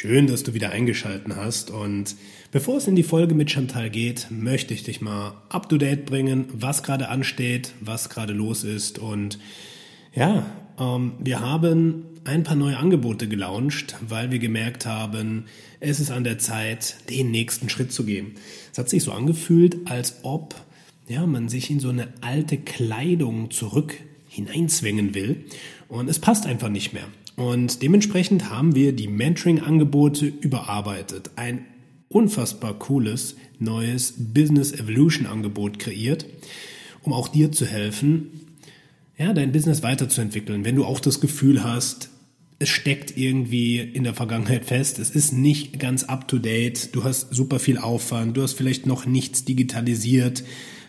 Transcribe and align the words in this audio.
Schön, 0.00 0.28
dass 0.28 0.44
du 0.44 0.54
wieder 0.54 0.70
eingeschalten 0.70 1.34
hast. 1.34 1.72
Und 1.72 2.14
bevor 2.52 2.76
es 2.76 2.86
in 2.86 2.94
die 2.94 3.02
Folge 3.02 3.34
mit 3.34 3.50
Chantal 3.50 3.90
geht, 3.90 4.28
möchte 4.30 4.72
ich 4.72 4.84
dich 4.84 5.00
mal 5.00 5.42
up 5.48 5.68
to 5.68 5.76
date 5.76 6.06
bringen, 6.06 6.44
was 6.52 6.84
gerade 6.84 7.08
ansteht, 7.08 7.72
was 7.80 8.08
gerade 8.08 8.32
los 8.32 8.62
ist. 8.62 9.00
Und 9.00 9.40
ja, 10.14 10.46
ähm, 10.78 11.14
wir 11.18 11.40
haben 11.40 12.04
ein 12.22 12.44
paar 12.44 12.54
neue 12.54 12.76
Angebote 12.76 13.26
gelauncht, 13.26 13.96
weil 14.00 14.30
wir 14.30 14.38
gemerkt 14.38 14.86
haben, 14.86 15.46
es 15.80 15.98
ist 15.98 16.12
an 16.12 16.22
der 16.22 16.38
Zeit, 16.38 16.94
den 17.10 17.32
nächsten 17.32 17.68
Schritt 17.68 17.90
zu 17.90 18.04
gehen. 18.04 18.36
Es 18.70 18.78
hat 18.78 18.88
sich 18.88 19.02
so 19.02 19.10
angefühlt, 19.10 19.90
als 19.90 20.20
ob 20.22 20.54
ja, 21.08 21.26
man 21.26 21.48
sich 21.48 21.70
in 21.70 21.80
so 21.80 21.88
eine 21.88 22.06
alte 22.20 22.56
Kleidung 22.56 23.50
zurück 23.50 23.96
hineinzwängen 24.28 25.16
will. 25.16 25.46
Und 25.88 26.08
es 26.08 26.20
passt 26.20 26.46
einfach 26.46 26.68
nicht 26.68 26.92
mehr. 26.92 27.08
Und 27.38 27.82
dementsprechend 27.82 28.50
haben 28.50 28.74
wir 28.74 28.92
die 28.92 29.06
Mentoring-Angebote 29.06 30.26
überarbeitet. 30.26 31.30
Ein 31.36 31.66
unfassbar 32.08 32.74
cooles 32.80 33.36
neues 33.60 34.14
Business 34.18 34.72
Evolution 34.72 35.24
Angebot 35.26 35.78
kreiert, 35.78 36.26
um 37.02 37.12
auch 37.12 37.28
dir 37.28 37.52
zu 37.52 37.64
helfen, 37.64 38.40
ja, 39.16 39.32
dein 39.32 39.52
Business 39.52 39.84
weiterzuentwickeln. 39.84 40.64
Wenn 40.64 40.74
du 40.74 40.84
auch 40.84 40.98
das 40.98 41.20
Gefühl 41.20 41.62
hast, 41.62 42.10
es 42.58 42.70
steckt 42.70 43.16
irgendwie 43.16 43.78
in 43.78 44.02
der 44.02 44.14
Vergangenheit 44.14 44.64
fest, 44.64 44.98
es 44.98 45.10
ist 45.10 45.32
nicht 45.32 45.78
ganz 45.78 46.02
up 46.02 46.26
to 46.26 46.38
date, 46.38 46.92
du 46.92 47.04
hast 47.04 47.32
super 47.32 47.60
viel 47.60 47.78
Aufwand, 47.78 48.36
du 48.36 48.42
hast 48.42 48.54
vielleicht 48.54 48.84
noch 48.86 49.06
nichts 49.06 49.44
digitalisiert, 49.44 50.42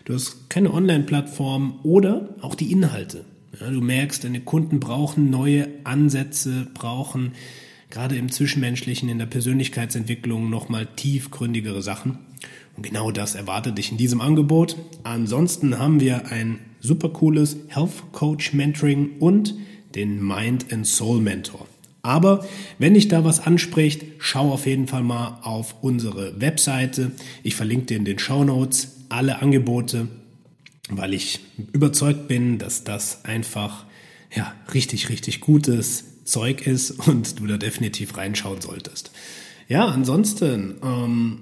du 0.04 0.14
hast 0.14 0.50
keine 0.50 0.74
Online-Plattform 0.74 1.78
oder 1.84 2.34
auch 2.40 2.56
die 2.56 2.72
Inhalte. 2.72 3.24
Ja, 3.58 3.70
du 3.70 3.80
merkst, 3.80 4.22
deine 4.22 4.40
Kunden 4.40 4.78
brauchen 4.78 5.30
neue 5.30 5.68
Ansätze, 5.84 6.68
brauchen 6.72 7.32
gerade 7.90 8.16
im 8.16 8.30
Zwischenmenschlichen, 8.30 9.08
in 9.08 9.18
der 9.18 9.26
Persönlichkeitsentwicklung 9.26 10.48
nochmal 10.48 10.86
tiefgründigere 10.94 11.82
Sachen. 11.82 12.18
Und 12.76 12.84
genau 12.84 13.10
das 13.10 13.34
erwartet 13.34 13.76
dich 13.78 13.90
in 13.90 13.98
diesem 13.98 14.20
Angebot. 14.20 14.76
Ansonsten 15.02 15.78
haben 15.78 16.00
wir 16.00 16.30
ein 16.30 16.60
super 16.78 17.08
cooles 17.08 17.56
Health 17.68 18.12
Coach 18.12 18.52
Mentoring 18.52 19.18
und 19.18 19.54
den 19.94 20.24
Mind 20.24 20.72
and 20.72 20.86
Soul 20.86 21.20
Mentor. 21.20 21.66
Aber 22.02 22.46
wenn 22.78 22.94
dich 22.94 23.08
da 23.08 23.24
was 23.24 23.40
anspricht, 23.40 24.04
schau 24.18 24.52
auf 24.52 24.66
jeden 24.66 24.86
Fall 24.86 25.02
mal 25.02 25.40
auf 25.42 25.74
unsere 25.82 26.40
Webseite. 26.40 27.10
Ich 27.42 27.56
verlinke 27.56 27.86
dir 27.86 27.96
in 27.96 28.04
den 28.04 28.18
Show 28.18 28.44
Notes 28.44 28.96
alle 29.08 29.42
Angebote 29.42 30.08
weil 30.90 31.14
ich 31.14 31.40
überzeugt 31.72 32.28
bin, 32.28 32.58
dass 32.58 32.84
das 32.84 33.24
einfach 33.24 33.86
ja, 34.34 34.54
richtig, 34.72 35.08
richtig 35.08 35.40
gutes 35.40 36.24
Zeug 36.24 36.66
ist 36.66 36.92
und 37.06 37.40
du 37.40 37.46
da 37.46 37.56
definitiv 37.56 38.16
reinschauen 38.16 38.60
solltest. 38.60 39.10
Ja, 39.68 39.86
ansonsten, 39.86 40.76
ähm, 40.82 41.38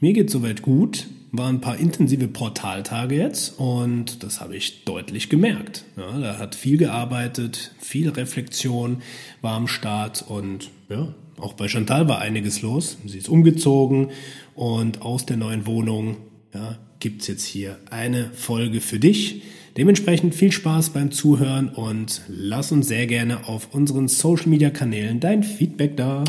mir 0.00 0.12
geht 0.12 0.30
soweit 0.30 0.62
gut. 0.62 1.06
Waren 1.34 1.56
ein 1.56 1.60
paar 1.62 1.78
intensive 1.78 2.28
Portaltage 2.28 3.14
jetzt 3.14 3.58
und 3.58 4.22
das 4.22 4.42
habe 4.42 4.54
ich 4.54 4.84
deutlich 4.84 5.30
gemerkt. 5.30 5.86
Ja, 5.96 6.18
da 6.18 6.38
hat 6.38 6.54
viel 6.54 6.76
gearbeitet, 6.76 7.74
viel 7.80 8.10
Reflexion 8.10 9.00
war 9.40 9.54
am 9.54 9.66
Start 9.66 10.22
und 10.28 10.68
ja, 10.90 11.14
auch 11.38 11.54
bei 11.54 11.68
Chantal 11.68 12.06
war 12.06 12.18
einiges 12.18 12.60
los. 12.60 12.98
Sie 13.06 13.16
ist 13.16 13.30
umgezogen 13.30 14.10
und 14.54 15.00
aus 15.00 15.24
der 15.24 15.38
neuen 15.38 15.64
Wohnung 15.64 16.18
ja, 16.52 16.78
gibt 17.02 17.22
es 17.22 17.28
jetzt 17.28 17.44
hier 17.44 17.78
eine 17.90 18.30
Folge 18.32 18.80
für 18.80 19.00
dich. 19.00 19.42
Dementsprechend 19.76 20.36
viel 20.36 20.52
Spaß 20.52 20.90
beim 20.90 21.10
Zuhören 21.10 21.68
und 21.68 22.22
lass 22.28 22.70
uns 22.70 22.86
sehr 22.86 23.08
gerne 23.08 23.48
auf 23.48 23.74
unseren 23.74 24.06
Social 24.06 24.48
Media 24.48 24.70
Kanälen 24.70 25.18
dein 25.18 25.42
Feedback 25.42 25.96
da. 25.96 26.22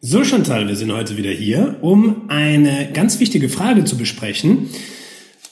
So 0.00 0.22
Chantal, 0.22 0.68
wir 0.68 0.76
sind 0.76 0.92
heute 0.92 1.16
wieder 1.16 1.32
hier, 1.32 1.78
um 1.80 2.28
eine 2.30 2.90
ganz 2.94 3.18
wichtige 3.18 3.48
Frage 3.48 3.84
zu 3.84 3.96
besprechen. 3.96 4.68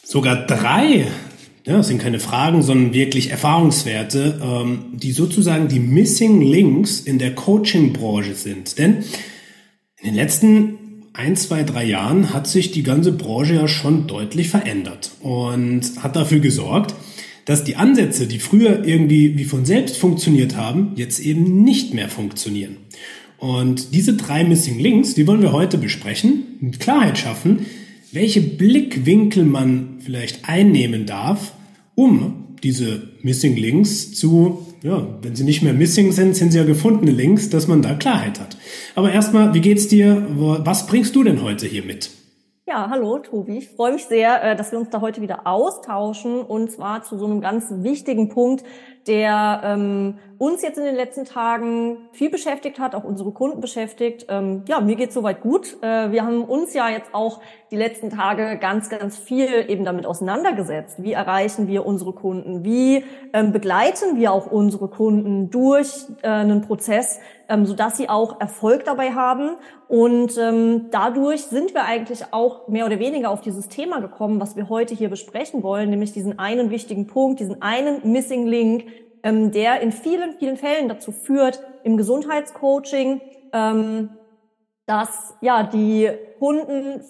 Sogar 0.05 0.47
drei, 0.47 1.09
ja, 1.67 1.77
das 1.77 1.89
sind 1.89 2.01
keine 2.01 2.21
Fragen, 2.21 2.63
sondern 2.63 2.95
wirklich 2.95 3.31
Erfahrungswerte, 3.31 4.41
ähm, 4.41 4.85
die 4.93 5.11
sozusagen 5.11 5.67
die 5.67 5.81
Missing 5.81 6.43
Links 6.43 7.01
in 7.01 7.19
der 7.19 7.35
Coaching-Branche 7.35 8.37
sind. 8.37 8.79
Denn 8.79 8.99
in 9.99 10.11
den 10.11 10.15
letzten 10.15 10.90
ein, 11.13 11.37
zwei, 11.37 11.65
drei 11.65 11.85
Jahren 11.85 12.33
hat 12.33 12.47
sich 12.47 12.71
die 12.71 12.83
ganze 12.83 13.13
Branche 13.13 13.55
ja 13.55 13.69
schon 13.69 14.07
deutlich 14.07 14.49
verändert 14.49 15.11
und 15.21 15.83
hat 15.99 16.17
dafür 16.17 16.41
gesorgt, 16.41 16.95
dass 17.45 17.65
die 17.65 17.77
Ansätze, 17.77 18.27
die 18.27 18.39
früher 18.39 18.85
irgendwie 18.85 19.37
wie 19.37 19.45
von 19.45 19.65
selbst 19.65 19.97
funktioniert 19.97 20.57
haben, 20.57 20.93
jetzt 20.97 21.21
eben 21.21 21.65
nicht 21.65 21.95
mehr 21.95 22.09
funktionieren. 22.09 22.77
Und 23.39 23.95
diese 23.95 24.15
drei 24.15 24.45
Missing 24.45 24.79
Links, 24.79 25.15
die 25.15 25.27
wollen 25.27 25.43
wir 25.43 25.53
heute 25.53 25.79
besprechen, 25.79 26.45
mit 26.61 26.79
Klarheit 26.79 27.19
schaffen, 27.19 27.67
welche 28.13 28.43
Blickwinkel 28.43 29.45
man 29.45 29.99
vielleicht 30.01 30.49
einnehmen 30.49 31.07
darf, 31.07 31.55
um 31.95 32.57
diese 32.63 33.09
Missing 33.23 33.57
Links 33.57 34.13
zu 34.13 34.67
ja, 34.83 35.07
wenn 35.23 35.37
sie 35.37 35.45
nicht 35.45 35.63
mehr 35.63 35.73
missing 35.73 36.13
sind, 36.13 36.35
sind 36.35 36.53
sie 36.53 36.59
ja 36.59 36.65
gefundene 36.65 37.11
Links, 37.11 37.51
dass 37.51 37.69
man 37.69 37.83
da 37.83 37.95
Klarheit 37.95 38.41
hat. 38.41 38.57
Aber 38.95 39.13
erstmal, 39.13 39.53
wie 39.55 39.61
geht's 39.61 39.89
dir? 39.89 40.27
Was 40.31 40.87
bringst 40.87 41.15
du 41.17 41.25
denn 41.25 41.43
heute 41.43 41.67
hier 41.67 41.85
mit? 41.85 42.11
Ja, 42.67 42.89
hallo 42.89 43.19
Tobi. 43.19 43.59
Ich 43.59 43.69
freue 43.69 43.93
mich 43.93 44.05
sehr, 44.05 44.45
äh, 44.45 44.55
dass 44.57 44.71
wir 44.71 44.79
uns 44.79 44.91
da 44.91 45.01
heute 45.01 45.21
wieder 45.23 45.47
austauschen 45.47 46.41
und 46.41 46.71
zwar 46.71 47.03
zu 47.03 47.19
so 47.19 47.27
einem 47.27 47.41
ganz 47.41 47.67
wichtigen 47.69 48.29
Punkt, 48.29 48.65
der 49.09 49.61
ähm, 49.65 50.15
uns 50.41 50.63
jetzt 50.63 50.79
in 50.79 50.85
den 50.85 50.95
letzten 50.95 51.27
Tagen 51.27 52.09
viel 52.13 52.31
beschäftigt 52.31 52.79
hat, 52.79 52.95
auch 52.95 53.05
unsere 53.05 53.31
Kunden 53.31 53.61
beschäftigt. 53.61 54.25
Ähm, 54.31 54.63
ja, 54.67 54.81
mir 54.81 54.97
geht's 54.97 55.13
soweit 55.13 55.43
gut. 55.43 55.77
Äh, 55.83 56.13
wir 56.13 56.25
haben 56.25 56.45
uns 56.45 56.73
ja 56.73 56.89
jetzt 56.89 57.11
auch 57.13 57.43
die 57.71 57.77
letzten 57.77 58.09
Tage 58.09 58.57
ganz, 58.59 58.89
ganz 58.89 59.19
viel 59.19 59.67
eben 59.69 59.85
damit 59.85 60.07
auseinandergesetzt. 60.07 61.03
Wie 61.03 61.13
erreichen 61.13 61.69
wir 61.69 61.85
unsere 61.85 62.15
Kunden? 62.15 62.65
Wie 62.65 63.05
ähm, 63.35 63.53
begleiten 63.53 64.17
wir 64.17 64.33
auch 64.33 64.51
unsere 64.51 64.89
Kunden 64.89 65.51
durch 65.51 66.07
äh, 66.23 66.29
einen 66.29 66.63
Prozess, 66.63 67.21
ähm, 67.51 67.67
sodass 67.67 67.99
sie 67.99 68.09
auch 68.09 68.41
Erfolg 68.41 68.87
dabei 68.87 69.13
haben? 69.13 69.57
Und 69.89 70.39
ähm, 70.39 70.87
dadurch 70.91 71.43
sind 71.43 71.75
wir 71.75 71.85
eigentlich 71.85 72.33
auch 72.33 72.67
mehr 72.67 72.87
oder 72.87 72.99
weniger 72.99 73.29
auf 73.29 73.43
dieses 73.43 73.69
Thema 73.69 74.01
gekommen, 74.01 74.41
was 74.41 74.57
wir 74.57 74.71
heute 74.71 74.95
hier 74.95 75.11
besprechen 75.11 75.63
wollen, 75.63 75.91
nämlich 75.91 76.13
diesen 76.13 76.39
einen 76.39 76.71
wichtigen 76.71 77.07
Punkt, 77.07 77.41
diesen 77.41 77.61
einen 77.61 78.11
Missing 78.11 78.47
Link, 78.47 78.85
ähm, 79.23 79.53
der 79.53 79.81
in 79.81 79.93
vielen, 79.93 80.39
vielen 80.39 80.57
Fällen 80.57 80.89
dazu 80.89 81.13
führt, 81.13 81.63
im 81.85 81.97
Gesundheitscoaching, 81.97 83.21
ähm, 83.53 84.11
dass 84.87 85.35
ja 85.41 85.63
die 85.63 86.11
Kunden 86.39 87.03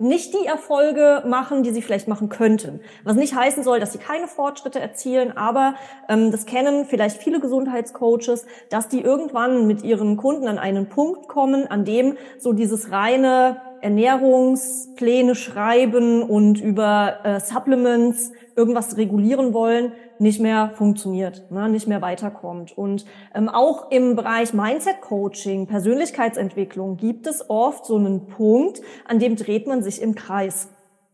nicht 0.00 0.32
die 0.32 0.46
Erfolge 0.46 1.22
machen, 1.26 1.62
die 1.62 1.72
sie 1.72 1.82
vielleicht 1.82 2.08
machen 2.08 2.30
könnten. 2.30 2.80
Was 3.04 3.16
nicht 3.16 3.34
heißen 3.34 3.62
soll, 3.62 3.80
dass 3.80 3.92
sie 3.92 3.98
keine 3.98 4.28
Fortschritte 4.28 4.80
erzielen, 4.80 5.36
aber 5.36 5.74
ähm, 6.08 6.30
das 6.30 6.46
kennen 6.46 6.86
vielleicht 6.86 7.22
viele 7.22 7.38
Gesundheitscoaches, 7.38 8.46
dass 8.70 8.88
die 8.88 9.02
irgendwann 9.02 9.66
mit 9.66 9.82
ihren 9.82 10.16
Kunden 10.16 10.48
an 10.48 10.58
einen 10.58 10.88
Punkt 10.88 11.28
kommen, 11.28 11.66
an 11.66 11.84
dem 11.84 12.16
so 12.38 12.54
dieses 12.54 12.90
reine 12.90 13.60
Ernährungspläne 13.82 15.34
schreiben 15.34 16.22
und 16.22 16.60
über 16.60 17.18
äh, 17.24 17.40
Supplements 17.40 18.32
irgendwas 18.56 18.96
regulieren 18.96 19.54
wollen, 19.54 19.92
nicht 20.18 20.40
mehr 20.40 20.72
funktioniert, 20.74 21.50
ne, 21.50 21.68
nicht 21.68 21.86
mehr 21.86 22.02
weiterkommt. 22.02 22.76
Und 22.76 23.06
ähm, 23.34 23.48
auch 23.48 23.90
im 23.90 24.16
Bereich 24.16 24.52
Mindset 24.52 25.00
Coaching, 25.00 25.66
Persönlichkeitsentwicklung 25.66 26.96
gibt 26.96 27.26
es 27.26 27.48
oft 27.48 27.86
so 27.86 27.96
einen 27.96 28.26
Punkt, 28.26 28.82
an 29.06 29.18
dem 29.18 29.36
dreht 29.36 29.66
man 29.66 29.82
sich 29.82 30.02
im 30.02 30.14
Kreis. 30.14 30.68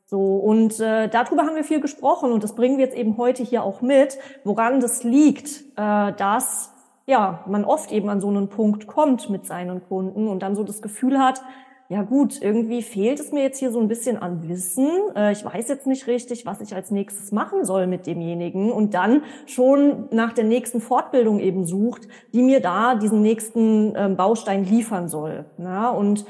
So, 0.06 0.36
und 0.36 0.78
äh, 0.78 1.08
darüber 1.08 1.42
haben 1.42 1.56
wir 1.56 1.64
viel 1.64 1.80
gesprochen 1.80 2.30
und 2.30 2.44
das 2.44 2.54
bringen 2.54 2.78
wir 2.78 2.84
jetzt 2.84 2.96
eben 2.96 3.16
heute 3.16 3.42
hier 3.42 3.64
auch 3.64 3.80
mit, 3.80 4.18
woran 4.44 4.80
das 4.80 5.02
liegt, 5.02 5.62
äh, 5.76 6.12
dass 6.12 6.72
ja, 7.06 7.44
man 7.46 7.64
oft 7.64 7.92
eben 7.92 8.08
an 8.08 8.20
so 8.20 8.28
einen 8.28 8.48
Punkt 8.48 8.86
kommt 8.86 9.30
mit 9.30 9.46
seinen 9.46 9.82
Kunden 9.86 10.28
und 10.28 10.40
dann 10.40 10.56
so 10.56 10.64
das 10.64 10.82
Gefühl 10.82 11.18
hat, 11.18 11.42
ja 11.88 12.02
gut, 12.02 12.42
irgendwie 12.42 12.82
fehlt 12.82 13.20
es 13.20 13.30
mir 13.30 13.42
jetzt 13.42 13.58
hier 13.58 13.70
so 13.70 13.80
ein 13.80 13.86
bisschen 13.86 14.16
an 14.16 14.48
Wissen. 14.48 14.88
Äh, 15.14 15.32
ich 15.32 15.44
weiß 15.44 15.68
jetzt 15.68 15.86
nicht 15.86 16.06
richtig, 16.06 16.44
was 16.44 16.60
ich 16.60 16.74
als 16.74 16.90
nächstes 16.90 17.30
machen 17.30 17.64
soll 17.64 17.86
mit 17.86 18.06
demjenigen 18.06 18.72
und 18.72 18.94
dann 18.94 19.22
schon 19.46 20.08
nach 20.10 20.32
der 20.32 20.44
nächsten 20.44 20.80
Fortbildung 20.80 21.38
eben 21.38 21.64
sucht, 21.64 22.08
die 22.34 22.42
mir 22.42 22.60
da 22.60 22.96
diesen 22.96 23.22
nächsten 23.22 23.94
ähm, 23.96 24.16
Baustein 24.16 24.64
liefern 24.64 25.08
soll. 25.08 25.44
Und 25.58 26.26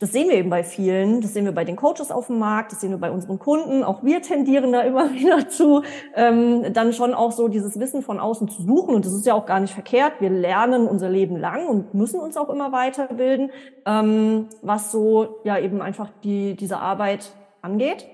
das 0.00 0.12
sehen 0.12 0.30
wir 0.30 0.36
eben 0.36 0.48
bei 0.48 0.64
vielen, 0.64 1.20
das 1.20 1.34
sehen 1.34 1.44
wir 1.44 1.52
bei 1.52 1.66
den 1.66 1.76
Coaches 1.76 2.10
auf 2.10 2.28
dem 2.28 2.38
Markt, 2.38 2.72
das 2.72 2.80
sehen 2.80 2.90
wir 2.90 2.96
bei 2.96 3.10
unseren 3.10 3.38
Kunden. 3.38 3.84
Auch 3.84 4.02
wir 4.02 4.22
tendieren 4.22 4.72
da 4.72 4.80
immer 4.80 5.12
wieder 5.12 5.50
zu, 5.50 5.82
ähm, 6.14 6.72
dann 6.72 6.94
schon 6.94 7.12
auch 7.12 7.32
so 7.32 7.48
dieses 7.48 7.78
Wissen 7.78 8.00
von 8.00 8.18
außen 8.18 8.48
zu 8.48 8.62
suchen. 8.62 8.94
Und 8.94 9.04
das 9.04 9.12
ist 9.12 9.26
ja 9.26 9.34
auch 9.34 9.44
gar 9.44 9.60
nicht 9.60 9.74
verkehrt. 9.74 10.14
Wir 10.20 10.30
lernen 10.30 10.88
unser 10.88 11.10
Leben 11.10 11.36
lang 11.36 11.66
und 11.66 11.92
müssen 11.92 12.18
uns 12.18 12.38
auch 12.38 12.48
immer 12.48 12.72
weiterbilden, 12.72 13.50
ähm, 13.84 14.48
was 14.62 14.90
so 14.90 15.40
ja 15.44 15.58
eben 15.58 15.82
einfach 15.82 16.08
die, 16.24 16.56
diese 16.56 16.78
Arbeit 16.78 17.32
angeht. 17.60 18.06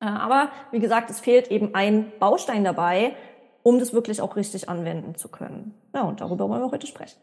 Äh, 0.00 0.06
aber 0.06 0.48
wie 0.70 0.80
gesagt, 0.80 1.10
es 1.10 1.20
fehlt 1.20 1.50
eben 1.50 1.74
ein 1.74 2.10
Baustein 2.20 2.64
dabei, 2.64 3.12
um 3.62 3.78
das 3.78 3.92
wirklich 3.92 4.22
auch 4.22 4.34
richtig 4.34 4.70
anwenden 4.70 5.14
zu 5.16 5.28
können. 5.28 5.74
Ja, 5.94 6.04
und 6.04 6.22
darüber 6.22 6.48
wollen 6.48 6.62
wir 6.62 6.70
heute 6.70 6.86
sprechen. 6.86 7.18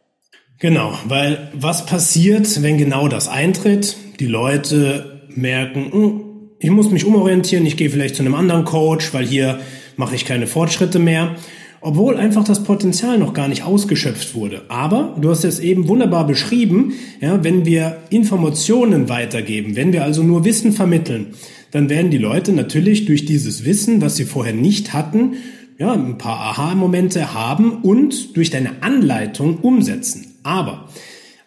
Genau, 0.60 0.94
weil 1.06 1.50
was 1.54 1.86
passiert, 1.86 2.62
wenn 2.62 2.78
genau 2.78 3.08
das 3.08 3.30
eintritt? 3.30 3.96
Die 4.20 4.28
Leute 4.28 5.22
merken, 5.30 5.92
hm, 5.92 6.22
ich 6.60 6.70
muss 6.70 6.92
mich 6.92 7.06
umorientieren, 7.06 7.66
ich 7.66 7.78
gehe 7.78 7.90
vielleicht 7.90 8.16
zu 8.16 8.24
einem 8.24 8.36
anderen 8.36 8.66
Coach, 8.66 9.14
weil 9.14 9.26
hier 9.26 9.60
mache 9.96 10.16
ich 10.16 10.26
keine 10.26 10.48
Fortschritte 10.48 11.00
mehr. 11.00 11.36
Obwohl 11.82 12.18
einfach 12.18 12.44
das 12.44 12.66
Potenzial 12.66 13.18
noch 13.18 13.34
gar 13.34 13.48
nicht 13.48 13.64
ausgeschöpft 13.64 14.36
wurde. 14.36 14.64
Aber 14.68 15.16
du 15.22 15.30
hast 15.30 15.46
es 15.46 15.60
eben 15.60 15.88
wunderbar 15.88 16.28
beschrieben, 16.28 16.92
ja, 17.22 17.42
wenn 17.42 17.66
wir 17.66 18.00
Informationen 18.10 19.08
weitergeben, 19.08 19.78
wenn 19.78 19.94
wir 19.94 20.04
also 20.04 20.22
nur 20.22 20.44
Wissen 20.44 20.74
vermitteln, 20.74 21.28
dann 21.72 21.90
werden 21.90 22.12
die 22.12 22.18
Leute 22.18 22.52
natürlich 22.52 23.06
durch 23.06 23.26
dieses 23.26 23.64
Wissen, 23.64 24.02
was 24.02 24.18
sie 24.18 24.26
vorher 24.26 24.54
nicht 24.54 24.92
hatten, 24.92 25.36
ja, 25.80 25.94
ein 25.94 26.18
paar 26.18 26.40
Aha-Momente 26.40 27.34
haben 27.34 27.82
und 27.82 28.36
durch 28.36 28.50
deine 28.50 28.84
Anleitung 28.84 29.60
umsetzen. 29.60 30.36
Aber 30.44 30.90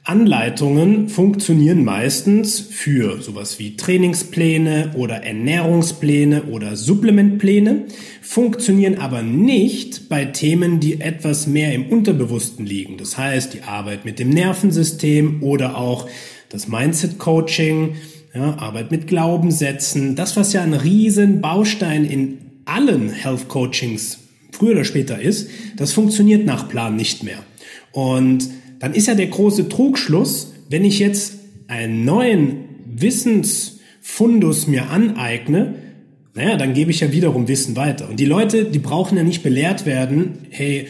Anleitungen 0.04 1.10
funktionieren 1.10 1.84
meistens 1.84 2.58
für 2.58 3.20
sowas 3.20 3.58
wie 3.58 3.76
Trainingspläne 3.76 4.94
oder 4.96 5.22
Ernährungspläne 5.22 6.44
oder 6.44 6.76
Supplementpläne, 6.76 7.84
funktionieren 8.22 8.98
aber 8.98 9.22
nicht 9.22 10.08
bei 10.08 10.24
Themen, 10.24 10.80
die 10.80 11.02
etwas 11.02 11.46
mehr 11.46 11.74
im 11.74 11.86
Unterbewussten 11.86 12.64
liegen. 12.64 12.96
Das 12.96 13.18
heißt, 13.18 13.52
die 13.52 13.62
Arbeit 13.62 14.06
mit 14.06 14.18
dem 14.18 14.30
Nervensystem 14.30 15.42
oder 15.42 15.76
auch 15.76 16.08
das 16.48 16.68
Mindset 16.68 17.18
Coaching, 17.18 17.96
ja, 18.34 18.56
Arbeit 18.56 18.90
mit 18.90 19.06
Glaubenssätzen, 19.06 20.16
das 20.16 20.38
was 20.38 20.54
ja 20.54 20.62
ein 20.62 20.72
riesen 20.72 21.42
Baustein 21.42 22.06
in 22.06 22.38
allen 22.64 23.10
Health 23.10 23.48
Coachings 23.48 24.21
früher 24.52 24.72
oder 24.72 24.84
später 24.84 25.20
ist, 25.20 25.50
das 25.76 25.92
funktioniert 25.92 26.46
nach 26.46 26.68
Plan 26.68 26.94
nicht 26.96 27.24
mehr. 27.24 27.38
Und 27.90 28.48
dann 28.78 28.94
ist 28.94 29.08
ja 29.08 29.14
der 29.14 29.26
große 29.26 29.68
Trugschluss, 29.68 30.52
wenn 30.68 30.84
ich 30.84 30.98
jetzt 30.98 31.34
einen 31.68 32.04
neuen 32.04 32.64
Wissensfundus 32.86 34.66
mir 34.66 34.90
aneigne, 34.90 35.74
naja, 36.34 36.56
dann 36.56 36.72
gebe 36.72 36.90
ich 36.90 37.00
ja 37.00 37.12
wiederum 37.12 37.48
Wissen 37.48 37.76
weiter. 37.76 38.08
Und 38.08 38.18
die 38.18 38.24
Leute, 38.24 38.64
die 38.64 38.78
brauchen 38.78 39.18
ja 39.18 39.24
nicht 39.24 39.42
belehrt 39.42 39.84
werden, 39.84 40.46
hey, 40.50 40.86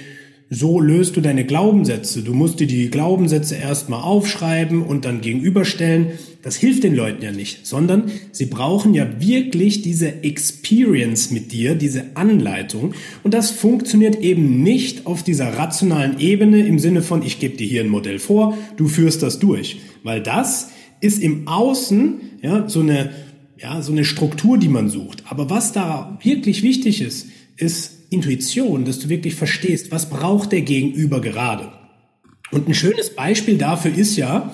so 0.55 0.81
löst 0.81 1.17
du 1.17 1.23
deine 1.23 1.45
Glaubenssätze. 1.45 2.23
Du 2.23 2.35
musst 2.35 2.61
dir 2.61 2.67
die 2.67 2.91
Glaubenssätze 2.91 3.55
erstmal 3.55 4.03
aufschreiben 4.03 4.83
und 4.83 5.07
dann 5.07 5.23
gegenüberstellen. 5.23 6.09
Das 6.43 6.57
hilft 6.57 6.85
den 6.85 6.95
Leuten 6.95 7.23
ja 7.23 7.33
nicht, 7.33 7.67
sondern 7.67 8.11
sie 8.33 8.47
brauchen 8.47 8.93
ja 8.93 9.07
wirklich 9.19 9.81
diese 9.81 10.23
Experience 10.25 11.31
mit 11.31 11.53
dir, 11.53 11.75
diese 11.75 12.17
Anleitung. 12.17 12.95
Und 13.23 13.33
das 13.33 13.51
funktioniert 13.51 14.17
eben 14.17 14.63
nicht 14.63 15.07
auf 15.07 15.23
dieser 15.23 15.57
rationalen 15.57 16.19
Ebene 16.19 16.67
im 16.67 16.79
Sinne 16.79 17.01
von, 17.01 17.23
ich 17.23 17.39
gebe 17.39 17.57
dir 17.57 17.67
hier 17.67 17.83
ein 17.83 17.89
Modell 17.89 18.19
vor, 18.19 18.59
du 18.77 18.89
führst 18.89 19.23
das 19.23 19.39
durch. 19.39 19.81
Weil 20.03 20.21
das 20.21 20.71
ist 21.01 21.23
im 21.23 21.49
Außen 21.49 22.21
ja, 22.43 22.69
so 22.69 22.81
eine, 22.81 23.11
ja, 23.59 23.81
so 23.81 23.93
eine 23.93 24.05
Struktur, 24.05 24.59
die 24.59 24.69
man 24.69 24.91
sucht. 24.91 25.23
Aber 25.31 25.49
was 25.49 25.73
da 25.73 26.19
wirklich 26.23 26.63
wichtig 26.63 27.01
ist, 27.01 27.29
ist 27.57 28.02
Intuition, 28.13 28.85
dass 28.85 28.99
du 28.99 29.09
wirklich 29.09 29.35
verstehst, 29.35 29.91
was 29.91 30.09
braucht 30.09 30.53
der 30.53 30.63
Gegenüber 30.63 31.21
gerade. 31.21 31.73
Und 32.51 32.69
ein 32.69 32.75
schönes 32.75 33.11
Beispiel 33.11 33.59
dafür 33.59 33.95
ist 33.95 34.17
ja, 34.17 34.53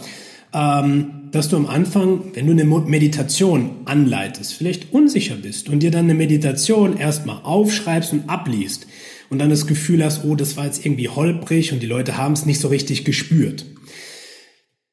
ähm, 0.55 1.11
dass 1.31 1.49
du 1.49 1.57
am 1.57 1.67
Anfang, 1.67 2.33
wenn 2.35 2.47
du 2.47 2.53
eine 2.53 2.65
Meditation 2.65 3.71
anleitest, 3.85 4.55
vielleicht 4.55 4.93
unsicher 4.93 5.35
bist 5.37 5.69
und 5.69 5.83
dir 5.83 5.91
dann 5.91 6.05
eine 6.05 6.15
Meditation 6.15 6.97
erstmal 6.97 7.43
aufschreibst 7.43 8.13
und 8.13 8.29
abliest 8.31 8.87
und 9.31 9.39
dann 9.39 9.51
das 9.51 9.67
Gefühl 9.67 10.05
hast, 10.05 10.25
oh, 10.25 10.35
das 10.35 10.57
war 10.57 10.65
jetzt 10.65 10.85
irgendwie 10.87 11.09
holprig 11.09 11.73
und 11.73 11.83
die 11.83 11.87
Leute 11.87 12.17
haben 12.17 12.33
es 12.33 12.47
nicht 12.47 12.61
so 12.61 12.69
richtig 12.69 13.05
gespürt. 13.05 13.67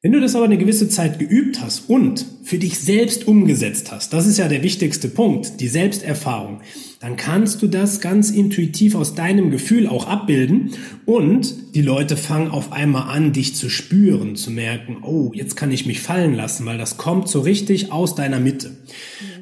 Wenn 0.06 0.12
du 0.12 0.20
das 0.20 0.36
aber 0.36 0.44
eine 0.44 0.56
gewisse 0.56 0.88
Zeit 0.88 1.18
geübt 1.18 1.60
hast 1.60 1.90
und 1.90 2.24
für 2.44 2.58
dich 2.58 2.78
selbst 2.78 3.26
umgesetzt 3.26 3.90
hast, 3.90 4.12
das 4.12 4.28
ist 4.28 4.38
ja 4.38 4.46
der 4.46 4.62
wichtigste 4.62 5.08
Punkt, 5.08 5.58
die 5.58 5.66
Selbsterfahrung, 5.66 6.60
dann 7.00 7.16
kannst 7.16 7.60
du 7.60 7.66
das 7.66 8.00
ganz 8.00 8.30
intuitiv 8.30 8.94
aus 8.94 9.16
deinem 9.16 9.50
Gefühl 9.50 9.88
auch 9.88 10.06
abbilden 10.06 10.70
und 11.06 11.74
die 11.74 11.82
Leute 11.82 12.16
fangen 12.16 12.52
auf 12.52 12.70
einmal 12.70 13.12
an, 13.12 13.32
dich 13.32 13.56
zu 13.56 13.68
spüren, 13.68 14.36
zu 14.36 14.52
merken, 14.52 14.98
oh, 15.02 15.32
jetzt 15.34 15.56
kann 15.56 15.72
ich 15.72 15.86
mich 15.86 15.98
fallen 15.98 16.34
lassen, 16.34 16.64
weil 16.66 16.78
das 16.78 16.98
kommt 16.98 17.26
so 17.26 17.40
richtig 17.40 17.90
aus 17.90 18.14
deiner 18.14 18.38
Mitte. 18.38 18.76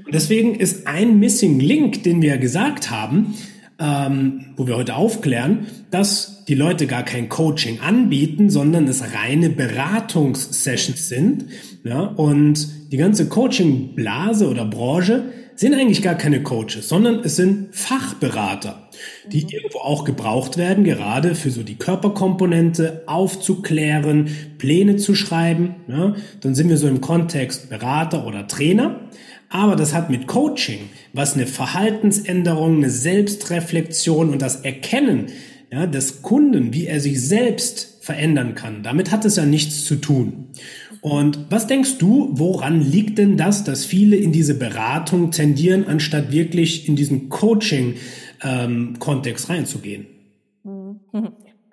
Und 0.07 0.15
deswegen 0.15 0.55
ist 0.55 0.87
ein 0.87 1.19
Missing 1.19 1.61
Link, 1.61 2.05
den 2.05 2.23
wir 2.23 2.39
gesagt 2.39 2.91
haben, 2.91 3.35
ähm, 3.79 4.47
wo 4.57 4.67
wir 4.67 4.77
heute 4.77 4.97
aufklären, 4.97 5.67
dass 5.91 6.34
die 6.49 6.55
Leute 6.55 6.87
gar 6.87 7.05
kein 7.05 7.29
Coaching 7.29 7.81
anbieten, 7.81 8.51
sondern 8.51 8.87
es 8.87 9.03
reine 9.15 9.51
Beratungssessions 9.51 11.09
sind. 11.09 11.47
Ja, 11.85 12.01
und 12.01 12.69
die 12.93 12.97
ganze 12.97 13.29
Coaching-Blase 13.29 14.49
oder 14.49 14.65
Branche 14.65 15.25
sind 15.57 15.75
eigentlich 15.75 16.03
gar 16.03 16.17
keine 16.17 16.43
Coaches, 16.43 16.89
sondern 16.89 17.21
es 17.21 17.37
sind 17.37 17.75
Fachberater, 17.75 18.89
die 19.31 19.45
mhm. 19.45 19.51
irgendwo 19.51 19.79
auch 19.79 20.05
gebraucht 20.05 20.57
werden, 20.57 20.85
gerade 20.85 21.35
für 21.35 21.51
so 21.51 21.63
die 21.63 21.77
Körperkomponente 21.77 23.05
aufzuklären, 23.07 24.31
Pläne 24.59 24.97
zu 24.97 25.15
schreiben. 25.15 25.77
Ja, 25.89 26.17
dann 26.41 26.55
sind 26.55 26.69
wir 26.69 26.77
so 26.77 26.89
im 26.89 27.01
Kontext 27.01 27.71
Berater 27.71 28.27
oder 28.27 28.49
Trainer. 28.49 29.01
Aber 29.49 29.77
das 29.77 29.95
hat 29.95 30.11
mit 30.11 30.27
Coaching, 30.27 30.89
was 31.13 31.35
eine 31.35 31.47
Verhaltensänderung, 31.47 32.79
eine 32.79 32.91
Selbstreflexion 32.91 34.31
und 34.31 34.43
das 34.43 34.57
Erkennen 34.63 35.27
ja, 35.73 35.87
des 35.87 36.21
Kunden, 36.23 36.73
wie 36.73 36.87
er 36.87 37.01
sich 37.01 37.27
selbst 37.27 37.99
verändern 38.01 38.55
kann, 38.55 38.83
damit 38.83 39.11
hat 39.11 39.25
es 39.25 39.37
ja 39.37 39.47
nichts 39.47 39.85
zu 39.85 39.97
tun. 39.97 40.51
Und 41.01 41.51
was 41.51 41.67
denkst 41.67 41.99
du, 41.99 42.29
woran 42.33 42.81
liegt 42.81 43.19
denn 43.19 43.37
das, 43.37 43.65
dass 43.65 43.85
viele 43.85 44.15
in 44.17 44.33
diese 44.33 44.59
Beratung 44.59 45.31
tendieren, 45.31 45.87
anstatt 45.87 46.33
wirklich 46.33 46.89
in 46.89 46.97
diesen 46.97 47.29
Coaching-Kontext 47.29 49.51
ähm, 49.51 49.55
reinzugehen? 49.55 50.07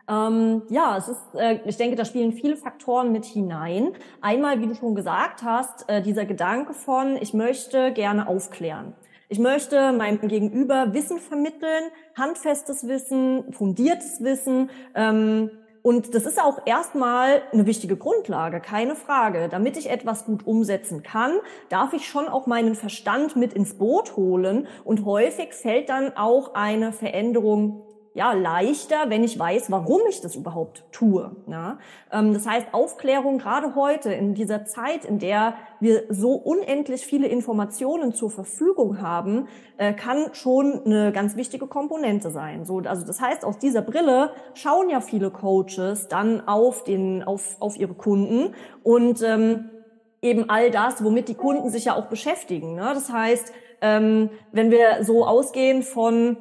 Ähm, 0.10 0.64
ja, 0.70 0.98
es 0.98 1.08
ist, 1.08 1.22
äh, 1.38 1.60
ich 1.66 1.78
denke, 1.78 1.96
da 1.96 2.04
spielen 2.04 2.34
viele 2.34 2.58
Faktoren 2.58 3.14
mit 3.14 3.24
hinein. 3.24 3.92
Einmal, 4.20 4.60
wie 4.60 4.68
du 4.68 4.76
schon 4.76 4.94
gesagt 4.94 5.44
hast, 5.44 5.88
äh, 5.88 6.02
dieser 6.02 6.26
Gedanke 6.26 6.74
von, 6.74 7.18
ich 7.22 7.34
möchte 7.34 7.94
gerne 7.94 8.28
aufklären. 8.28 8.94
Ich 9.32 9.40
möchte 9.40 9.94
meinem 9.94 10.20
Gegenüber 10.28 10.94
Wissen 10.94 11.18
vermitteln, 11.18 11.84
handfestes 12.18 12.86
Wissen, 12.90 13.54
fundiertes 13.54 14.22
Wissen. 14.22 14.70
Ähm, 14.94 15.50
und 15.84 16.14
das 16.14 16.26
ist 16.26 16.38
auch 16.38 16.60
erstmal 16.66 17.42
eine 17.54 17.66
wichtige 17.66 17.96
Grundlage, 17.96 18.60
keine 18.60 18.94
Frage. 18.94 19.48
Damit 19.50 19.78
ich 19.78 19.90
etwas 19.90 20.26
gut 20.26 20.46
umsetzen 20.46 21.02
kann, 21.02 21.32
darf 21.70 21.94
ich 21.94 22.08
schon 22.08 22.28
auch 22.28 22.46
meinen 22.46 22.76
Verstand 22.76 23.38
mit 23.38 23.54
ins 23.54 23.76
Boot 23.76 24.18
holen. 24.18 24.68
Und 24.84 25.06
häufig 25.06 25.54
fällt 25.54 25.88
dann 25.88 26.18
auch 26.18 26.54
eine 26.54 26.92
Veränderung 26.92 27.84
ja, 28.14 28.34
leichter, 28.34 29.10
wenn 29.10 29.24
ich 29.24 29.40
weiß, 29.40 29.72
warum 29.72 30.02
ich 30.10 30.20
das 30.20 30.36
überhaupt 30.36 30.84
tue. 30.92 31.34
Ja? 31.48 31.80
Ähm, 32.12 32.34
das 32.34 32.46
heißt, 32.46 32.68
Aufklärung 32.74 33.38
gerade 33.38 33.74
heute 33.76 34.12
in 34.12 34.34
dieser 34.34 34.66
Zeit, 34.66 35.06
in 35.06 35.18
der 35.18 35.54
wir 35.80 36.04
so 36.10 36.34
unendlich 36.34 37.06
viele 37.06 37.28
Informationen 37.28 38.14
zur 38.14 38.30
Verfügung 38.30 39.02
haben, 39.02 39.48
äh, 39.78 39.94
kann 39.94 40.34
schon 40.34 40.82
eine 40.86 41.14
ganz 41.14 41.38
wichtige 41.38 41.68
Komponente 41.68 42.32
sein. 42.32 42.66
So, 42.66 42.80
also 42.80 43.06
das 43.06 43.22
heißt, 43.22 43.46
aus 43.46 43.60
dieser 43.60 43.82
Brille 43.82 44.32
schauen 44.56 44.90
ja 44.90 45.00
viele 45.00 45.32
Coaches 45.32 46.10
dann 46.10 46.46
auf 46.48 46.84
den, 46.84 47.24
auf, 47.24 47.56
auf 47.62 47.78
ihre 47.78 47.94
Kunden 47.94 48.54
und 48.84 49.22
ähm, 49.22 49.70
eben 50.22 50.50
all 50.50 50.70
das, 50.70 51.02
womit 51.02 51.30
die 51.30 51.36
Kunden 51.36 51.70
sich 51.70 51.86
ja 51.86 51.96
auch 51.96 52.08
beschäftigen. 52.08 52.76
Ne? 52.76 52.92
Das 52.94 53.10
heißt, 53.10 53.54
ähm, 53.80 54.30
wenn 54.52 54.70
wir 54.70 55.04
so 55.04 55.26
ausgehen 55.26 55.82
von 55.82 56.38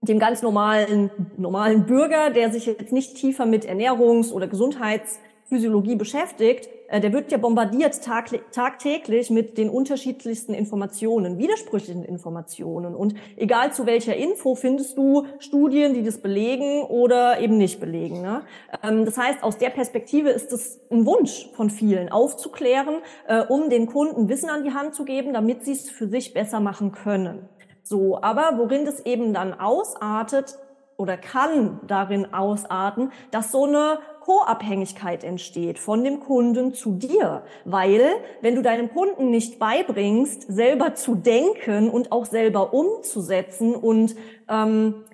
dem 0.00 0.18
ganz 0.18 0.42
normalen, 0.42 1.10
normalen 1.36 1.86
Bürger, 1.86 2.30
der 2.30 2.50
sich 2.50 2.66
jetzt 2.66 2.92
nicht 2.92 3.16
tiefer 3.16 3.46
mit 3.46 3.68
Ernährungs- 3.68 4.32
oder 4.32 4.46
Gesundheits- 4.46 5.18
Physiologie 5.48 5.96
beschäftigt, 5.96 6.68
äh, 6.88 7.00
der 7.00 7.12
wird 7.12 7.32
ja 7.32 7.38
bombardiert 7.38 8.02
tag, 8.04 8.28
tagtäglich 8.52 9.30
mit 9.30 9.56
den 9.56 9.70
unterschiedlichsten 9.70 10.52
Informationen, 10.52 11.38
widersprüchlichen 11.38 12.04
Informationen. 12.04 12.94
Und 12.94 13.14
egal 13.36 13.72
zu 13.72 13.86
welcher 13.86 14.14
Info 14.14 14.54
findest 14.54 14.98
du 14.98 15.24
Studien, 15.38 15.94
die 15.94 16.02
das 16.02 16.18
belegen 16.18 16.82
oder 16.82 17.40
eben 17.40 17.56
nicht 17.56 17.80
belegen. 17.80 18.20
Ne? 18.20 18.42
Ähm, 18.82 19.06
das 19.06 19.16
heißt, 19.16 19.42
aus 19.42 19.56
der 19.56 19.70
Perspektive 19.70 20.28
ist 20.28 20.52
es 20.52 20.80
ein 20.90 21.06
Wunsch 21.06 21.48
von 21.54 21.70
vielen, 21.70 22.10
aufzuklären, 22.10 22.96
äh, 23.26 23.40
um 23.40 23.70
den 23.70 23.86
Kunden 23.86 24.28
Wissen 24.28 24.50
an 24.50 24.64
die 24.64 24.74
Hand 24.74 24.94
zu 24.94 25.06
geben, 25.06 25.32
damit 25.32 25.64
sie 25.64 25.72
es 25.72 25.88
für 25.88 26.08
sich 26.08 26.34
besser 26.34 26.60
machen 26.60 26.92
können. 26.92 27.48
So, 27.88 28.20
aber 28.20 28.58
worin 28.58 28.84
das 28.84 29.00
eben 29.06 29.32
dann 29.32 29.58
ausartet, 29.58 30.58
oder 30.98 31.16
kann 31.16 31.80
darin 31.86 32.34
ausarten, 32.34 33.12
dass 33.30 33.52
so 33.52 33.64
eine 33.64 34.00
Co-Abhängigkeit 34.20 35.22
entsteht 35.24 35.78
von 35.78 36.02
dem 36.02 36.20
Kunden 36.20 36.74
zu 36.74 36.96
dir. 36.96 37.44
Weil, 37.64 38.02
wenn 38.42 38.56
du 38.56 38.62
deinem 38.62 38.92
Kunden 38.92 39.30
nicht 39.30 39.58
beibringst, 39.60 40.52
selber 40.52 40.94
zu 40.94 41.14
denken 41.14 41.88
und 41.88 42.10
auch 42.10 42.26
selber 42.26 42.74
umzusetzen 42.74 43.74
und 43.74 44.16
ähm, 44.50 45.04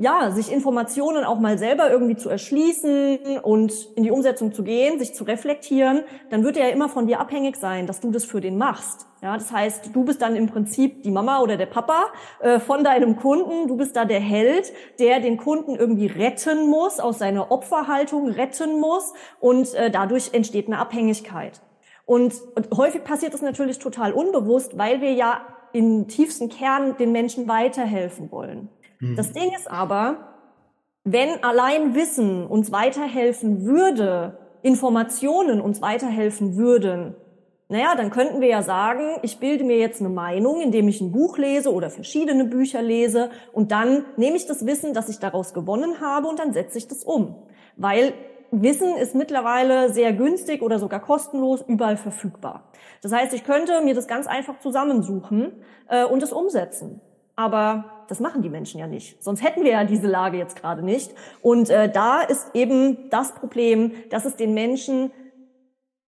ja, 0.00 0.30
sich 0.30 0.52
Informationen 0.52 1.24
auch 1.24 1.40
mal 1.40 1.58
selber 1.58 1.90
irgendwie 1.90 2.16
zu 2.16 2.30
erschließen 2.30 3.40
und 3.42 3.72
in 3.96 4.04
die 4.04 4.12
Umsetzung 4.12 4.54
zu 4.54 4.62
gehen, 4.62 5.00
sich 5.00 5.12
zu 5.12 5.24
reflektieren, 5.24 6.04
dann 6.30 6.44
wird 6.44 6.56
er 6.56 6.68
ja 6.68 6.72
immer 6.72 6.88
von 6.88 7.08
dir 7.08 7.18
abhängig 7.18 7.56
sein, 7.56 7.88
dass 7.88 7.98
du 7.98 8.12
das 8.12 8.24
für 8.24 8.40
den 8.40 8.56
machst. 8.56 9.06
Ja, 9.22 9.36
das 9.36 9.50
heißt, 9.50 9.90
du 9.92 10.04
bist 10.04 10.22
dann 10.22 10.36
im 10.36 10.46
Prinzip 10.46 11.02
die 11.02 11.10
Mama 11.10 11.40
oder 11.40 11.56
der 11.56 11.66
Papa 11.66 12.06
äh, 12.38 12.60
von 12.60 12.84
deinem 12.84 13.16
Kunden. 13.16 13.66
Du 13.66 13.76
bist 13.76 13.96
da 13.96 14.04
der 14.04 14.20
Held, 14.20 14.72
der 15.00 15.18
den 15.18 15.36
Kunden 15.36 15.74
irgendwie 15.74 16.06
retten 16.06 16.68
muss, 16.68 17.00
aus 17.00 17.18
seiner 17.18 17.50
Opferhaltung 17.50 18.28
retten 18.28 18.78
muss 18.78 19.12
und 19.40 19.74
äh, 19.74 19.90
dadurch 19.90 20.32
entsteht 20.32 20.68
eine 20.68 20.78
Abhängigkeit. 20.78 21.60
Und, 22.06 22.34
und 22.54 22.68
häufig 22.76 23.02
passiert 23.02 23.34
das 23.34 23.42
natürlich 23.42 23.80
total 23.80 24.12
unbewusst, 24.12 24.78
weil 24.78 25.00
wir 25.00 25.12
ja 25.12 25.40
im 25.72 26.06
tiefsten 26.06 26.48
Kern 26.48 26.96
den 26.96 27.10
Menschen 27.10 27.48
weiterhelfen 27.48 28.30
wollen. 28.30 28.68
Mhm. 29.00 29.16
Das 29.16 29.32
Ding 29.32 29.52
ist 29.54 29.70
aber, 29.70 30.34
wenn 31.04 31.42
allein 31.42 31.94
Wissen 31.94 32.46
uns 32.46 32.72
weiterhelfen 32.72 33.64
würde, 33.64 34.38
Informationen 34.62 35.60
uns 35.60 35.80
weiterhelfen 35.80 36.56
würden, 36.56 37.14
naja, 37.70 37.94
dann 37.96 38.10
könnten 38.10 38.40
wir 38.40 38.48
ja 38.48 38.62
sagen, 38.62 39.18
ich 39.22 39.38
bilde 39.38 39.62
mir 39.62 39.76
jetzt 39.76 40.00
eine 40.00 40.08
Meinung, 40.08 40.62
indem 40.62 40.88
ich 40.88 41.02
ein 41.02 41.12
Buch 41.12 41.36
lese 41.36 41.72
oder 41.72 41.90
verschiedene 41.90 42.46
Bücher 42.46 42.80
lese 42.80 43.30
und 43.52 43.72
dann 43.72 44.06
nehme 44.16 44.36
ich 44.36 44.46
das 44.46 44.64
Wissen, 44.64 44.94
das 44.94 45.10
ich 45.10 45.18
daraus 45.18 45.52
gewonnen 45.52 46.00
habe 46.00 46.28
und 46.28 46.38
dann 46.38 46.54
setze 46.54 46.78
ich 46.78 46.88
das 46.88 47.04
um. 47.04 47.36
Weil 47.76 48.14
Wissen 48.50 48.96
ist 48.96 49.14
mittlerweile 49.14 49.92
sehr 49.92 50.14
günstig 50.14 50.62
oder 50.62 50.78
sogar 50.78 51.00
kostenlos 51.00 51.62
überall 51.66 51.98
verfügbar. 51.98 52.70
Das 53.02 53.12
heißt, 53.12 53.34
ich 53.34 53.44
könnte 53.44 53.82
mir 53.82 53.94
das 53.94 54.08
ganz 54.08 54.26
einfach 54.26 54.58
zusammensuchen 54.60 55.52
äh, 55.88 56.04
und 56.06 56.22
es 56.22 56.32
umsetzen. 56.32 57.02
Aber 57.38 57.84
das 58.08 58.18
machen 58.18 58.42
die 58.42 58.48
Menschen 58.48 58.80
ja 58.80 58.88
nicht. 58.88 59.22
Sonst 59.22 59.44
hätten 59.44 59.62
wir 59.62 59.70
ja 59.70 59.84
diese 59.84 60.08
Lage 60.08 60.38
jetzt 60.38 60.60
gerade 60.60 60.82
nicht. 60.84 61.14
Und 61.40 61.70
äh, 61.70 61.88
da 61.88 62.20
ist 62.20 62.48
eben 62.52 63.08
das 63.10 63.32
Problem, 63.32 63.92
dass 64.10 64.24
es 64.24 64.34
den 64.34 64.54
Menschen 64.54 65.12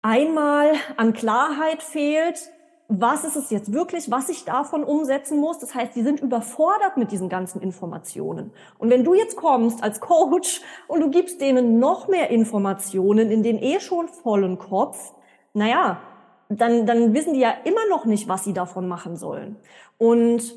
einmal 0.01 0.71
an 0.95 1.11
Klarheit 1.11 1.83
fehlt, 1.83 2.49
was 2.87 3.25
ist 3.25 3.35
es 3.35 3.49
jetzt 3.49 3.73
wirklich, 3.73 4.09
was 4.09 4.29
ich 4.29 4.45
davon 4.45 4.85
umsetzen 4.85 5.41
muss. 5.41 5.59
Das 5.59 5.75
heißt, 5.75 5.93
die 5.93 6.03
sind 6.03 6.21
überfordert 6.21 6.95
mit 6.95 7.11
diesen 7.11 7.27
ganzen 7.27 7.61
Informationen. 7.61 8.53
Und 8.77 8.89
wenn 8.89 9.03
du 9.03 9.13
jetzt 9.13 9.35
kommst 9.35 9.83
als 9.83 9.99
Coach 9.99 10.61
und 10.87 11.01
du 11.01 11.09
gibst 11.09 11.41
denen 11.41 11.79
noch 11.79 12.07
mehr 12.07 12.29
Informationen 12.29 13.29
in 13.29 13.43
den 13.43 13.61
eh 13.61 13.81
schon 13.81 14.07
vollen 14.07 14.57
Kopf, 14.57 15.11
naja, 15.53 15.99
dann, 16.47 16.85
dann 16.85 17.13
wissen 17.13 17.33
die 17.33 17.41
ja 17.41 17.53
immer 17.65 17.85
noch 17.89 18.05
nicht, 18.05 18.29
was 18.29 18.45
sie 18.45 18.53
davon 18.53 18.87
machen 18.87 19.17
sollen. 19.17 19.57
Und 19.97 20.55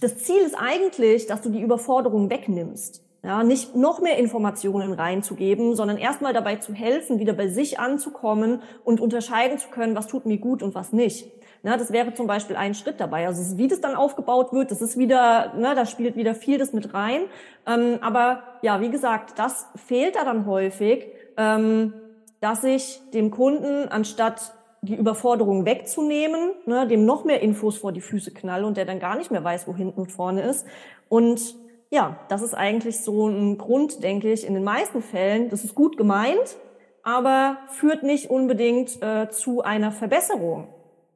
das 0.00 0.18
Ziel 0.18 0.42
ist 0.42 0.54
eigentlich, 0.54 1.26
dass 1.26 1.42
du 1.42 1.50
die 1.50 1.60
Überforderung 1.60 2.30
wegnimmst. 2.30 3.02
Ja, 3.22 3.42
nicht 3.42 3.74
noch 3.74 4.00
mehr 4.00 4.18
Informationen 4.18 4.92
reinzugeben, 4.92 5.74
sondern 5.74 5.98
erstmal 5.98 6.32
dabei 6.32 6.56
zu 6.56 6.72
helfen, 6.72 7.18
wieder 7.18 7.32
bei 7.32 7.48
sich 7.48 7.80
anzukommen 7.80 8.62
und 8.84 9.00
unterscheiden 9.00 9.58
zu 9.58 9.68
können, 9.68 9.96
was 9.96 10.06
tut 10.06 10.26
mir 10.26 10.38
gut 10.38 10.62
und 10.62 10.76
was 10.76 10.92
nicht. 10.92 11.26
Ja, 11.64 11.76
das 11.76 11.92
wäre 11.92 12.14
zum 12.14 12.28
Beispiel 12.28 12.54
ein 12.54 12.74
Schritt 12.74 13.00
dabei. 13.00 13.26
Also 13.26 13.58
wie 13.58 13.66
das 13.66 13.80
dann 13.80 13.96
aufgebaut 13.96 14.52
wird, 14.52 14.70
das 14.70 14.80
ist 14.80 14.96
wieder, 14.96 15.54
ne, 15.54 15.74
da 15.74 15.86
spielt 15.86 16.14
wieder 16.14 16.36
viel 16.36 16.58
das 16.58 16.72
mit 16.72 16.94
rein. 16.94 17.22
Ähm, 17.66 17.98
aber 18.02 18.44
ja, 18.62 18.80
wie 18.80 18.90
gesagt, 18.90 19.36
das 19.40 19.66
fehlt 19.74 20.14
da 20.14 20.24
dann 20.24 20.46
häufig, 20.46 21.08
ähm, 21.36 21.92
dass 22.40 22.62
ich 22.62 23.00
dem 23.12 23.32
Kunden 23.32 23.88
anstatt 23.88 24.52
die 24.86 24.94
Überforderung 24.94 25.66
wegzunehmen, 25.66 26.52
ne, 26.64 26.86
dem 26.86 27.04
noch 27.04 27.24
mehr 27.24 27.40
Infos 27.42 27.78
vor 27.78 27.92
die 27.92 28.00
Füße 28.00 28.32
knall 28.32 28.64
und 28.64 28.76
der 28.76 28.84
dann 28.84 29.00
gar 29.00 29.16
nicht 29.16 29.30
mehr 29.30 29.44
weiß, 29.44 29.68
wo 29.68 29.74
hinten 29.74 30.00
und 30.00 30.12
vorne 30.12 30.42
ist. 30.42 30.66
Und 31.08 31.54
ja, 31.90 32.18
das 32.28 32.42
ist 32.42 32.54
eigentlich 32.54 33.00
so 33.00 33.28
ein 33.28 33.58
Grund, 33.58 34.02
denke 34.02 34.32
ich, 34.32 34.46
in 34.46 34.54
den 34.54 34.64
meisten 34.64 35.02
Fällen. 35.02 35.50
Das 35.50 35.64
ist 35.64 35.74
gut 35.74 35.96
gemeint, 35.96 36.56
aber 37.02 37.58
führt 37.68 38.02
nicht 38.02 38.30
unbedingt 38.30 39.02
äh, 39.02 39.28
zu 39.30 39.62
einer 39.62 39.92
Verbesserung. 39.92 40.68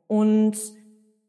Und 0.06 0.58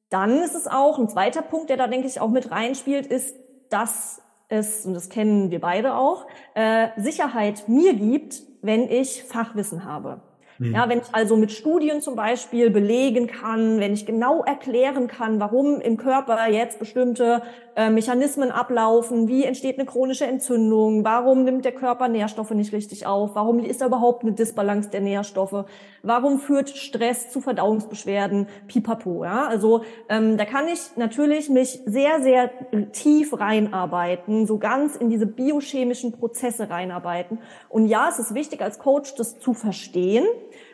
dann 0.10 0.39
ist 0.39 0.55
es 0.55 0.67
auch 0.67 1.00
ein 1.00 1.10
zweiter 1.10 1.41
Punkt, 1.41 1.69
der 1.69 1.77
da, 1.77 1.88
denke 1.88 2.07
ich, 2.07 2.19
auch 2.19 2.29
mit 2.29 2.51
reinspielt, 2.51 3.07
ist, 3.07 3.36
dass 3.69 4.21
es, 4.50 4.86
und 4.86 4.93
das 4.93 5.10
kennen 5.10 5.50
wir 5.50 5.62
beide 5.62 5.95
auch, 5.95 6.27
äh, 6.53 6.89
Sicherheit 6.98 7.67
mir 7.67 7.93
gibt, 7.93 8.43
wenn 8.62 8.89
ich 8.89 9.24
Fachwissen 9.24 9.86
habe. 9.86 10.21
Mhm. 10.62 10.75
Ja, 10.75 10.88
wenn 10.88 11.00
ich 11.00 11.08
also 11.12 11.38
mit 11.38 11.51
Studien 11.51 12.01
zum 12.01 12.15
Beispiel 12.15 12.70
belegen 12.70 13.25
kann, 13.25 13.80
wenn 13.80 13.94
ich 13.94 14.06
genau 14.06 14.44
erklären 14.44 15.08
kann, 15.08 15.39
warum 15.39 15.82
im 15.82 15.98
Körper 15.98 16.38
jetzt 16.50 16.77
bestimmte 16.77 17.41
äh, 17.75 17.89
Mechanismen 17.89 18.51
ablaufen, 18.51 19.27
wie 19.27 19.44
entsteht 19.44 19.80
eine 19.80 19.88
chronische 19.88 20.25
Entzündung, 20.25 21.03
warum 21.03 21.46
nimmt 21.46 21.65
der 21.65 21.72
Körper 21.72 22.10
Nährstoffe 22.10 22.51
nicht 22.51 22.74
richtig 22.74 23.08
auf, 23.08 23.32
warum 23.34 23.58
ist 23.58 23.82
da 23.82 23.88
überhaupt 23.88 24.22
eine 24.22 24.34
Disbalance 24.34 24.91
der 24.91 25.01
Nährstoffe, 25.01 25.65
warum 26.03 26.38
führt 26.38 26.70
Stress 26.70 27.32
zu 27.32 27.41
Verdauungsbeschwerden, 27.41 28.48
pipapo. 28.68 29.24
Ja? 29.24 29.48
Also 29.48 29.82
ähm, 30.10 30.38
da 30.38 30.46
kann 30.46 30.68
ich 30.68 30.96
natürlich 30.96 31.50
mich 31.50 31.82
sehr, 31.88 32.22
sehr 32.22 32.51
tief 32.91 33.39
reinarbeiten, 33.39 34.46
so 34.46 34.60
ganz 34.60 34.96
in 34.96 35.10
diese 35.10 35.25
biochemischen 35.25 36.12
Prozesse 36.12 36.70
reinarbeiten. 36.70 37.39
Und 37.68 37.88
ja, 37.88 38.10
es 38.10 38.20
ist 38.20 38.36
wichtig 38.36 38.62
als 38.62 38.77
Coach, 38.77 39.15
das 39.15 39.39
zu 39.39 39.53
verstehen. 39.53 40.25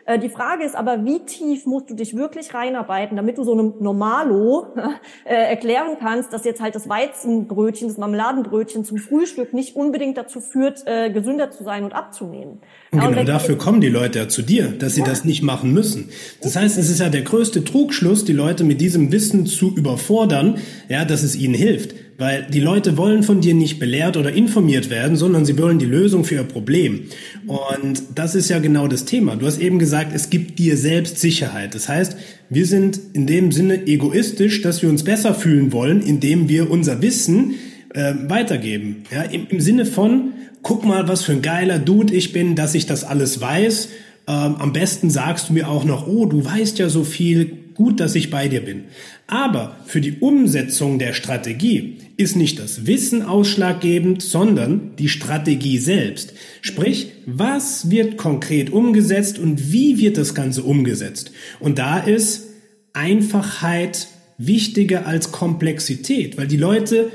Äh, 0.04 0.18
die 0.18 0.28
Frage 0.28 0.64
ist 0.64 0.76
aber, 0.76 1.04
wie 1.04 1.20
tief 1.20 1.66
musst 1.66 1.90
du 1.90 1.94
dich 1.94 2.16
wirklich 2.16 2.54
reinarbeiten, 2.54 3.16
damit 3.16 3.38
du 3.38 3.44
so 3.44 3.52
einem 3.52 3.74
Normalo 3.80 4.68
äh, 5.24 5.34
erklären 5.34 5.96
kannst, 6.00 6.32
dass 6.32 6.44
jetzt 6.44 6.60
halt 6.60 6.74
das 6.74 6.88
Weizenbrötchen, 6.88 7.88
das 7.88 7.98
Marmeladenbrötchen 7.98 8.84
zum 8.84 8.98
Frühstück 8.98 9.52
nicht 9.52 9.76
unbedingt 9.76 10.16
dazu 10.16 10.40
führt, 10.40 10.82
äh, 10.86 11.10
gesünder 11.10 11.50
zu 11.50 11.64
sein 11.64 11.84
und 11.84 11.92
abzunehmen. 11.92 12.60
Und 12.90 13.00
genau 13.00 13.24
dafür 13.24 13.58
kommen 13.58 13.80
die 13.80 13.88
Leute 13.88 14.18
ja 14.18 14.28
zu 14.28 14.42
dir, 14.42 14.68
dass 14.68 14.94
sie 14.94 15.02
ja. 15.02 15.06
das 15.06 15.24
nicht 15.24 15.42
machen 15.42 15.72
müssen. 15.72 16.10
Das 16.42 16.56
heißt, 16.56 16.78
es 16.78 16.90
ist 16.90 17.00
ja 17.00 17.08
der 17.08 17.22
größte 17.22 17.64
Trugschluss, 17.64 18.24
die 18.24 18.32
Leute 18.32 18.64
mit 18.64 18.80
diesem 18.80 19.12
Wissen 19.12 19.46
zu 19.46 19.74
überfordern, 19.74 20.58
ja, 20.88 21.04
dass 21.04 21.22
es 21.22 21.36
ihnen 21.36 21.54
hilft. 21.54 21.94
Weil 22.18 22.48
die 22.50 22.58
Leute 22.58 22.96
wollen 22.96 23.22
von 23.22 23.40
dir 23.40 23.54
nicht 23.54 23.78
belehrt 23.78 24.16
oder 24.16 24.32
informiert 24.32 24.90
werden, 24.90 25.16
sondern 25.16 25.44
sie 25.44 25.56
wollen 25.56 25.78
die 25.78 25.86
Lösung 25.86 26.24
für 26.24 26.34
ihr 26.34 26.42
Problem. 26.42 27.04
Und 27.46 28.02
das 28.16 28.34
ist 28.34 28.50
ja 28.50 28.58
genau 28.58 28.88
das 28.88 29.04
Thema. 29.04 29.36
Du 29.36 29.46
hast 29.46 29.60
eben 29.60 29.78
gesagt, 29.78 30.10
es 30.12 30.28
gibt 30.28 30.58
dir 30.58 30.76
selbst 30.76 31.20
Sicherheit. 31.20 31.76
Das 31.76 31.88
heißt, 31.88 32.16
wir 32.50 32.66
sind 32.66 32.98
in 33.12 33.28
dem 33.28 33.52
Sinne 33.52 33.86
egoistisch, 33.86 34.62
dass 34.62 34.82
wir 34.82 34.88
uns 34.88 35.04
besser 35.04 35.32
fühlen 35.32 35.72
wollen, 35.72 36.02
indem 36.02 36.48
wir 36.48 36.72
unser 36.72 37.00
Wissen 37.02 37.54
äh, 37.94 38.14
weitergeben. 38.26 39.04
Ja, 39.12 39.22
im, 39.22 39.46
im 39.48 39.60
Sinne 39.60 39.86
von, 39.86 40.32
guck 40.62 40.84
mal, 40.84 41.06
was 41.06 41.22
für 41.22 41.32
ein 41.32 41.42
geiler 41.42 41.78
Dude 41.78 42.12
ich 42.12 42.32
bin, 42.32 42.56
dass 42.56 42.74
ich 42.74 42.86
das 42.86 43.04
alles 43.04 43.40
weiß. 43.40 43.90
Ähm, 44.26 44.56
am 44.56 44.72
besten 44.72 45.08
sagst 45.08 45.50
du 45.50 45.52
mir 45.52 45.68
auch 45.68 45.84
noch, 45.84 46.08
oh, 46.08 46.26
du 46.26 46.44
weißt 46.44 46.80
ja 46.80 46.88
so 46.88 47.04
viel, 47.04 47.52
gut, 47.74 48.00
dass 48.00 48.16
ich 48.16 48.28
bei 48.30 48.48
dir 48.48 48.60
bin. 48.60 48.86
Aber 49.28 49.76
für 49.86 50.00
die 50.00 50.18
Umsetzung 50.18 50.98
der 50.98 51.12
Strategie 51.12 51.98
ist 52.18 52.34
nicht 52.36 52.58
das 52.58 52.84
Wissen 52.86 53.22
ausschlaggebend, 53.22 54.22
sondern 54.22 54.96
die 54.98 55.08
Strategie 55.08 55.78
selbst. 55.78 56.34
Sprich, 56.60 57.12
was 57.26 57.90
wird 57.90 58.16
konkret 58.16 58.70
umgesetzt 58.70 59.38
und 59.38 59.72
wie 59.72 59.98
wird 59.98 60.18
das 60.18 60.34
Ganze 60.34 60.64
umgesetzt? 60.64 61.30
Und 61.60 61.78
da 61.78 62.00
ist 62.00 62.48
Einfachheit 62.92 64.08
wichtiger 64.36 65.06
als 65.06 65.30
Komplexität, 65.30 66.36
weil 66.36 66.48
die 66.48 66.56
Leute, 66.56 67.12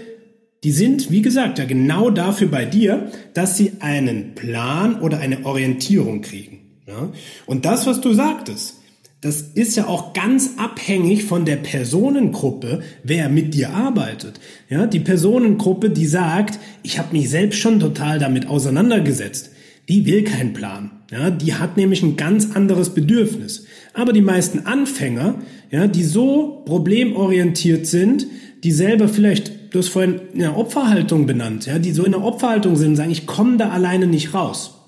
die 0.63 0.71
sind, 0.71 1.11
wie 1.11 1.21
gesagt, 1.21 1.59
ja 1.59 1.65
genau 1.65 2.09
dafür 2.09 2.47
bei 2.47 2.63
dir, 2.63 3.11
dass 3.33 3.57
sie 3.57 3.73
einen 3.81 4.35
Plan 4.35 5.01
oder 5.01 5.19
eine 5.19 5.45
Orientierung 5.45 6.21
kriegen. 6.21 6.79
Ja? 6.87 7.11
Und 7.45 7.65
das, 7.65 7.85
was 7.85 7.99
du 7.99 8.13
sagtest, 8.13 8.75
das 9.23 9.39
ist 9.41 9.77
ja 9.77 9.87
auch 9.87 10.11
ganz 10.11 10.55
abhängig 10.57 11.23
von 11.23 11.45
der 11.45 11.55
Personengruppe, 11.55 12.81
wer 13.03 13.29
mit 13.29 13.53
dir 13.53 13.69
arbeitet. 13.69 14.41
Ja, 14.69 14.85
die 14.85 14.99
Personengruppe, 14.99 15.89
die 15.89 16.05
sagt, 16.05 16.59
ich 16.83 16.99
habe 16.99 17.15
mich 17.15 17.29
selbst 17.29 17.59
schon 17.59 17.79
total 17.79 18.19
damit 18.19 18.47
auseinandergesetzt, 18.47 19.51
die 19.87 20.05
will 20.05 20.25
keinen 20.25 20.51
Plan. 20.51 20.91
Ja, 21.09 21.29
die 21.29 21.53
hat 21.53 21.77
nämlich 21.77 22.03
ein 22.03 22.17
ganz 22.17 22.53
anderes 22.53 22.89
Bedürfnis. 22.89 23.65
Aber 23.93 24.11
die 24.11 24.21
meisten 24.21 24.65
Anfänger, 24.65 25.35
ja, 25.71 25.87
die 25.87 26.03
so 26.03 26.63
problemorientiert 26.65 27.87
sind, 27.87 28.27
die 28.65 28.71
selber 28.71 29.07
vielleicht, 29.07 29.73
du 29.73 29.79
hast 29.79 29.89
vorhin 29.89 30.19
eine 30.33 30.57
Opferhaltung 30.57 31.27
benannt, 31.27 31.65
ja, 31.65 31.79
die 31.79 31.93
so 31.93 32.03
in 32.03 32.11
der 32.11 32.23
Opferhaltung 32.23 32.75
sind 32.75 32.89
und 32.89 32.95
sagen, 32.97 33.11
ich 33.11 33.25
komme 33.25 33.55
da 33.55 33.69
alleine 33.69 34.07
nicht 34.07 34.33
raus. 34.33 34.82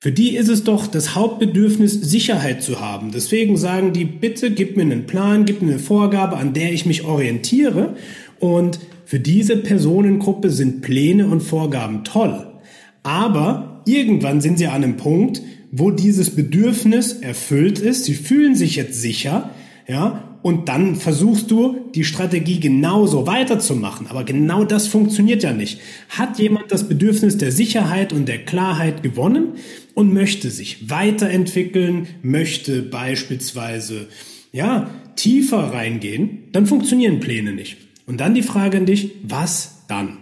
Für 0.00 0.12
die 0.12 0.36
ist 0.36 0.48
es 0.48 0.62
doch 0.62 0.86
das 0.86 1.16
Hauptbedürfnis, 1.16 1.92
Sicherheit 1.92 2.62
zu 2.62 2.80
haben. 2.80 3.10
Deswegen 3.10 3.56
sagen 3.56 3.92
die, 3.92 4.04
bitte 4.04 4.52
gib 4.52 4.76
mir 4.76 4.82
einen 4.82 5.06
Plan, 5.06 5.44
gib 5.44 5.60
mir 5.60 5.72
eine 5.72 5.80
Vorgabe, 5.80 6.36
an 6.36 6.52
der 6.52 6.72
ich 6.72 6.86
mich 6.86 7.02
orientiere. 7.02 7.96
Und 8.38 8.78
für 9.04 9.18
diese 9.18 9.56
Personengruppe 9.56 10.50
sind 10.50 10.82
Pläne 10.82 11.26
und 11.26 11.40
Vorgaben 11.40 12.04
toll. 12.04 12.46
Aber 13.02 13.82
irgendwann 13.86 14.40
sind 14.40 14.58
sie 14.58 14.68
an 14.68 14.84
einem 14.84 14.96
Punkt, 14.98 15.42
wo 15.72 15.90
dieses 15.90 16.30
Bedürfnis 16.30 17.14
erfüllt 17.14 17.80
ist. 17.80 18.04
Sie 18.04 18.14
fühlen 18.14 18.54
sich 18.54 18.76
jetzt 18.76 19.00
sicher, 19.02 19.50
ja, 19.88 20.27
und 20.42 20.68
dann 20.68 20.96
versuchst 20.96 21.50
du, 21.50 21.90
die 21.94 22.04
Strategie 22.04 22.60
genauso 22.60 23.26
weiterzumachen. 23.26 24.06
Aber 24.06 24.24
genau 24.24 24.64
das 24.64 24.86
funktioniert 24.86 25.42
ja 25.42 25.52
nicht. 25.52 25.80
Hat 26.10 26.38
jemand 26.38 26.70
das 26.70 26.88
Bedürfnis 26.88 27.38
der 27.38 27.50
Sicherheit 27.50 28.12
und 28.12 28.28
der 28.28 28.44
Klarheit 28.44 29.02
gewonnen 29.02 29.54
und 29.94 30.12
möchte 30.12 30.50
sich 30.50 30.90
weiterentwickeln, 30.90 32.06
möchte 32.22 32.82
beispielsweise, 32.82 34.06
ja, 34.52 34.90
tiefer 35.16 35.72
reingehen, 35.72 36.48
dann 36.52 36.66
funktionieren 36.66 37.20
Pläne 37.20 37.52
nicht. 37.52 37.76
Und 38.06 38.20
dann 38.20 38.34
die 38.34 38.42
Frage 38.42 38.78
an 38.78 38.86
dich, 38.86 39.16
was 39.24 39.84
dann? 39.88 40.18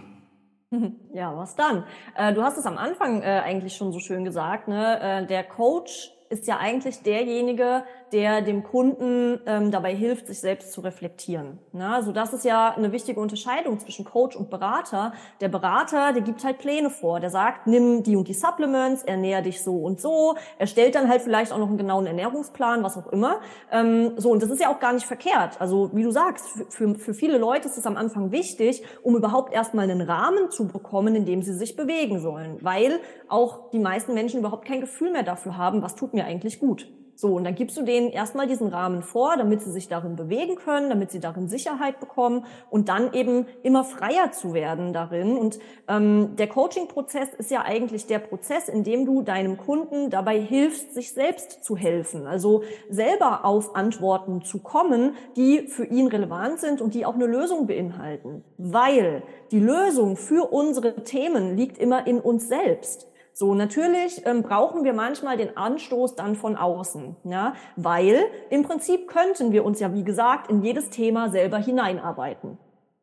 Ja, 1.13 1.35
was 1.35 1.55
dann? 1.55 1.83
Äh, 2.15 2.31
du 2.33 2.43
hast 2.43 2.59
es 2.59 2.67
am 2.67 2.77
Anfang 2.77 3.23
äh, 3.23 3.25
eigentlich 3.25 3.75
schon 3.75 3.91
so 3.91 3.99
schön 3.99 4.23
gesagt, 4.23 4.67
ne? 4.67 4.99
Äh, 5.01 5.25
der 5.25 5.43
Coach 5.43 6.11
ist 6.29 6.47
ja 6.47 6.57
eigentlich 6.57 7.01
derjenige, 7.03 7.83
der 8.11 8.41
dem 8.41 8.63
Kunden 8.63 9.39
ähm, 9.45 9.71
dabei 9.71 9.93
hilft, 9.93 10.27
sich 10.27 10.39
selbst 10.39 10.71
zu 10.71 10.81
reflektieren. 10.81 11.59
Na, 11.73 11.95
also 11.95 12.11
das 12.11 12.33
ist 12.33 12.45
ja 12.45 12.73
eine 12.75 12.91
wichtige 12.91 13.19
Unterscheidung 13.19 13.79
zwischen 13.79 14.05
Coach 14.05 14.35
und 14.35 14.49
Berater. 14.49 15.13
Der 15.41 15.49
Berater, 15.49 16.13
der 16.13 16.21
gibt 16.21 16.43
halt 16.43 16.59
Pläne 16.59 16.89
vor. 16.89 17.19
Der 17.19 17.29
sagt, 17.29 17.67
nimm 17.67 18.03
die 18.03 18.15
und 18.15 18.27
die 18.27 18.33
Supplements, 18.33 19.03
ernähr 19.03 19.41
dich 19.41 19.63
so 19.63 19.77
und 19.77 19.99
so. 19.99 20.35
Er 20.57 20.67
stellt 20.67 20.95
dann 20.95 21.09
halt 21.09 21.21
vielleicht 21.21 21.51
auch 21.51 21.57
noch 21.57 21.67
einen 21.67 21.77
genauen 21.77 22.05
Ernährungsplan, 22.05 22.83
was 22.83 22.97
auch 22.97 23.07
immer. 23.07 23.39
Ähm, 23.71 24.13
so, 24.17 24.31
und 24.31 24.41
das 24.41 24.49
ist 24.49 24.61
ja 24.61 24.69
auch 24.73 24.79
gar 24.79 24.93
nicht 24.93 25.05
verkehrt. 25.05 25.59
Also 25.59 25.89
wie 25.93 26.03
du 26.03 26.11
sagst, 26.11 26.47
für, 26.69 26.95
für 26.95 27.13
viele 27.13 27.37
Leute 27.37 27.67
ist 27.67 27.77
es 27.77 27.85
am 27.85 27.97
Anfang 27.97 28.31
wichtig, 28.31 28.83
um 29.03 29.15
überhaupt 29.15 29.53
erstmal 29.53 29.89
einen 29.89 30.01
Rahmen 30.01 30.49
zu 30.51 30.67
bekommen, 30.67 31.15
in 31.15 31.25
dem 31.25 31.41
sie 31.41 31.53
sich 31.53 31.75
bewegen 31.75 32.19
sollen. 32.19 32.57
Weil 32.61 32.99
auch 33.27 33.69
die 33.71 33.79
meisten 33.79 34.13
Menschen 34.13 34.39
überhaupt 34.39 34.65
kein 34.65 34.81
Gefühl 34.81 35.11
mehr 35.11 35.23
dafür 35.23 35.57
haben, 35.57 35.81
was 35.81 35.95
tut 35.95 36.13
mir 36.17 36.25
eigentlich 36.25 36.59
gut. 36.59 36.87
So, 37.19 37.33
und 37.33 37.45
dann 37.45 37.55
gibst 37.55 37.75
du 37.75 37.81
denen 37.81 38.11
erstmal 38.11 38.45
diesen 38.45 38.67
Rahmen 38.67 39.01
vor, 39.01 39.37
damit 39.37 39.63
sie 39.63 39.71
sich 39.71 39.87
darin 39.87 40.15
bewegen 40.15 40.55
können, 40.55 40.91
damit 40.91 41.09
sie 41.09 41.19
darin 41.19 41.49
Sicherheit 41.49 41.99
bekommen 41.99 42.45
und 42.69 42.89
dann 42.89 43.11
eben 43.11 43.47
immer 43.63 43.83
freier 43.83 44.31
zu 44.31 44.53
werden 44.53 44.93
darin. 44.93 45.35
Und 45.35 45.57
ähm, 45.87 46.35
der 46.35 46.45
Coaching-Prozess 46.45 47.29
ist 47.39 47.49
ja 47.49 47.63
eigentlich 47.63 48.05
der 48.05 48.19
Prozess, 48.19 48.69
in 48.69 48.83
dem 48.83 49.07
du 49.07 49.23
deinem 49.23 49.57
Kunden 49.57 50.11
dabei 50.11 50.39
hilfst, 50.39 50.93
sich 50.93 51.11
selbst 51.11 51.63
zu 51.63 51.75
helfen. 51.75 52.27
Also 52.27 52.61
selber 52.87 53.45
auf 53.45 53.75
Antworten 53.75 54.43
zu 54.43 54.59
kommen, 54.59 55.15
die 55.35 55.67
für 55.69 55.85
ihn 55.85 56.05
relevant 56.05 56.59
sind 56.59 56.81
und 56.81 56.93
die 56.93 57.07
auch 57.07 57.15
eine 57.15 57.25
Lösung 57.25 57.65
beinhalten. 57.65 58.43
Weil 58.59 59.23
die 59.49 59.59
Lösung 59.59 60.17
für 60.17 60.53
unsere 60.53 61.03
Themen 61.03 61.57
liegt 61.57 61.79
immer 61.79 62.05
in 62.05 62.19
uns 62.19 62.47
selbst. 62.47 63.07
So, 63.39 63.53
natürlich 63.53 64.25
ähm, 64.25 64.41
brauchen 64.41 64.83
wir 64.83 64.93
manchmal 64.93 65.37
den 65.37 65.55
Anstoß 65.55 66.15
dann 66.15 66.35
von 66.35 66.55
außen, 66.55 67.17
ja, 67.25 67.53
weil 67.75 68.25
im 68.49 68.63
Prinzip 68.63 69.07
könnten 69.07 69.51
wir 69.51 69.63
uns 69.63 69.79
ja, 69.79 69.93
wie 69.93 70.03
gesagt, 70.03 70.49
in 70.49 70.63
jedes 70.63 70.89
Thema 70.89 71.29
selber 71.29 71.59
hineinarbeiten. 71.59 72.57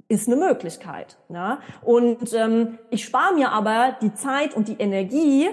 Ist 0.09 0.26
eine 0.26 0.35
Möglichkeit. 0.35 1.19
Ja? 1.29 1.61
Und 1.83 2.33
ähm, 2.35 2.81
ich 2.91 3.05
spare 3.05 3.33
mir 3.35 3.53
aber 3.53 3.97
die 4.03 4.12
Zeit 4.14 4.57
und 4.57 4.67
die 4.67 4.75
Energie, 4.81 5.50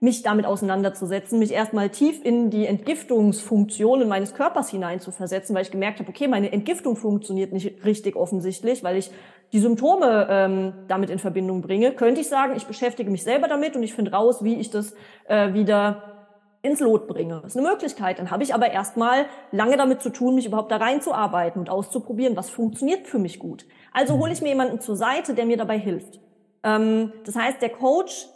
mich 0.00 0.22
damit 0.22 0.44
auseinanderzusetzen, 0.44 1.38
mich 1.38 1.52
erstmal 1.52 1.90
tief 1.90 2.24
in 2.24 2.50
die 2.50 2.66
Entgiftungsfunktionen 2.66 4.08
meines 4.08 4.34
Körpers 4.34 4.70
hineinzuversetzen, 4.70 5.54
weil 5.54 5.62
ich 5.62 5.70
gemerkt 5.70 6.00
habe, 6.00 6.08
okay, 6.08 6.26
meine 6.26 6.52
Entgiftung 6.52 6.96
funktioniert 6.96 7.52
nicht 7.52 7.84
richtig 7.84 8.16
offensichtlich, 8.16 8.82
weil 8.82 8.96
ich 8.96 9.10
die 9.52 9.60
Symptome 9.60 10.26
ähm, 10.28 10.72
damit 10.88 11.10
in 11.10 11.18
Verbindung 11.18 11.62
bringe, 11.62 11.92
könnte 11.92 12.20
ich 12.20 12.28
sagen, 12.28 12.54
ich 12.56 12.66
beschäftige 12.66 13.10
mich 13.10 13.22
selber 13.22 13.48
damit 13.48 13.76
und 13.76 13.82
ich 13.82 13.94
finde 13.94 14.12
raus, 14.12 14.42
wie 14.42 14.56
ich 14.56 14.70
das 14.70 14.94
äh, 15.28 15.52
wieder 15.54 16.16
ins 16.62 16.80
Lot 16.80 17.06
bringe. 17.06 17.40
Das 17.42 17.54
ist 17.54 17.58
eine 17.58 17.68
Möglichkeit. 17.68 18.18
Dann 18.18 18.30
habe 18.30 18.42
ich 18.42 18.54
aber 18.54 18.70
erstmal 18.70 19.26
lange 19.52 19.76
damit 19.76 20.02
zu 20.02 20.10
tun, 20.10 20.34
mich 20.34 20.46
überhaupt 20.46 20.72
da 20.72 20.76
reinzuarbeiten 20.76 21.60
und 21.60 21.70
auszuprobieren, 21.70 22.36
was 22.36 22.50
funktioniert 22.50 23.06
für 23.06 23.18
mich 23.18 23.38
gut. 23.38 23.66
Also 23.92 24.18
hole 24.18 24.32
ich 24.32 24.42
mir 24.42 24.48
jemanden 24.48 24.80
zur 24.80 24.96
Seite, 24.96 25.34
der 25.34 25.46
mir 25.46 25.56
dabei 25.56 25.78
hilft. 25.78 26.20
Ähm, 26.64 27.12
das 27.24 27.36
heißt, 27.36 27.62
der 27.62 27.70
Coach 27.70 28.26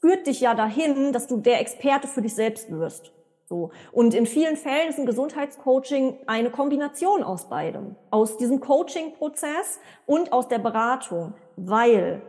führt 0.00 0.26
dich 0.26 0.40
ja 0.40 0.54
dahin, 0.54 1.12
dass 1.12 1.26
du 1.26 1.38
der 1.38 1.60
Experte 1.60 2.06
für 2.06 2.22
dich 2.22 2.34
selbst 2.34 2.70
wirst. 2.70 3.12
So. 3.48 3.70
Und 3.92 4.12
in 4.12 4.26
vielen 4.26 4.56
Fällen 4.56 4.90
ist 4.90 4.98
ein 4.98 5.06
Gesundheitscoaching 5.06 6.18
eine 6.26 6.50
Kombination 6.50 7.22
aus 7.22 7.48
beidem. 7.48 7.96
Aus 8.10 8.36
diesem 8.36 8.60
Coaching-Prozess 8.60 9.80
und 10.04 10.32
aus 10.32 10.48
der 10.48 10.58
Beratung. 10.58 11.32
Weil 11.56 12.20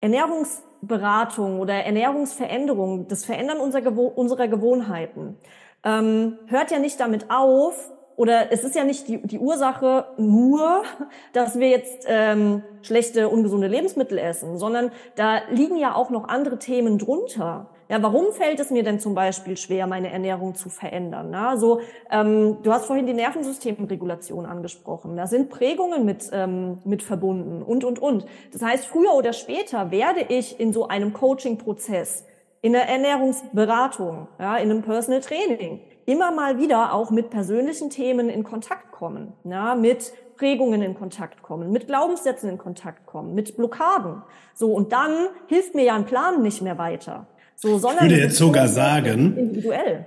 Ernährungsberatung 0.00 1.58
oder 1.58 1.74
Ernährungsveränderung, 1.74 3.08
das 3.08 3.24
Verändern 3.24 3.58
unserer 3.58 4.48
Gewohnheiten, 4.48 5.36
ähm, 5.82 6.38
hört 6.46 6.70
ja 6.70 6.78
nicht 6.78 7.00
damit 7.00 7.28
auf, 7.28 7.90
oder 8.14 8.52
es 8.52 8.62
ist 8.64 8.76
ja 8.76 8.84
nicht 8.84 9.08
die, 9.08 9.18
die 9.26 9.38
Ursache 9.38 10.04
nur, 10.16 10.82
dass 11.32 11.58
wir 11.58 11.70
jetzt 11.70 12.04
ähm, 12.06 12.62
schlechte, 12.82 13.28
ungesunde 13.28 13.66
Lebensmittel 13.66 14.18
essen, 14.18 14.58
sondern 14.58 14.92
da 15.16 15.40
liegen 15.50 15.76
ja 15.76 15.96
auch 15.96 16.10
noch 16.10 16.28
andere 16.28 16.58
Themen 16.60 16.98
drunter. 16.98 17.70
Ja, 17.90 18.00
warum 18.04 18.30
fällt 18.30 18.60
es 18.60 18.70
mir 18.70 18.84
denn 18.84 19.00
zum 19.00 19.16
Beispiel 19.16 19.56
schwer, 19.56 19.88
meine 19.88 20.12
Ernährung 20.12 20.54
zu 20.54 20.68
verändern? 20.68 21.30
Na, 21.32 21.56
so, 21.56 21.80
ähm, 22.08 22.58
du 22.62 22.72
hast 22.72 22.84
vorhin 22.84 23.04
die 23.04 23.14
Nervensystemregulation 23.14 24.46
angesprochen. 24.46 25.16
Da 25.16 25.26
sind 25.26 25.50
Prägungen 25.50 26.04
mit, 26.04 26.30
ähm, 26.32 26.78
mit 26.84 27.02
verbunden 27.02 27.64
und, 27.64 27.82
und, 27.82 27.98
und. 27.98 28.26
Das 28.52 28.62
heißt, 28.62 28.86
früher 28.86 29.12
oder 29.14 29.32
später 29.32 29.90
werde 29.90 30.20
ich 30.28 30.60
in 30.60 30.72
so 30.72 30.86
einem 30.86 31.12
Coaching-Prozess, 31.12 32.24
in 32.62 32.74
der 32.74 32.88
Ernährungsberatung, 32.88 34.28
ja, 34.38 34.56
in 34.58 34.70
einem 34.70 34.82
Personal 34.82 35.20
Training, 35.20 35.80
immer 36.06 36.30
mal 36.30 36.60
wieder 36.60 36.94
auch 36.94 37.10
mit 37.10 37.30
persönlichen 37.30 37.90
Themen 37.90 38.28
in 38.28 38.44
Kontakt 38.44 38.92
kommen, 38.92 39.32
ja, 39.42 39.74
mit 39.74 40.12
Prägungen 40.36 40.80
in 40.80 40.94
Kontakt 40.94 41.42
kommen, 41.42 41.72
mit 41.72 41.88
Glaubenssätzen 41.88 42.50
in 42.50 42.58
Kontakt 42.58 43.04
kommen, 43.06 43.34
mit 43.34 43.56
Blockaden. 43.56 44.22
So, 44.54 44.72
und 44.72 44.92
dann 44.92 45.26
hilft 45.48 45.74
mir 45.74 45.82
ja 45.82 45.96
ein 45.96 46.06
Plan 46.06 46.40
nicht 46.40 46.62
mehr 46.62 46.78
weiter. 46.78 47.26
So, 47.60 47.78
sondern 47.78 48.06
ich 48.06 48.12
würde 48.12 48.22
jetzt 48.22 48.36
sogar 48.36 48.68
sagen, 48.68 49.36
individuell. 49.36 50.06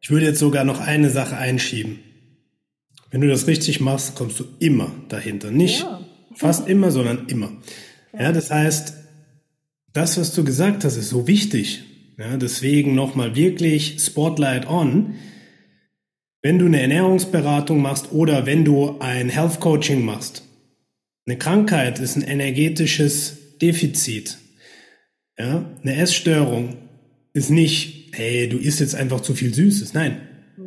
Ich 0.00 0.10
würde 0.10 0.26
jetzt 0.26 0.38
sogar 0.38 0.64
noch 0.64 0.80
eine 0.80 1.10
Sache 1.10 1.36
einschieben. 1.36 1.98
Wenn 3.10 3.20
du 3.20 3.28
das 3.28 3.46
richtig 3.46 3.80
machst, 3.80 4.14
kommst 4.14 4.40
du 4.40 4.44
immer 4.60 4.90
dahinter. 5.08 5.50
Nicht 5.50 5.80
ja. 5.80 6.00
fast 6.34 6.68
immer, 6.68 6.90
sondern 6.90 7.26
immer. 7.28 7.52
Ja. 8.14 8.22
ja, 8.22 8.32
das 8.32 8.50
heißt, 8.50 8.94
das, 9.92 10.18
was 10.18 10.34
du 10.34 10.42
gesagt 10.42 10.84
hast, 10.84 10.96
ist 10.96 11.10
so 11.10 11.26
wichtig. 11.26 11.84
Ja, 12.18 12.38
deswegen 12.38 12.94
nochmal 12.94 13.36
wirklich 13.36 13.98
Spotlight 14.00 14.66
on. 14.66 15.16
Wenn 16.40 16.58
du 16.58 16.64
eine 16.64 16.80
Ernährungsberatung 16.80 17.82
machst 17.82 18.12
oder 18.12 18.46
wenn 18.46 18.64
du 18.64 18.98
ein 19.00 19.28
Health 19.28 19.60
Coaching 19.60 20.02
machst, 20.02 20.44
eine 21.26 21.36
Krankheit 21.36 21.98
ist 21.98 22.16
ein 22.16 22.22
energetisches 22.22 23.58
Defizit. 23.58 24.38
Ja, 25.38 25.70
eine 25.82 25.96
Essstörung 25.96 26.85
ist 27.36 27.50
nicht, 27.50 28.08
hey, 28.12 28.48
du 28.48 28.56
isst 28.56 28.80
jetzt 28.80 28.94
einfach 28.94 29.20
zu 29.20 29.34
viel 29.34 29.52
Süßes. 29.52 29.92
Nein, 29.92 30.16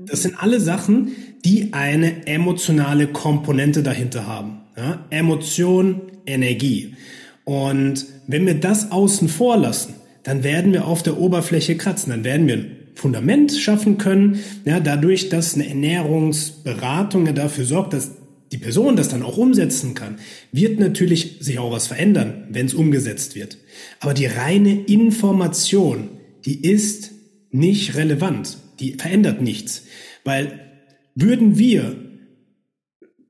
das 0.06 0.22
sind 0.22 0.36
alle 0.42 0.60
Sachen, 0.60 1.14
die 1.44 1.74
eine 1.74 2.28
emotionale 2.28 3.08
Komponente 3.08 3.82
dahinter 3.82 4.28
haben. 4.28 4.62
Ja, 4.78 5.06
Emotion, 5.10 6.02
Energie. 6.28 6.94
Und 7.44 8.06
wenn 8.28 8.46
wir 8.46 8.54
das 8.54 8.92
außen 8.92 9.30
vor 9.30 9.58
lassen, 9.58 9.96
dann 10.22 10.44
werden 10.44 10.72
wir 10.72 10.86
auf 10.86 11.02
der 11.02 11.20
Oberfläche 11.20 11.76
kratzen, 11.76 12.12
dann 12.12 12.24
werden 12.24 12.48
wir 12.48 12.66
Fundament 12.94 13.52
schaffen 13.54 13.98
können, 13.98 14.40
ja, 14.66 14.80
dadurch, 14.80 15.30
dass 15.30 15.56
eine 15.56 15.68
Ernährungsberatung 15.68 17.26
ja 17.26 17.32
dafür 17.32 17.66
sorgt, 17.66 17.94
dass 17.94 18.12
die 18.52 18.58
Person 18.58 18.96
das 18.96 19.10
dann 19.10 19.24
auch 19.24 19.38
umsetzen 19.38 19.96
kann, 19.96 20.18
wird 20.52 20.80
natürlich 20.80 21.38
sich 21.40 21.58
auch 21.58 21.72
was 21.72 21.88
verändern, 21.88 22.48
wenn 22.52 22.68
es 22.68 22.76
umgesetzt 22.76 23.36
wird. 23.36 23.58
Aber 24.02 24.14
die 24.14 24.28
reine 24.28 24.84
Information, 24.84 26.10
die 26.50 26.68
ist 26.68 27.12
nicht 27.52 27.96
relevant, 27.96 28.58
die 28.80 28.94
verändert 28.94 29.40
nichts, 29.40 29.84
weil 30.24 30.60
würden 31.14 31.60
wir 31.60 31.96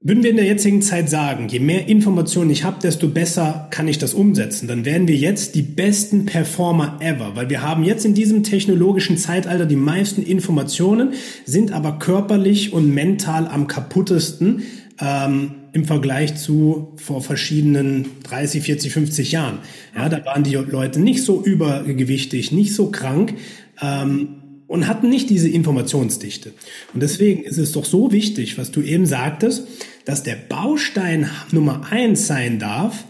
würden 0.02 0.24
wir 0.24 0.30
in 0.30 0.38
der 0.38 0.46
jetzigen 0.46 0.82
Zeit 0.82 1.10
sagen, 1.10 1.50
je 1.50 1.60
mehr 1.60 1.90
Informationen 1.90 2.50
ich 2.52 2.64
habe, 2.64 2.80
desto 2.82 3.10
besser 3.10 3.68
kann 3.70 3.90
ich 3.90 3.98
das 3.98 4.14
umsetzen. 4.14 4.70
Dann 4.70 4.86
werden 4.86 5.10
wir 5.10 5.18
jetzt 5.18 5.56
die 5.56 5.62
besten 5.62 6.26
Performer 6.26 7.00
ever, 7.02 7.36
weil 7.36 7.50
wir 7.50 7.62
haben 7.62 7.84
jetzt 7.84 8.06
in 8.06 8.14
diesem 8.14 8.44
technologischen 8.44 9.18
Zeitalter 9.18 9.66
die 9.66 9.76
meisten 9.76 10.24
Informationen, 10.24 11.12
sind 11.44 11.74
aber 11.74 12.00
körperlich 12.00 12.72
und 12.72 12.94
mental 12.94 13.46
am 13.46 13.68
kaputtesten 13.68 14.64
ähm, 15.02 15.59
im 15.74 15.86
Vergleich 15.86 16.36
zu 16.36 16.94
vor 16.98 17.22
verschiedenen 17.22 18.06
30, 18.24 18.64
40, 18.64 18.94
50 18.94 19.32
Jahren. 19.32 19.60
Ja, 19.96 20.10
da 20.10 20.26
waren 20.26 20.44
die 20.44 20.56
Leute 20.56 21.00
nicht 21.00 21.24
so 21.24 21.44
übergewichtig, 21.44 22.52
nicht 22.52 22.74
so 22.74 22.92
krank. 22.92 23.36
Ähm, 23.82 24.40
und 24.70 24.88
hatten 24.88 25.10
nicht 25.10 25.32
diese 25.32 25.50
Informationsdichte. 25.50 26.54
Und 26.94 27.02
deswegen 27.02 27.44
ist 27.44 27.58
es 27.58 27.72
doch 27.72 27.86
so 27.86 28.12
wichtig, 28.12 28.60
was 28.60 28.70
du 28.70 28.84
eben 28.84 29.08
sagtest, 29.08 29.68
dass 30.06 30.22
der 30.22 30.36
Baustein 30.36 31.28
Nummer 31.52 31.92
eins 31.92 32.28
sein 32.28 32.60
darf, 32.60 33.04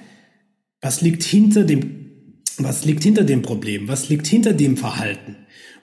was 0.82 1.02
liegt 1.02 1.22
hinter 1.22 1.66
dem, 1.66 2.42
was 2.58 2.86
liegt 2.86 3.04
hinter 3.04 3.26
dem 3.26 3.42
Problem, 3.42 3.90
was 3.90 4.08
liegt 4.08 4.26
hinter 4.26 4.54
dem 4.54 4.78
Verhalten. 4.78 5.36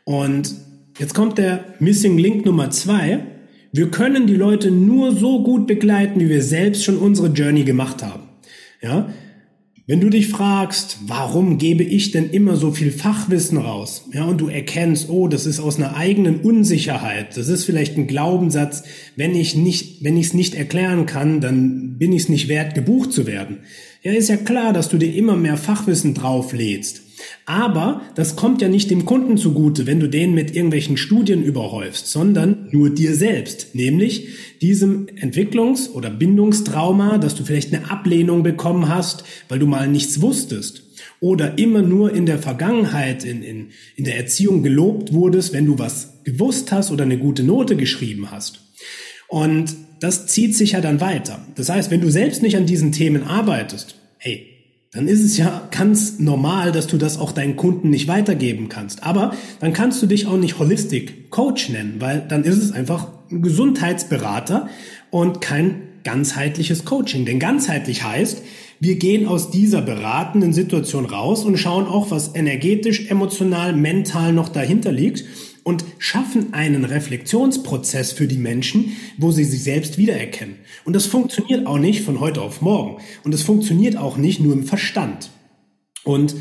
Und 0.04 0.54
jetzt 0.98 1.14
kommt 1.14 1.36
der 1.36 1.74
Missing 1.78 2.16
Link 2.16 2.46
Nummer 2.46 2.70
zwei. 2.70 3.35
Wir 3.76 3.90
können 3.90 4.26
die 4.26 4.36
Leute 4.36 4.70
nur 4.70 5.14
so 5.14 5.42
gut 5.42 5.66
begleiten, 5.66 6.18
wie 6.18 6.30
wir 6.30 6.42
selbst 6.42 6.82
schon 6.82 6.96
unsere 6.96 7.28
Journey 7.28 7.64
gemacht 7.64 8.02
haben. 8.02 8.22
Ja, 8.80 9.12
wenn 9.86 10.00
du 10.00 10.08
dich 10.08 10.28
fragst, 10.28 11.00
warum 11.06 11.58
gebe 11.58 11.82
ich 11.82 12.10
denn 12.10 12.30
immer 12.30 12.56
so 12.56 12.70
viel 12.70 12.90
Fachwissen 12.90 13.58
raus? 13.58 14.08
Ja, 14.14 14.24
und 14.24 14.40
du 14.40 14.48
erkennst, 14.48 15.10
oh, 15.10 15.28
das 15.28 15.44
ist 15.44 15.60
aus 15.60 15.76
einer 15.76 15.94
eigenen 15.94 16.40
Unsicherheit. 16.40 17.36
Das 17.36 17.48
ist 17.48 17.64
vielleicht 17.64 17.98
ein 17.98 18.06
Glaubenssatz, 18.06 18.84
wenn 19.14 19.34
ich 19.34 19.54
nicht, 19.56 20.02
wenn 20.02 20.16
ich 20.16 20.28
es 20.28 20.34
nicht 20.34 20.54
erklären 20.54 21.04
kann, 21.04 21.42
dann 21.42 21.98
bin 21.98 22.14
ich 22.14 22.22
es 22.22 22.28
nicht 22.30 22.48
wert, 22.48 22.74
gebucht 22.74 23.12
zu 23.12 23.26
werden. 23.26 23.58
Ja, 24.02 24.12
ist 24.12 24.30
ja 24.30 24.38
klar, 24.38 24.72
dass 24.72 24.88
du 24.88 24.96
dir 24.96 25.14
immer 25.14 25.36
mehr 25.36 25.58
Fachwissen 25.58 26.14
drauflädst. 26.14 27.02
Aber 27.46 28.02
das 28.14 28.36
kommt 28.36 28.60
ja 28.60 28.68
nicht 28.68 28.90
dem 28.90 29.04
Kunden 29.04 29.36
zugute, 29.38 29.86
wenn 29.86 30.00
du 30.00 30.08
den 30.08 30.34
mit 30.34 30.54
irgendwelchen 30.54 30.96
Studien 30.96 31.42
überhäufst, 31.42 32.08
sondern 32.08 32.68
nur 32.72 32.90
dir 32.90 33.14
selbst, 33.14 33.74
nämlich 33.74 34.28
diesem 34.60 35.06
Entwicklungs- 35.06 35.90
oder 35.90 36.10
Bindungstrauma, 36.10 37.18
dass 37.18 37.34
du 37.34 37.44
vielleicht 37.44 37.74
eine 37.74 37.90
Ablehnung 37.90 38.42
bekommen 38.42 38.88
hast, 38.88 39.24
weil 39.48 39.58
du 39.58 39.66
mal 39.66 39.88
nichts 39.88 40.20
wusstest 40.20 40.82
oder 41.20 41.58
immer 41.58 41.82
nur 41.82 42.12
in 42.12 42.26
der 42.26 42.38
Vergangenheit 42.38 43.24
in, 43.24 43.42
in, 43.42 43.68
in 43.96 44.04
der 44.04 44.16
Erziehung 44.16 44.62
gelobt 44.62 45.12
wurdest, 45.12 45.52
wenn 45.52 45.66
du 45.66 45.78
was 45.78 46.22
gewusst 46.24 46.72
hast 46.72 46.90
oder 46.90 47.04
eine 47.04 47.18
gute 47.18 47.42
Note 47.42 47.76
geschrieben 47.76 48.30
hast. 48.30 48.60
Und 49.28 49.74
das 50.00 50.26
zieht 50.26 50.54
sich 50.54 50.72
ja 50.72 50.80
dann 50.80 51.00
weiter. 51.00 51.44
Das 51.54 51.68
heißt, 51.68 51.90
wenn 51.90 52.00
du 52.00 52.10
selbst 52.10 52.42
nicht 52.42 52.56
an 52.56 52.66
diesen 52.66 52.92
Themen 52.92 53.22
arbeitest, 53.22 53.96
hey, 54.18 54.55
dann 54.96 55.08
ist 55.08 55.22
es 55.22 55.36
ja 55.36 55.68
ganz 55.70 56.20
normal, 56.20 56.72
dass 56.72 56.86
du 56.86 56.96
das 56.96 57.18
auch 57.18 57.32
deinen 57.32 57.56
Kunden 57.56 57.90
nicht 57.90 58.08
weitergeben 58.08 58.70
kannst. 58.70 59.02
Aber 59.02 59.34
dann 59.60 59.74
kannst 59.74 60.02
du 60.02 60.06
dich 60.06 60.26
auch 60.26 60.38
nicht 60.38 60.58
Holistic 60.58 61.30
Coach 61.30 61.68
nennen, 61.68 61.96
weil 61.98 62.24
dann 62.26 62.44
ist 62.44 62.56
es 62.56 62.72
einfach 62.72 63.08
ein 63.30 63.42
Gesundheitsberater 63.42 64.70
und 65.10 65.42
kein 65.42 65.82
ganzheitliches 66.02 66.86
Coaching. 66.86 67.26
Denn 67.26 67.38
ganzheitlich 67.38 68.04
heißt, 68.04 68.42
wir 68.80 68.96
gehen 68.96 69.26
aus 69.26 69.50
dieser 69.50 69.82
beratenden 69.82 70.54
Situation 70.54 71.04
raus 71.04 71.44
und 71.44 71.58
schauen 71.58 71.86
auch, 71.86 72.10
was 72.10 72.34
energetisch, 72.34 73.10
emotional, 73.10 73.76
mental 73.76 74.32
noch 74.32 74.48
dahinter 74.48 74.92
liegt 74.92 75.24
und 75.66 75.84
schaffen 75.98 76.54
einen 76.54 76.84
Reflexionsprozess 76.84 78.12
für 78.12 78.28
die 78.28 78.38
Menschen, 78.38 78.96
wo 79.18 79.32
sie 79.32 79.42
sich 79.42 79.64
selbst 79.64 79.98
wiedererkennen. 79.98 80.54
Und 80.84 80.94
das 80.94 81.06
funktioniert 81.06 81.66
auch 81.66 81.78
nicht 81.78 82.04
von 82.04 82.20
heute 82.20 82.40
auf 82.40 82.60
morgen. 82.60 83.02
Und 83.24 83.34
es 83.34 83.42
funktioniert 83.42 83.96
auch 83.96 84.16
nicht 84.16 84.38
nur 84.38 84.52
im 84.52 84.62
Verstand. 84.62 85.30
Und 86.04 86.36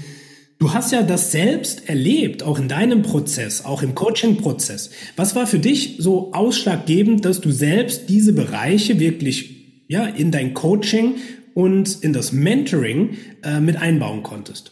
Du 0.57 0.73
hast 0.73 0.93
ja 0.93 1.01
das 1.01 1.33
selbst 1.33 1.89
erlebt, 1.89 2.41
auch 2.41 2.57
in 2.57 2.69
deinem 2.69 3.01
Prozess, 3.01 3.65
auch 3.65 3.81
im 3.81 3.93
Coaching-Prozess. 3.93 4.89
Was 5.17 5.35
war 5.35 5.47
für 5.47 5.59
dich 5.59 5.97
so 5.99 6.31
ausschlaggebend, 6.31 7.25
dass 7.25 7.41
du 7.41 7.51
selbst 7.51 8.07
diese 8.07 8.31
Bereiche 8.31 8.97
wirklich 8.97 9.83
ja, 9.89 10.05
in 10.05 10.31
dein 10.31 10.53
Coaching 10.53 11.15
und 11.55 12.01
in 12.01 12.13
das 12.13 12.31
Mentoring 12.31 13.17
äh, 13.43 13.59
mit 13.59 13.75
einbauen 13.75 14.23
konntest? 14.23 14.71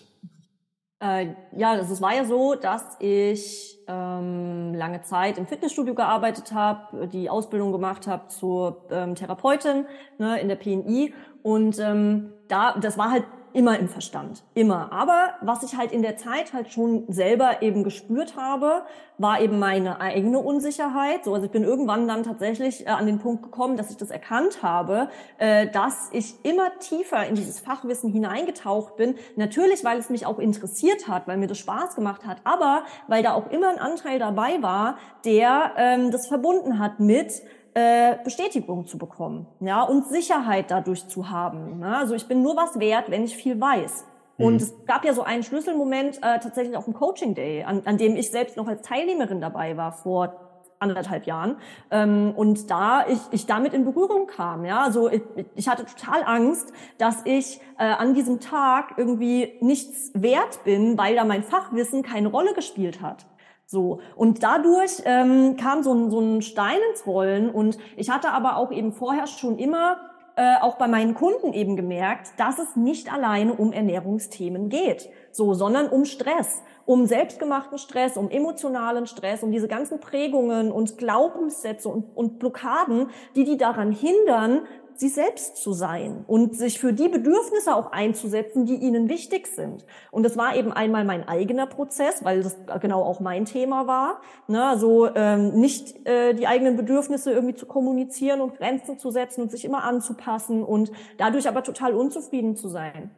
Äh, 1.02 1.28
ja, 1.58 1.76
das 1.76 2.00
war 2.00 2.16
ja 2.16 2.24
so, 2.24 2.56
dass 2.56 2.84
ich 3.02 3.73
ähm, 3.88 4.74
lange 4.74 5.02
Zeit 5.02 5.38
im 5.38 5.48
Fitnessstudio 5.48 5.94
gearbeitet 5.94 6.54
habe, 6.54 7.08
die 7.08 7.30
Ausbildung 7.30 7.72
gemacht 7.72 8.08
habe 8.08 8.28
zur 8.28 8.86
ähm, 8.92 9.16
Therapeutin 9.16 9.86
ne, 10.18 10.40
in 10.40 10.48
der 10.48 10.56
PNI 10.56 11.14
und 11.42 11.80
ähm, 11.80 12.34
da, 12.48 12.78
das 12.80 12.98
war 12.98 13.12
halt 13.12 13.26
immer 13.54 13.78
im 13.80 13.88
Verstand, 13.88 14.44
immer. 14.54 14.92
Aber 14.92 15.36
was 15.42 15.64
ich 15.64 15.78
halt 15.78 15.92
in 15.92 16.02
der 16.02 16.18
Zeit 16.18 16.54
halt 16.54 16.72
schon 16.72 17.06
selber 17.08 17.62
eben 17.62 17.84
gespürt 17.84 18.36
habe, 18.36 18.84
war 19.18 19.42
eben 19.42 19.60
meine 19.60 20.02
eigene 20.02 20.40
Unsicherheit. 20.40 21.24
So, 21.24 21.34
also 21.34 21.46
ich 21.46 21.52
bin 21.52 21.64
irgendwann 21.64 22.08
dann 22.08 22.24
tatsächlich 22.24 22.86
äh, 22.86 22.90
an 22.90 23.06
den 23.06 23.20
Punkt 23.20 23.44
gekommen, 23.44 23.78
dass 23.78 23.92
ich 23.92 23.98
das 23.98 24.10
erkannt 24.10 24.64
habe, 24.64 25.10
äh, 25.38 25.68
dass 25.68 26.10
ich 26.12 26.34
immer 26.44 26.78
tiefer 26.80 27.26
in 27.28 27.36
dieses 27.36 27.60
Fachwissen 27.60 28.12
hineingetaucht 28.12 28.98
bin. 28.98 29.16
Natürlich, 29.36 29.84
weil 29.84 30.00
es 30.00 30.10
mich 30.10 30.26
auch 30.26 30.40
interessiert 30.40 31.08
hat, 31.08 31.28
weil 31.28 31.38
mir 31.38 31.48
das 31.48 31.60
Spaß 31.60 31.96
gemacht 31.96 32.26
hat, 32.26 32.38
aber 32.44 32.84
weil 33.08 33.24
da 33.24 33.34
auch 33.34 33.52
immer 33.52 33.70
ein 33.70 33.80
Anteil 33.80 34.20
dabei 34.20 34.62
war, 34.62 34.98
der 35.26 35.74
ähm, 35.78 36.12
das 36.12 36.28
verbunden 36.28 36.80
hat 36.80 37.00
mit 37.00 37.44
äh, 37.74 38.18
Bestätigung 38.24 38.86
zu 38.86 38.98
bekommen, 38.98 39.48
ja, 39.60 39.82
und 39.84 40.08
Sicherheit 40.08 40.70
dadurch 40.70 41.08
zu 41.08 41.30
haben. 41.30 41.80
Ne? 41.80 41.98
Also 41.98 42.14
ich 42.14 42.28
bin 42.28 42.42
nur 42.42 42.56
was 42.56 42.80
wert, 42.80 43.10
wenn 43.10 43.24
ich 43.24 43.36
viel 43.36 43.60
weiß. 43.60 44.06
Und 44.38 44.54
mhm. 44.54 44.58
es 44.58 44.86
gab 44.86 45.06
ja 45.06 45.14
so 45.14 45.24
einen 45.24 45.44
Schlüsselmoment 45.44 46.18
äh, 46.18 46.40
tatsächlich 46.40 46.76
auf 46.76 46.86
dem 46.86 46.94
Coaching 46.94 47.36
Day, 47.36 47.64
an, 47.64 47.84
an 47.86 47.98
dem 47.98 48.16
ich 48.16 48.32
selbst 48.32 48.58
noch 48.58 48.68
als 48.68 48.82
Teilnehmerin 48.82 49.42
dabei 49.42 49.78
war 49.78 49.92
vor 49.92 50.40
anderthalb 50.84 51.26
Jahren 51.26 51.58
ähm, 51.92 52.34
und 52.36 52.70
da 52.70 53.08
ich, 53.08 53.20
ich 53.32 53.46
damit 53.46 53.74
in 53.74 53.86
Berührung 53.86 54.28
kam. 54.28 54.66
Ja, 54.66 54.82
also 54.82 55.10
ich, 55.10 55.22
ich 55.56 55.68
hatte 55.68 55.86
total 55.86 56.24
Angst, 56.26 56.74
dass 56.98 57.26
ich 57.26 57.62
äh, 57.80 57.86
an 57.86 58.14
diesem 58.14 58.40
Tag 58.40 58.96
irgendwie 58.98 59.54
nichts 59.62 60.12
wert 60.14 60.64
bin, 60.66 60.98
weil 60.98 61.16
da 61.16 61.24
mein 61.24 61.44
Fachwissen 61.44 62.04
keine 62.04 62.28
Rolle 62.28 62.54
gespielt 62.54 63.02
hat. 63.02 63.26
So. 63.66 64.00
Und 64.16 64.44
dadurch 64.44 65.02
ähm, 65.06 65.58
kam 65.58 65.84
so 65.84 65.94
ein, 65.94 66.12
so 66.12 66.20
ein 66.20 66.42
Stein 66.42 66.78
ins 66.92 67.08
Rollen 67.08 67.50
und 67.50 67.78
ich 67.98 68.10
hatte 68.10 68.32
aber 68.32 68.58
auch 68.58 68.72
eben 68.72 68.92
vorher 68.92 69.28
schon 69.28 69.58
immer 69.58 69.98
äh, 70.36 70.56
auch 70.62 70.78
bei 70.78 70.88
meinen 70.88 71.14
Kunden 71.14 71.54
eben 71.54 71.76
gemerkt, 71.76 72.32
dass 72.38 72.58
es 72.58 72.76
nicht 72.76 73.14
alleine 73.14 73.54
um 73.54 73.72
Ernährungsthemen 73.72 74.70
geht, 74.70 75.10
so, 75.32 75.54
sondern 75.54 75.90
um 75.90 76.06
Stress, 76.06 76.64
um 76.86 77.06
selbstgemachten 77.06 77.78
Stress, 77.78 78.18
um 78.18 78.32
emotionalen 78.32 79.06
Stress, 79.06 79.44
um 79.44 79.52
diese 79.52 79.68
ganzen 79.68 80.00
Prägungen 80.00 80.72
und 80.72 80.98
Glaubenssätze 80.98 81.88
und, 81.88 82.06
und 82.16 82.40
Blockaden, 82.40 83.12
die 83.36 83.44
die 83.44 83.58
daran 83.58 83.92
hindern, 83.92 84.62
sie 85.00 85.10
selbst 85.10 85.58
zu 85.58 85.74
sein 85.74 86.24
und 86.28 86.56
sich 86.56 86.80
für 86.80 86.94
die 86.94 87.10
Bedürfnisse 87.10 87.76
auch 87.76 87.92
einzusetzen, 87.92 88.66
die 88.66 88.76
ihnen 88.76 89.10
wichtig 89.10 89.48
sind. 89.48 89.86
Und 90.12 90.24
das 90.24 90.38
war 90.38 90.56
eben 90.56 90.72
einmal 90.72 91.04
mein 91.04 91.28
eigener 91.28 91.68
Prozess, 91.68 92.24
weil 92.24 92.44
das 92.44 92.56
genau 92.82 93.04
auch 93.04 93.20
mein 93.20 93.46
Thema 93.46 93.88
war. 93.88 94.22
Ne? 94.48 94.76
So 94.78 95.08
ähm, 95.16 95.60
nicht 95.60 96.08
äh, 96.08 96.34
die 96.34 96.48
eigenen 96.48 96.78
Bedürfnisse 96.78 97.32
irgendwie 97.32 97.56
zu 97.56 97.66
kommunizieren 97.66 98.42
und 98.42 98.58
Grenzen 98.58 99.00
zu 99.00 99.12
setzen 99.12 99.42
und 99.42 99.52
sich 99.52 99.66
immer 99.66 99.84
anzupassen 99.84 100.64
und 100.64 100.92
dadurch 101.18 101.48
aber 101.48 101.64
total 101.64 101.94
unzufrieden 101.94 102.56
zu 102.56 102.70
sein. 102.70 103.12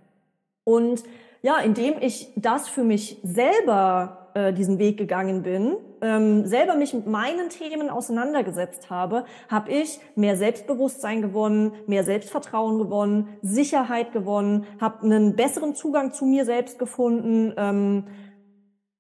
Und 0.64 1.04
ja, 1.42 1.58
indem 1.60 1.96
ich 2.02 2.34
das 2.36 2.68
für 2.68 2.84
mich 2.84 3.20
selber 3.24 4.32
äh, 4.34 4.52
diesen 4.52 4.80
Weg 4.80 4.98
gegangen 4.98 5.44
bin, 5.44 5.78
ähm, 6.02 6.46
selber 6.46 6.76
mich 6.76 6.94
mit 6.94 7.08
meinen 7.08 7.50
Themen 7.50 7.90
auseinandergesetzt 7.90 8.90
habe, 8.90 9.26
habe 9.50 9.72
ich 9.72 10.00
mehr 10.16 10.38
Selbstbewusstsein 10.38 11.22
gewonnen, 11.22 11.74
mehr 11.88 12.04
Selbstvertrauen 12.04 12.78
gewonnen, 12.78 13.38
Sicherheit 13.42 14.12
gewonnen, 14.12 14.66
habe 14.80 15.04
einen 15.04 15.36
besseren 15.36 15.76
Zugang 15.76 16.14
zu 16.14 16.26
mir 16.26 16.46
selbst 16.46 16.80
gefunden, 16.80 17.54
ähm, 17.58 18.04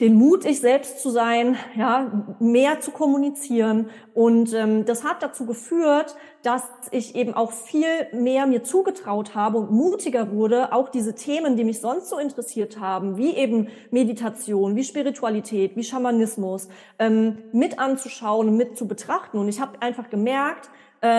den 0.01 0.15
Mut, 0.15 0.43
ich 0.43 0.59
selbst 0.59 0.99
zu 0.99 1.09
sein, 1.09 1.55
ja, 1.77 2.35
mehr 2.39 2.81
zu 2.81 2.91
kommunizieren. 2.91 3.89
Und 4.13 4.53
ähm, 4.53 4.83
das 4.83 5.05
hat 5.05 5.23
dazu 5.23 5.45
geführt, 5.45 6.17
dass 6.43 6.63
ich 6.91 7.15
eben 7.15 7.33
auch 7.33 7.53
viel 7.53 7.87
mehr 8.11 8.45
mir 8.45 8.61
zugetraut 8.63 9.35
habe 9.35 9.57
und 9.57 9.71
mutiger 9.71 10.31
wurde, 10.31 10.73
auch 10.73 10.89
diese 10.89 11.15
Themen, 11.15 11.55
die 11.55 11.63
mich 11.63 11.79
sonst 11.79 12.09
so 12.09 12.17
interessiert 12.17 12.77
haben, 12.81 13.15
wie 13.15 13.35
eben 13.35 13.69
Meditation, 13.89 14.75
wie 14.75 14.83
Spiritualität, 14.83 15.77
wie 15.77 15.83
Schamanismus, 15.83 16.67
ähm, 16.99 17.37
mit 17.53 17.79
anzuschauen 17.79 18.49
und 18.49 18.57
mit 18.57 18.77
zu 18.77 18.89
betrachten. 18.89 19.37
Und 19.37 19.47
ich 19.47 19.61
habe 19.61 19.81
einfach 19.81 20.09
gemerkt, 20.09 20.69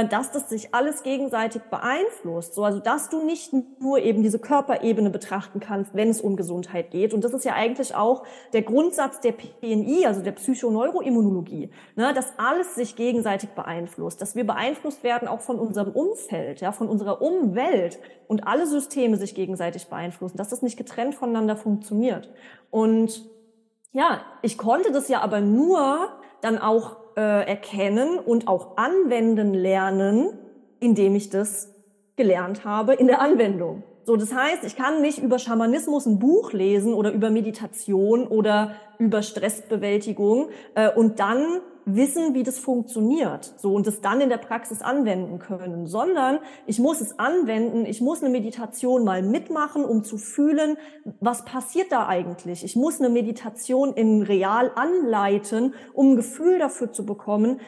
dass 0.08 0.32
das 0.32 0.48
sich 0.48 0.74
alles 0.74 1.02
gegenseitig 1.02 1.62
beeinflusst. 1.62 2.54
So, 2.54 2.64
also 2.64 2.80
dass 2.80 3.08
du 3.08 3.24
nicht 3.24 3.52
nur 3.78 3.98
eben 3.98 4.22
diese 4.22 4.38
Körperebene 4.38 5.10
betrachten 5.10 5.60
kannst, 5.60 5.94
wenn 5.94 6.08
es 6.08 6.20
um 6.20 6.36
Gesundheit 6.36 6.90
geht. 6.90 7.14
Und 7.14 7.22
das 7.24 7.32
ist 7.32 7.44
ja 7.44 7.54
eigentlich 7.54 7.94
auch 7.94 8.24
der 8.52 8.62
Grundsatz 8.62 9.20
der 9.20 9.32
PNI, 9.32 10.06
also 10.06 10.22
der 10.22 10.32
Psychoneuroimmunologie, 10.32 11.70
ne, 11.94 12.12
dass 12.14 12.32
alles 12.38 12.74
sich 12.74 12.96
gegenseitig 12.96 13.50
beeinflusst, 13.50 14.20
dass 14.20 14.34
wir 14.34 14.46
beeinflusst 14.46 15.04
werden 15.04 15.28
auch 15.28 15.40
von 15.40 15.58
unserem 15.58 15.92
Umfeld, 15.92 16.60
ja, 16.60 16.72
von 16.72 16.88
unserer 16.88 17.22
Umwelt 17.22 17.98
und 18.26 18.46
alle 18.46 18.66
Systeme 18.66 19.16
sich 19.16 19.34
gegenseitig 19.34 19.88
beeinflussen, 19.88 20.36
dass 20.36 20.48
das 20.48 20.62
nicht 20.62 20.76
getrennt 20.76 21.14
voneinander 21.14 21.56
funktioniert. 21.56 22.28
Und 22.70 23.24
ja, 23.92 24.22
ich 24.42 24.58
konnte 24.58 24.90
das 24.90 25.08
ja 25.08 25.20
aber 25.20 25.40
nur 25.40 26.10
dann 26.40 26.58
auch 26.58 27.05
äh, 27.16 27.20
erkennen 27.20 28.18
und 28.18 28.48
auch 28.48 28.76
anwenden 28.76 29.54
lernen, 29.54 30.38
indem 30.80 31.14
ich 31.14 31.30
das 31.30 31.74
gelernt 32.16 32.64
habe 32.64 32.94
in 32.94 33.06
der 33.06 33.20
Anwendung. 33.20 33.82
So, 34.04 34.16
das 34.16 34.32
heißt, 34.32 34.62
ich 34.64 34.76
kann 34.76 35.02
nicht 35.02 35.18
über 35.18 35.38
Schamanismus 35.38 36.06
ein 36.06 36.20
Buch 36.20 36.52
lesen 36.52 36.94
oder 36.94 37.10
über 37.10 37.30
Meditation 37.30 38.26
oder 38.26 38.76
über 38.98 39.22
Stressbewältigung 39.22 40.50
äh, 40.74 40.90
und 40.90 41.18
dann 41.18 41.60
wissen, 41.88 42.34
wie 42.34 42.42
das 42.42 42.58
funktioniert, 42.58 43.54
so 43.58 43.72
und 43.72 43.86
es 43.86 44.00
dann 44.00 44.20
in 44.20 44.28
der 44.28 44.38
Praxis 44.38 44.82
anwenden 44.82 45.38
können, 45.38 45.86
sondern 45.86 46.40
ich 46.66 46.80
muss 46.80 47.00
es 47.00 47.16
anwenden, 47.20 47.86
ich 47.86 48.00
muss 48.00 48.22
eine 48.22 48.30
Meditation 48.30 49.04
mal 49.04 49.22
mitmachen, 49.22 49.84
um 49.84 50.02
zu 50.02 50.18
fühlen, 50.18 50.76
was 51.20 51.44
passiert 51.44 51.92
da 51.92 52.08
eigentlich. 52.08 52.64
Ich 52.64 52.74
muss 52.74 53.00
eine 53.00 53.08
Meditation 53.08 53.94
in 53.94 54.22
real 54.22 54.72
anleiten, 54.74 55.74
um 55.94 56.12
ein 56.12 56.16
Gefühl 56.16 56.58
dafür 56.58 56.90
zu 56.90 57.06
bekommen, 57.06 57.60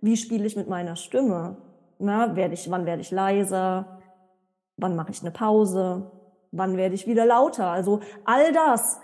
wie 0.00 0.16
spiele 0.16 0.46
ich 0.46 0.56
mit 0.56 0.68
meiner 0.68 0.96
Stimme? 0.96 1.58
Na, 1.98 2.34
werde 2.34 2.54
ich, 2.54 2.70
wann 2.70 2.86
werde 2.86 3.02
ich 3.02 3.10
leiser? 3.10 4.00
Wann 4.78 4.96
mache 4.96 5.10
ich 5.10 5.20
eine 5.20 5.32
Pause? 5.32 6.10
Wann 6.50 6.78
werde 6.78 6.94
ich 6.94 7.06
wieder 7.06 7.26
lauter? 7.26 7.66
Also 7.66 8.00
all 8.24 8.52
das 8.52 9.00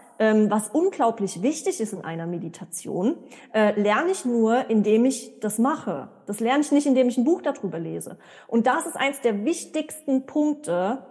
was 0.50 0.68
unglaublich 0.68 1.42
wichtig 1.42 1.80
ist 1.80 1.92
in 1.92 2.04
einer 2.04 2.26
Meditation, 2.26 3.16
äh, 3.52 3.78
lerne 3.80 4.10
ich 4.10 4.24
nur, 4.24 4.70
indem 4.70 5.04
ich 5.04 5.40
das 5.40 5.58
mache. 5.58 6.08
Das 6.26 6.40
lerne 6.40 6.60
ich 6.60 6.70
nicht, 6.70 6.86
indem 6.86 7.08
ich 7.08 7.18
ein 7.18 7.24
Buch 7.24 7.42
darüber 7.42 7.78
lese. 7.78 8.18
Und 8.46 8.66
das 8.66 8.86
ist 8.86 8.96
eins 8.96 9.20
der 9.20 9.44
wichtigsten 9.44 10.26
Punkte, 10.26 11.04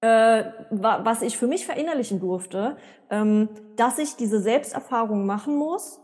äh, 0.00 0.44
was 0.70 1.22
ich 1.22 1.38
für 1.38 1.46
mich 1.46 1.66
verinnerlichen 1.66 2.20
durfte, 2.20 2.76
ähm, 3.10 3.48
dass 3.76 3.98
ich 3.98 4.16
diese 4.16 4.40
Selbsterfahrung 4.40 5.24
machen 5.24 5.56
muss, 5.56 6.00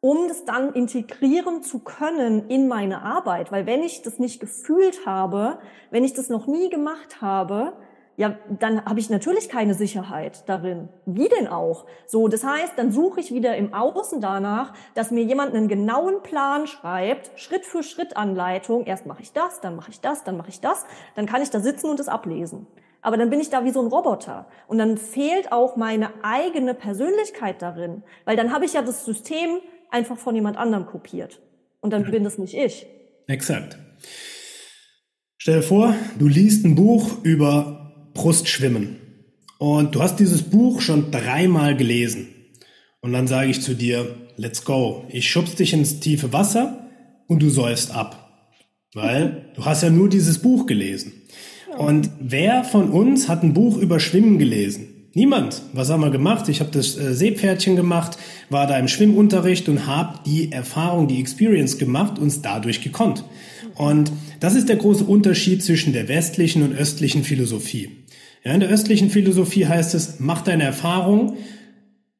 um 0.00 0.28
das 0.28 0.44
dann 0.44 0.72
integrieren 0.72 1.62
zu 1.62 1.80
können 1.80 2.48
in 2.48 2.68
meine 2.68 3.02
Arbeit. 3.02 3.52
Weil 3.52 3.66
wenn 3.66 3.82
ich 3.82 4.02
das 4.02 4.18
nicht 4.18 4.40
gefühlt 4.40 5.06
habe, 5.06 5.58
wenn 5.90 6.04
ich 6.04 6.14
das 6.14 6.28
noch 6.28 6.46
nie 6.46 6.68
gemacht 6.70 7.20
habe, 7.20 7.72
ja, 8.16 8.38
dann 8.48 8.84
habe 8.86 8.98
ich 8.98 9.10
natürlich 9.10 9.50
keine 9.50 9.74
Sicherheit 9.74 10.48
darin. 10.48 10.88
Wie 11.04 11.28
denn 11.28 11.48
auch? 11.48 11.84
So, 12.06 12.28
das 12.28 12.44
heißt, 12.44 12.72
dann 12.76 12.90
suche 12.90 13.20
ich 13.20 13.32
wieder 13.32 13.56
im 13.56 13.74
Außen 13.74 14.22
danach, 14.22 14.72
dass 14.94 15.10
mir 15.10 15.22
jemand 15.22 15.54
einen 15.54 15.68
genauen 15.68 16.22
Plan 16.22 16.66
schreibt, 16.66 17.38
Schritt 17.38 17.66
für 17.66 17.82
Schritt 17.82 18.16
Anleitung. 18.16 18.86
Erst 18.86 19.04
mache 19.04 19.22
ich 19.22 19.32
das, 19.32 19.60
dann 19.60 19.76
mache 19.76 19.90
ich 19.90 20.00
das, 20.00 20.24
dann 20.24 20.38
mache 20.38 20.48
ich 20.48 20.60
das. 20.60 20.86
Dann 21.14 21.26
kann 21.26 21.42
ich 21.42 21.50
da 21.50 21.60
sitzen 21.60 21.90
und 21.90 22.00
es 22.00 22.08
ablesen. 22.08 22.66
Aber 23.02 23.18
dann 23.18 23.28
bin 23.28 23.38
ich 23.38 23.50
da 23.50 23.64
wie 23.64 23.70
so 23.70 23.82
ein 23.82 23.88
Roboter. 23.88 24.46
Und 24.66 24.78
dann 24.78 24.96
fehlt 24.96 25.52
auch 25.52 25.76
meine 25.76 26.08
eigene 26.22 26.72
Persönlichkeit 26.72 27.60
darin. 27.60 28.02
Weil 28.24 28.36
dann 28.36 28.52
habe 28.52 28.64
ich 28.64 28.72
ja 28.72 28.82
das 28.82 29.04
System 29.04 29.60
einfach 29.90 30.16
von 30.16 30.34
jemand 30.34 30.56
anderem 30.56 30.86
kopiert. 30.86 31.40
Und 31.80 31.92
dann 31.92 32.10
bin 32.10 32.24
das 32.24 32.38
nicht 32.38 32.54
ich. 32.54 32.86
Exakt. 33.28 33.76
Stell 35.36 35.56
dir 35.56 35.62
vor, 35.62 35.94
du 36.18 36.26
liest 36.26 36.64
ein 36.64 36.74
Buch 36.74 37.22
über 37.22 37.85
Brustschwimmen. 38.16 38.96
Und 39.58 39.94
du 39.94 40.02
hast 40.02 40.16
dieses 40.16 40.42
Buch 40.42 40.80
schon 40.80 41.10
dreimal 41.10 41.76
gelesen. 41.76 42.28
Und 43.00 43.12
dann 43.12 43.26
sage 43.26 43.50
ich 43.50 43.60
zu 43.60 43.74
dir, 43.74 44.16
let's 44.36 44.64
go. 44.64 45.04
Ich 45.08 45.30
schubs 45.30 45.54
dich 45.54 45.72
ins 45.72 46.00
tiefe 46.00 46.32
Wasser 46.32 46.88
und 47.28 47.40
du 47.42 47.48
säufst 47.48 47.92
ab. 47.92 48.50
Weil 48.94 49.52
du 49.54 49.64
hast 49.64 49.82
ja 49.82 49.90
nur 49.90 50.08
dieses 50.08 50.38
Buch 50.38 50.66
gelesen. 50.66 51.12
Und 51.76 52.10
wer 52.18 52.64
von 52.64 52.90
uns 52.90 53.28
hat 53.28 53.42
ein 53.42 53.52
Buch 53.52 53.76
über 53.76 54.00
Schwimmen 54.00 54.38
gelesen? 54.38 55.10
Niemand. 55.14 55.62
Was 55.72 55.90
haben 55.90 56.00
wir 56.00 56.10
gemacht? 56.10 56.48
Ich 56.48 56.60
habe 56.60 56.70
das 56.70 56.96
äh, 56.96 57.14
Seepferdchen 57.14 57.76
gemacht, 57.76 58.18
war 58.50 58.66
da 58.66 58.78
im 58.78 58.88
Schwimmunterricht 58.88 59.68
und 59.68 59.86
habe 59.86 60.18
die 60.26 60.52
Erfahrung, 60.52 61.08
die 61.08 61.20
Experience 61.20 61.78
gemacht 61.78 62.18
und 62.18 62.44
dadurch 62.44 62.82
gekonnt. 62.82 63.24
Und 63.76 64.12
das 64.40 64.54
ist 64.54 64.68
der 64.68 64.76
große 64.76 65.04
Unterschied 65.04 65.62
zwischen 65.62 65.92
der 65.92 66.08
westlichen 66.08 66.62
und 66.62 66.76
östlichen 66.76 67.24
Philosophie. 67.24 68.04
Ja, 68.46 68.54
in 68.54 68.60
der 68.60 68.68
östlichen 68.68 69.10
Philosophie 69.10 69.66
heißt 69.66 69.92
es, 69.96 70.20
mach 70.20 70.42
deine 70.42 70.62
Erfahrung, 70.62 71.36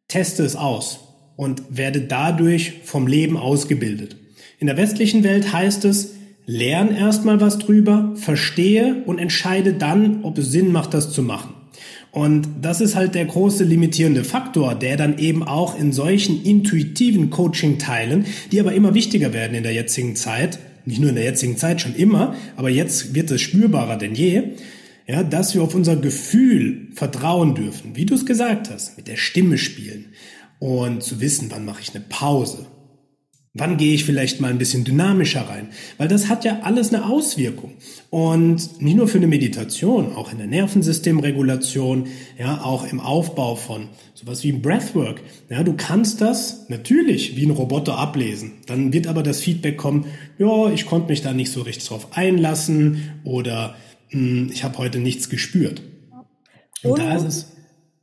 teste 0.09 0.43
es 0.43 0.57
aus 0.57 0.99
und 1.37 1.63
werde 1.71 2.01
dadurch 2.01 2.81
vom 2.83 3.07
Leben 3.07 3.37
ausgebildet. 3.37 4.17
In 4.59 4.67
der 4.67 4.77
westlichen 4.77 5.23
Welt 5.23 5.53
heißt 5.53 5.85
es, 5.85 6.15
lern 6.45 6.93
erstmal 6.93 7.41
was 7.41 7.59
drüber, 7.59 8.13
verstehe 8.17 9.05
und 9.07 9.21
entscheide 9.21 9.75
dann, 9.75 10.25
ob 10.25 10.37
es 10.39 10.51
Sinn 10.51 10.73
macht, 10.73 10.95
das 10.95 11.13
zu 11.13 11.23
machen. 11.23 11.55
Und 12.11 12.49
das 12.61 12.81
ist 12.81 12.97
halt 12.97 13.15
der 13.15 13.27
große 13.27 13.63
limitierende 13.63 14.25
Faktor, 14.25 14.75
der 14.75 14.97
dann 14.97 15.19
eben 15.19 15.45
auch 15.45 15.79
in 15.79 15.93
solchen 15.93 16.43
intuitiven 16.43 17.31
Coaching-Teilen, 17.31 18.25
die 18.51 18.59
aber 18.59 18.73
immer 18.73 18.95
wichtiger 18.95 19.33
werden 19.33 19.57
in 19.57 19.63
der 19.63 19.75
jetzigen 19.75 20.17
Zeit, 20.17 20.59
nicht 20.87 21.01
nur 21.01 21.11
in 21.11 21.15
der 21.15 21.25
jetzigen 21.25 21.57
Zeit, 21.57 21.81
schon 21.81 21.95
immer, 21.95 22.35
aber 22.57 22.69
jetzt 22.69 23.15
wird 23.15 23.31
es 23.31 23.41
spürbarer 23.43 23.97
denn 23.97 24.17
je, 24.17 24.43
ja, 25.07 25.23
dass 25.23 25.55
wir 25.55 25.63
auf 25.63 25.75
unser 25.75 25.97
Gefühl 25.97 26.89
vertrauen 26.95 27.55
dürfen, 27.55 27.95
wie 27.95 28.07
du 28.07 28.15
es 28.15 28.27
gesagt 28.27 28.71
hast, 28.71 28.97
mit 28.97 29.09
der 29.09 29.17
Stimme 29.17 29.57
spielen 29.59 30.07
und 30.59 31.03
zu 31.03 31.21
wissen, 31.21 31.51
wann 31.51 31.65
mache 31.65 31.81
ich 31.81 31.95
eine 31.95 32.05
Pause, 32.09 32.67
wann 33.55 33.77
gehe 33.77 33.95
ich 33.95 34.05
vielleicht 34.05 34.41
mal 34.41 34.51
ein 34.51 34.59
bisschen 34.59 34.85
dynamischer 34.85 35.43
rein, 35.43 35.69
weil 35.97 36.09
das 36.09 36.29
hat 36.29 36.45
ja 36.45 36.61
alles 36.63 36.93
eine 36.93 37.07
Auswirkung 37.07 37.75
und 38.11 38.83
nicht 38.83 38.97
nur 38.97 39.07
für 39.07 39.19
eine 39.19 39.29
Meditation, 39.29 40.15
auch 40.15 40.33
in 40.33 40.39
der 40.39 40.49
Nervensystemregulation, 40.49 42.09
ja, 42.37 42.63
auch 42.63 42.91
im 42.91 42.99
Aufbau 42.99 43.55
von 43.55 43.89
sowas 44.15 44.43
wie 44.43 44.53
Breathwork. 44.53 45.21
Ja, 45.49 45.63
du 45.63 45.75
kannst 45.75 46.21
das 46.21 46.67
natürlich 46.69 47.37
wie 47.37 47.47
ein 47.47 47.51
Roboter 47.51 47.97
ablesen. 47.97 48.55
Dann 48.67 48.93
wird 48.93 49.07
aber 49.07 49.23
das 49.23 49.41
Feedback 49.41 49.77
kommen, 49.77 50.07
ja, 50.39 50.71
ich 50.71 50.85
konnte 50.87 51.11
mich 51.11 51.23
da 51.23 51.33
nicht 51.33 51.53
so 51.53 51.63
richtig 51.63 51.87
drauf 51.87 52.09
einlassen 52.13 53.21
oder 53.25 53.77
ich 54.09 54.65
habe 54.65 54.79
heute 54.79 54.99
nichts 54.99 55.29
gespürt. 55.29 55.83
Und, 56.83 56.91
Und 56.91 56.99
da 57.01 57.15
ist 57.15 57.25
es. 57.25 57.53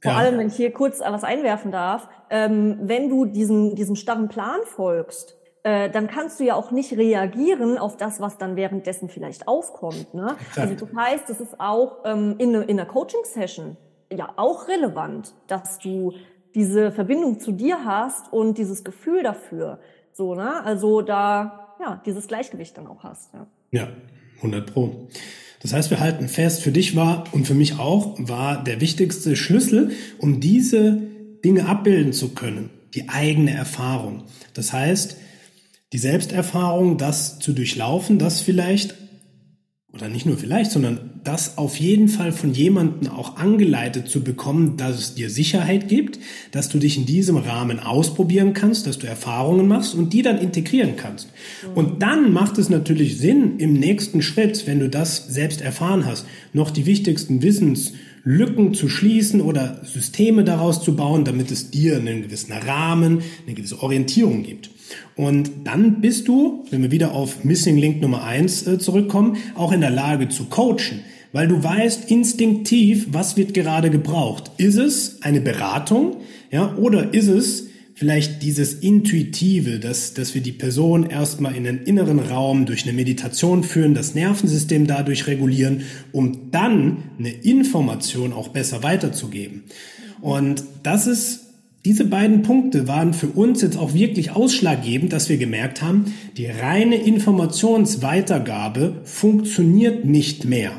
Vor 0.02 0.12
ja. 0.12 0.18
allem, 0.18 0.38
wenn 0.38 0.48
ich 0.48 0.56
hier 0.56 0.72
kurz 0.72 1.00
was 1.00 1.24
einwerfen 1.24 1.72
darf, 1.72 2.10
ähm, 2.30 2.78
wenn 2.82 3.10
du 3.10 3.26
diesem, 3.26 3.76
diesem 3.76 3.96
starren 3.96 4.28
Plan 4.28 4.60
folgst, 4.66 5.38
äh, 5.64 5.90
dann 5.90 6.08
kannst 6.08 6.42
du 6.42 6.44
ja 6.44 6.56
auch 6.56 6.72
nicht 6.72 6.92
reagieren 6.98 7.78
auf 7.78 7.96
das, 7.96 8.20
was 8.20 8.38
dann 8.38 8.58
währenddessen 8.58 9.08
vielleicht 9.08 9.48
aufkommt. 9.48 10.14
Ne? 10.14 10.36
Also 10.58 10.76
das 10.76 10.90
heißt, 10.94 11.30
es 11.30 11.40
ist 11.40 11.60
auch 11.60 12.00
ähm, 12.04 12.36
in, 12.38 12.54
in 12.54 12.80
einer 12.80 12.86
Coaching-Session 12.86 13.78
ja 14.12 14.34
auch 14.36 14.68
relevant, 14.68 15.34
dass 15.48 15.80
du 15.80 16.14
diese 16.54 16.92
Verbindung 16.92 17.40
zu 17.40 17.54
dir 17.54 17.86
hast 17.86 18.32
und 18.34 18.58
dieses 18.58 18.84
Gefühl 18.84 19.24
dafür. 19.24 19.80
So, 20.12 20.36
ne? 20.36 20.64
Also 20.66 21.02
da 21.02 21.76
ja 21.80 22.02
dieses 22.06 22.28
Gleichgewicht 22.28 22.78
dann 22.78 22.88
auch 22.88 23.04
hast. 23.04 23.34
Ja, 23.34 23.48
ja 23.72 23.88
100 24.38 24.74
Pro. 24.74 25.08
Das 25.64 25.74
heißt, 25.74 25.90
wir 25.90 26.02
halten 26.02 26.28
fest, 26.28 26.62
für 26.62 26.72
dich 26.72 26.96
war 26.96 27.24
und 27.32 27.48
für 27.48 27.54
mich 27.54 27.80
auch, 27.80 28.16
war 28.20 28.64
der 28.64 28.82
wichtigste 28.82 29.36
Schlüssel, 29.36 29.92
um 30.20 30.42
diese 30.42 31.02
Dinge 31.44 31.66
abbilden 31.68 32.12
zu 32.14 32.30
können, 32.30 32.70
die 32.94 33.10
eigene 33.10 33.52
Erfahrung. 33.52 34.24
Das 34.54 34.74
heißt, 34.74 35.18
die 35.94 35.98
Selbsterfahrung, 35.98 36.98
das 36.98 37.40
zu 37.40 37.54
durchlaufen, 37.54 38.20
das 38.20 38.42
vielleicht, 38.42 38.96
oder 39.94 40.10
nicht 40.10 40.26
nur 40.26 40.38
vielleicht, 40.38 40.72
sondern 40.72 41.12
das 41.24 41.60
auf 41.60 41.80
jeden 41.80 42.08
Fall 42.08 42.32
von 42.32 42.52
jemandem 42.52 43.12
auch 43.12 43.38
angeleitet 43.38 44.08
zu 44.08 44.24
bekommen, 44.24 44.76
dass 44.76 44.98
es 44.98 45.14
dir 45.14 45.30
Sicherheit 45.30 45.88
gibt, 45.88 46.18
dass 46.52 46.70
du 46.70 46.80
dich 46.80 46.98
in 46.98 47.06
diesem 47.06 47.38
Rahmen 47.38 47.80
ausprobieren 47.80 48.54
kannst, 48.54 48.88
dass 48.88 48.98
du 48.98 49.06
Erfahrungen 49.06 49.68
machst 49.68 49.94
und 49.94 50.12
die 50.12 50.24
dann 50.24 50.40
integrieren 50.40 50.96
kannst. 50.98 51.30
Und 51.76 52.02
dann 52.02 52.34
macht 52.34 52.58
es 52.58 52.70
natürlich 52.70 53.20
Sinn, 53.20 53.60
im 53.60 53.74
nächsten 53.74 54.24
Schritt, 54.24 54.66
wenn 54.66 54.80
du 54.80 54.90
das 54.90 55.28
selbst 55.28 55.62
erfahren 55.62 56.08
hast, 56.08 56.26
noch 56.54 56.72
die 56.72 56.88
wichtigsten 56.88 57.44
Wissenslücken 57.44 58.74
zu 58.74 58.90
schließen 58.90 59.42
oder 59.42 59.80
Systeme 59.86 60.44
daraus 60.44 60.82
zu 60.82 60.96
bauen, 60.96 61.24
damit 61.24 61.52
es 61.52 61.70
dir 61.70 61.98
einen 61.98 62.24
gewissen 62.24 62.52
Rahmen, 62.52 63.22
eine 63.46 63.54
gewisse 63.54 63.82
Orientierung 63.84 64.42
gibt. 64.42 64.72
Und 65.16 65.52
dann 65.66 66.02
bist 66.02 66.28
du, 66.28 66.66
wenn 66.72 66.82
wir 66.82 66.92
wieder 66.92 67.14
auf 67.14 67.44
Missing 67.44 67.78
Link 67.78 68.02
Nummer 68.02 68.24
eins 68.24 68.66
äh, 68.66 68.80
zurückkommen, 68.80 69.38
auch 69.56 69.72
in 69.72 69.83
der 69.84 69.92
Lage 69.92 70.30
zu 70.30 70.46
coachen 70.46 71.02
weil 71.34 71.48
du 71.48 71.62
weißt 71.62 72.10
instinktiv, 72.10 73.08
was 73.10 73.36
wird 73.36 73.54
gerade 73.54 73.90
gebraucht. 73.90 74.52
Ist 74.58 74.78
es 74.78 75.22
eine 75.24 75.42
Beratung, 75.42 76.18
ja, 76.52 76.76
oder 76.76 77.14
ist 77.14 77.28
es 77.28 77.68
vielleicht 77.96 78.42
dieses 78.44 78.76
Intuitive, 78.76 79.80
dass, 79.80 80.14
dass 80.14 80.34
wir 80.36 80.42
die 80.42 80.52
Person 80.52 81.10
erstmal 81.10 81.56
in 81.56 81.64
den 81.64 81.80
inneren 81.84 82.20
Raum 82.20 82.66
durch 82.66 82.84
eine 82.84 82.94
Meditation 82.94 83.64
führen, 83.64 83.94
das 83.94 84.16
Nervensystem 84.16 84.88
dadurch 84.88 85.28
regulieren, 85.28 85.82
um 86.12 86.52
dann 86.52 87.04
eine 87.18 87.32
Information 87.32 88.32
auch 88.32 88.50
besser 88.50 88.84
weiterzugeben. 88.84 89.64
Und 90.22 90.64
das 90.84 91.08
ist 91.08 91.42
diese 91.86 92.06
beiden 92.06 92.44
Punkte 92.44 92.88
waren 92.88 93.14
für 93.14 93.28
uns 93.28 93.62
jetzt 93.62 93.78
auch 93.78 93.94
wirklich 93.94 94.32
ausschlaggebend, 94.32 95.12
dass 95.12 95.28
wir 95.28 95.38
gemerkt 95.38 95.82
haben, 95.82 96.14
die 96.38 96.46
reine 96.46 96.96
Informationsweitergabe 96.96 99.02
funktioniert 99.04 100.06
nicht 100.06 100.46
mehr. 100.46 100.72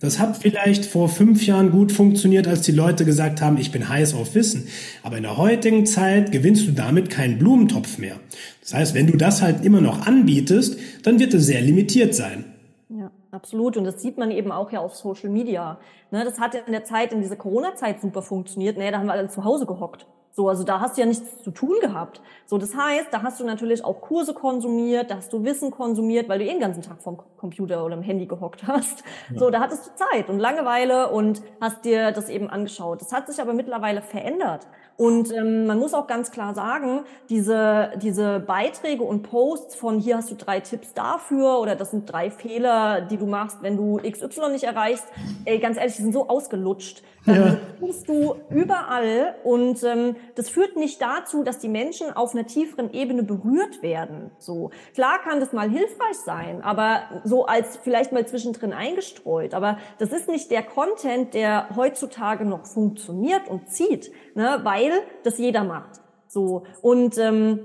Das 0.00 0.18
hat 0.18 0.36
vielleicht 0.36 0.84
vor 0.84 1.08
fünf 1.08 1.46
Jahren 1.46 1.70
gut 1.70 1.92
funktioniert, 1.92 2.46
als 2.46 2.62
die 2.62 2.72
Leute 2.72 3.06
gesagt 3.06 3.40
haben, 3.40 3.56
ich 3.58 3.72
bin 3.72 3.88
heiß 3.88 4.14
auf 4.14 4.34
Wissen. 4.34 4.68
Aber 5.02 5.16
in 5.16 5.22
der 5.22 5.38
heutigen 5.38 5.86
Zeit 5.86 6.30
gewinnst 6.30 6.66
du 6.66 6.72
damit 6.72 7.08
keinen 7.08 7.38
Blumentopf 7.38 7.96
mehr. 7.96 8.16
Das 8.60 8.74
heißt, 8.74 8.94
wenn 8.94 9.06
du 9.06 9.16
das 9.16 9.40
halt 9.40 9.64
immer 9.64 9.80
noch 9.80 10.06
anbietest, 10.06 10.78
dann 11.02 11.18
wird 11.18 11.32
es 11.32 11.46
sehr 11.46 11.62
limitiert 11.62 12.14
sein. 12.14 12.44
Ja, 12.90 13.10
absolut. 13.30 13.78
Und 13.78 13.84
das 13.84 14.02
sieht 14.02 14.18
man 14.18 14.30
eben 14.30 14.52
auch 14.52 14.72
ja 14.72 14.80
auf 14.80 14.94
Social 14.94 15.30
Media. 15.30 15.78
Ne, 16.10 16.24
das 16.24 16.38
hat 16.38 16.54
in 16.54 16.72
der 16.72 16.84
Zeit, 16.84 17.12
in 17.12 17.22
dieser 17.22 17.36
Corona-Zeit 17.36 18.00
super 18.00 18.22
funktioniert. 18.22 18.76
Naja, 18.76 18.90
da 18.90 18.98
haben 18.98 19.06
wir 19.06 19.12
alle 19.12 19.28
zu 19.28 19.44
Hause 19.44 19.64
gehockt. 19.64 20.06
So, 20.32 20.48
also 20.48 20.62
da 20.62 20.80
hast 20.80 20.96
du 20.96 21.00
ja 21.00 21.06
nichts 21.06 21.42
zu 21.42 21.50
tun 21.50 21.76
gehabt. 21.80 22.20
So, 22.46 22.56
das 22.56 22.74
heißt, 22.74 23.08
da 23.10 23.22
hast 23.22 23.40
du 23.40 23.44
natürlich 23.44 23.84
auch 23.84 24.00
Kurse 24.00 24.32
konsumiert, 24.32 25.10
da 25.10 25.16
hast 25.16 25.32
du 25.32 25.44
Wissen 25.44 25.70
konsumiert, 25.70 26.28
weil 26.28 26.38
du 26.38 26.44
eh 26.44 26.50
den 26.50 26.60
ganzen 26.60 26.82
Tag 26.82 27.02
vom 27.02 27.18
Computer 27.36 27.84
oder 27.84 27.96
im 27.96 28.02
Handy 28.02 28.26
gehockt 28.26 28.66
hast. 28.66 29.02
Ja. 29.32 29.38
So, 29.38 29.50
da 29.50 29.60
hattest 29.60 29.86
du 29.86 29.90
Zeit 29.96 30.28
und 30.28 30.38
Langeweile 30.38 31.10
und 31.10 31.42
hast 31.60 31.84
dir 31.84 32.12
das 32.12 32.28
eben 32.28 32.48
angeschaut. 32.48 33.00
Das 33.00 33.12
hat 33.12 33.26
sich 33.26 33.40
aber 33.40 33.54
mittlerweile 33.54 34.02
verändert. 34.02 34.66
Und 34.96 35.32
ähm, 35.32 35.66
man 35.66 35.78
muss 35.78 35.94
auch 35.94 36.06
ganz 36.06 36.30
klar 36.30 36.54
sagen, 36.54 37.04
diese, 37.30 37.92
diese 37.96 38.38
Beiträge 38.38 39.02
und 39.02 39.22
Posts 39.22 39.74
von 39.74 39.98
hier 39.98 40.18
hast 40.18 40.30
du 40.30 40.34
drei 40.34 40.60
Tipps 40.60 40.92
dafür 40.92 41.58
oder 41.58 41.74
das 41.74 41.90
sind 41.90 42.12
drei 42.12 42.30
Fehler, 42.30 43.00
die 43.00 43.16
du 43.16 43.26
machst, 43.26 43.62
wenn 43.62 43.78
du 43.78 43.96
XY 43.96 44.50
nicht 44.52 44.64
erreichst, 44.64 45.06
ey, 45.46 45.58
ganz 45.58 45.78
ehrlich, 45.78 45.96
die 45.96 46.02
sind 46.02 46.12
so 46.12 46.28
ausgelutscht. 46.28 47.02
Ja. 47.34 47.56
Das 47.80 48.04
du 48.04 48.34
überall 48.50 49.36
und 49.42 49.82
ähm, 49.84 50.16
das 50.34 50.48
führt 50.48 50.76
nicht 50.76 51.00
dazu, 51.00 51.42
dass 51.42 51.58
die 51.58 51.68
Menschen 51.68 52.12
auf 52.14 52.34
einer 52.34 52.46
tieferen 52.46 52.92
Ebene 52.92 53.22
berührt 53.22 53.82
werden. 53.82 54.30
So 54.38 54.70
klar 54.94 55.18
kann 55.22 55.40
das 55.40 55.52
mal 55.52 55.68
hilfreich 55.68 56.16
sein, 56.24 56.62
aber 56.62 57.00
so 57.24 57.46
als 57.46 57.78
vielleicht 57.78 58.12
mal 58.12 58.26
zwischendrin 58.26 58.72
eingestreut. 58.72 59.54
Aber 59.54 59.78
das 59.98 60.12
ist 60.12 60.28
nicht 60.28 60.50
der 60.50 60.62
Content, 60.62 61.34
der 61.34 61.68
heutzutage 61.74 62.44
noch 62.44 62.66
funktioniert 62.66 63.48
und 63.48 63.68
zieht, 63.70 64.12
ne, 64.34 64.60
weil 64.62 64.92
das 65.24 65.38
jeder 65.38 65.64
macht. 65.64 66.00
So 66.28 66.64
und 66.82 67.18
ähm, 67.18 67.60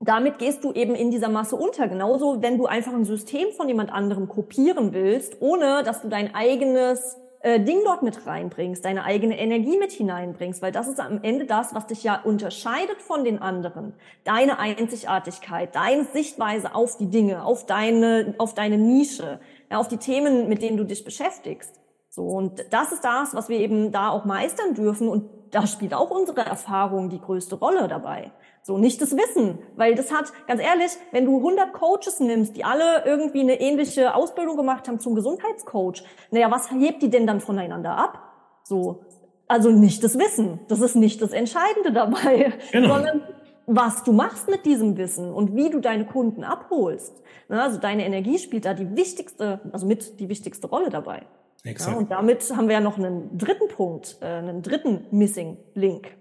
damit 0.00 0.38
gehst 0.38 0.64
du 0.64 0.72
eben 0.72 0.94
in 0.94 1.10
dieser 1.10 1.28
Masse 1.28 1.56
unter. 1.56 1.88
Genauso, 1.88 2.42
wenn 2.42 2.58
du 2.58 2.66
einfach 2.66 2.92
ein 2.92 3.04
System 3.04 3.52
von 3.56 3.68
jemand 3.68 3.92
anderem 3.92 4.28
kopieren 4.28 4.92
willst, 4.92 5.40
ohne 5.40 5.82
dass 5.82 6.02
du 6.02 6.08
dein 6.08 6.34
eigenes 6.34 7.16
äh, 7.44 7.60
Ding 7.60 7.80
dort 7.84 8.02
mit 8.02 8.26
reinbringst, 8.26 8.82
deine 8.82 9.04
eigene 9.04 9.38
Energie 9.38 9.76
mit 9.76 9.92
hineinbringst, 9.92 10.62
weil 10.62 10.72
das 10.72 10.88
ist 10.88 10.98
am 10.98 11.20
Ende 11.22 11.44
das, 11.44 11.74
was 11.74 11.86
dich 11.86 12.02
ja 12.02 12.18
unterscheidet 12.24 13.02
von 13.02 13.22
den 13.22 13.42
anderen. 13.42 13.92
Deine 14.24 14.58
Einzigartigkeit, 14.58 15.74
deine 15.74 16.04
Sichtweise 16.04 16.74
auf 16.74 16.96
die 16.96 17.10
Dinge, 17.10 17.44
auf 17.44 17.66
deine, 17.66 18.34
auf 18.38 18.54
deine 18.54 18.78
Nische, 18.78 19.40
ja, 19.70 19.76
auf 19.76 19.88
die 19.88 19.98
Themen, 19.98 20.48
mit 20.48 20.62
denen 20.62 20.78
du 20.78 20.84
dich 20.84 21.04
beschäftigst. 21.04 21.78
So, 22.08 22.22
und 22.22 22.64
das 22.70 22.92
ist 22.92 23.04
das, 23.04 23.34
was 23.34 23.50
wir 23.50 23.58
eben 23.58 23.92
da 23.92 24.08
auch 24.08 24.24
meistern 24.24 24.72
dürfen. 24.72 25.08
Und 25.08 25.28
da 25.50 25.66
spielt 25.66 25.92
auch 25.92 26.10
unsere 26.10 26.40
Erfahrung 26.40 27.10
die 27.10 27.20
größte 27.20 27.56
Rolle 27.56 27.88
dabei. 27.88 28.32
So, 28.66 28.78
nicht 28.78 29.02
das 29.02 29.14
Wissen. 29.14 29.58
Weil 29.76 29.94
das 29.94 30.10
hat, 30.10 30.32
ganz 30.48 30.58
ehrlich, 30.62 30.90
wenn 31.12 31.26
du 31.26 31.36
100 31.36 31.74
Coaches 31.74 32.18
nimmst, 32.18 32.56
die 32.56 32.64
alle 32.64 33.04
irgendwie 33.04 33.40
eine 33.40 33.60
ähnliche 33.60 34.14
Ausbildung 34.14 34.56
gemacht 34.56 34.88
haben 34.88 34.98
zum 34.98 35.14
Gesundheitscoach, 35.14 36.02
naja, 36.30 36.50
was 36.50 36.70
hebt 36.70 37.02
die 37.02 37.10
denn 37.10 37.26
dann 37.26 37.40
voneinander 37.40 37.94
ab? 37.98 38.22
So. 38.62 39.04
Also 39.48 39.70
nicht 39.70 40.02
das 40.02 40.18
Wissen. 40.18 40.60
Das 40.68 40.80
ist 40.80 40.94
nicht 40.94 41.20
das 41.20 41.32
Entscheidende 41.32 41.92
dabei. 41.92 42.54
Genau. 42.72 42.94
Sondern 42.94 43.22
was 43.66 44.02
du 44.02 44.12
machst 44.12 44.48
mit 44.48 44.64
diesem 44.64 44.96
Wissen 44.96 45.30
und 45.30 45.54
wie 45.54 45.68
du 45.68 45.80
deine 45.80 46.06
Kunden 46.06 46.42
abholst. 46.42 47.22
Also 47.50 47.78
deine 47.78 48.06
Energie 48.06 48.38
spielt 48.38 48.64
da 48.64 48.72
die 48.72 48.96
wichtigste, 48.96 49.60
also 49.72 49.86
mit 49.86 50.20
die 50.20 50.30
wichtigste 50.30 50.68
Rolle 50.68 50.88
dabei. 50.88 51.26
Exakt. 51.64 51.92
Ja, 51.92 51.98
und 51.98 52.10
damit 52.10 52.42
haben 52.56 52.68
wir 52.68 52.76
ja 52.76 52.80
noch 52.80 52.96
einen 52.96 53.36
dritten 53.36 53.68
Punkt, 53.68 54.16
äh, 54.22 54.26
einen 54.26 54.62
dritten 54.62 55.06
Missing 55.10 55.58
Link. 55.74 56.16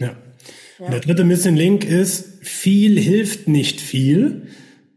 Ja. 0.00 0.16
ja. 0.80 0.90
Der 0.90 1.00
dritte 1.00 1.24
Missing 1.24 1.56
Link 1.56 1.84
ist, 1.84 2.38
viel 2.42 2.98
hilft 2.98 3.48
nicht 3.48 3.80
viel. 3.80 4.48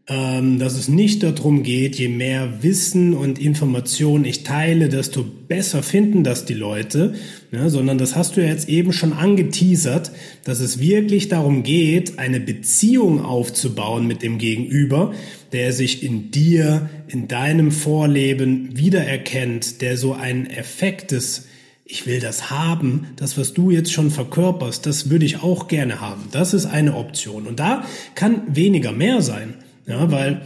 Ähm, 0.06 0.58
dass 0.58 0.74
es 0.74 0.88
nicht 0.88 1.22
darum 1.22 1.62
geht, 1.62 1.96
je 1.96 2.08
mehr 2.08 2.62
Wissen 2.62 3.14
und 3.14 3.38
Informationen 3.38 4.26
ich 4.26 4.42
teile, 4.42 4.90
desto 4.90 5.24
besser 5.24 5.82
finden 5.82 6.24
das 6.24 6.44
die 6.44 6.52
Leute, 6.52 7.14
ja, 7.52 7.70
sondern 7.70 7.96
das 7.96 8.14
hast 8.14 8.36
du 8.36 8.42
ja 8.42 8.48
jetzt 8.48 8.68
eben 8.68 8.92
schon 8.92 9.14
angeteasert, 9.14 10.12
dass 10.44 10.60
es 10.60 10.78
wirklich 10.78 11.28
darum 11.28 11.62
geht, 11.62 12.18
eine 12.18 12.38
Beziehung 12.38 13.24
aufzubauen 13.24 14.06
mit 14.06 14.22
dem 14.22 14.36
Gegenüber, 14.36 15.14
der 15.52 15.72
sich 15.72 16.02
in 16.02 16.30
dir, 16.30 16.90
in 17.08 17.26
deinem 17.26 17.70
Vorleben 17.70 18.76
wiedererkennt, 18.76 19.80
der 19.80 19.96
so 19.96 20.12
einen 20.12 20.44
Effekt 20.44 21.12
des 21.12 21.46
ich 21.84 22.06
will 22.06 22.18
das 22.18 22.50
haben, 22.50 23.08
das, 23.16 23.36
was 23.36 23.52
du 23.52 23.70
jetzt 23.70 23.92
schon 23.92 24.10
verkörperst, 24.10 24.86
das 24.86 25.10
würde 25.10 25.26
ich 25.26 25.42
auch 25.42 25.68
gerne 25.68 26.00
haben. 26.00 26.22
Das 26.32 26.54
ist 26.54 26.66
eine 26.66 26.96
Option. 26.96 27.46
Und 27.46 27.60
da 27.60 27.84
kann 28.14 28.42
weniger 28.54 28.92
mehr 28.92 29.20
sein. 29.20 29.54
Ja, 29.86 30.10
weil 30.10 30.42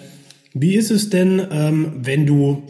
wie 0.52 0.74
ist 0.74 0.90
es 0.90 1.10
denn, 1.10 1.46
ähm, 1.50 1.92
wenn 2.02 2.26
du 2.26 2.64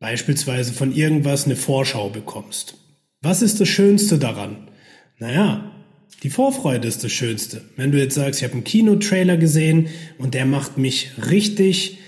beispielsweise 0.00 0.72
von 0.72 0.92
irgendwas 0.92 1.44
eine 1.44 1.54
Vorschau 1.54 2.10
bekommst? 2.10 2.74
Was 3.20 3.40
ist 3.40 3.60
das 3.60 3.68
Schönste 3.68 4.18
daran? 4.18 4.68
Naja, 5.18 5.70
die 6.24 6.30
Vorfreude 6.30 6.88
ist 6.88 7.04
das 7.04 7.12
Schönste. 7.12 7.62
Wenn 7.76 7.92
du 7.92 7.98
jetzt 7.98 8.16
sagst, 8.16 8.40
ich 8.40 8.44
habe 8.44 8.54
einen 8.54 8.64
Kinotrailer 8.64 9.36
gesehen 9.36 9.88
und 10.18 10.34
der 10.34 10.46
macht 10.46 10.76
mich 10.76 11.12
richtig 11.30 11.98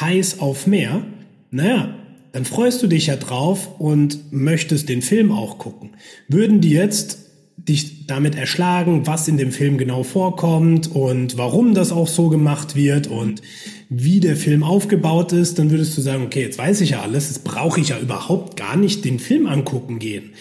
heiß 0.00 0.40
auf 0.40 0.66
mehr, 0.66 1.04
naja, 1.52 1.94
dann 2.36 2.44
freust 2.44 2.82
du 2.82 2.86
dich 2.86 3.06
ja 3.06 3.16
drauf 3.16 3.80
und 3.80 4.30
möchtest 4.30 4.90
den 4.90 5.00
Film 5.00 5.32
auch 5.32 5.56
gucken. 5.56 5.92
Würden 6.28 6.60
die 6.60 6.68
jetzt 6.68 7.20
dich 7.56 8.06
damit 8.06 8.34
erschlagen, 8.34 9.06
was 9.06 9.26
in 9.26 9.38
dem 9.38 9.52
Film 9.52 9.78
genau 9.78 10.02
vorkommt 10.02 10.94
und 10.94 11.38
warum 11.38 11.72
das 11.72 11.92
auch 11.92 12.08
so 12.08 12.28
gemacht 12.28 12.76
wird 12.76 13.06
und 13.06 13.40
wie 13.88 14.20
der 14.20 14.36
Film 14.36 14.64
aufgebaut 14.64 15.32
ist, 15.32 15.58
dann 15.58 15.70
würdest 15.70 15.96
du 15.96 16.02
sagen, 16.02 16.24
okay, 16.24 16.42
jetzt 16.42 16.58
weiß 16.58 16.82
ich 16.82 16.90
ja 16.90 17.00
alles, 17.00 17.28
jetzt 17.28 17.42
brauche 17.42 17.80
ich 17.80 17.88
ja 17.88 17.98
überhaupt 17.98 18.58
gar 18.58 18.76
nicht 18.76 19.06
den 19.06 19.18
Film 19.18 19.46
angucken 19.46 19.98
gehen. 19.98 20.34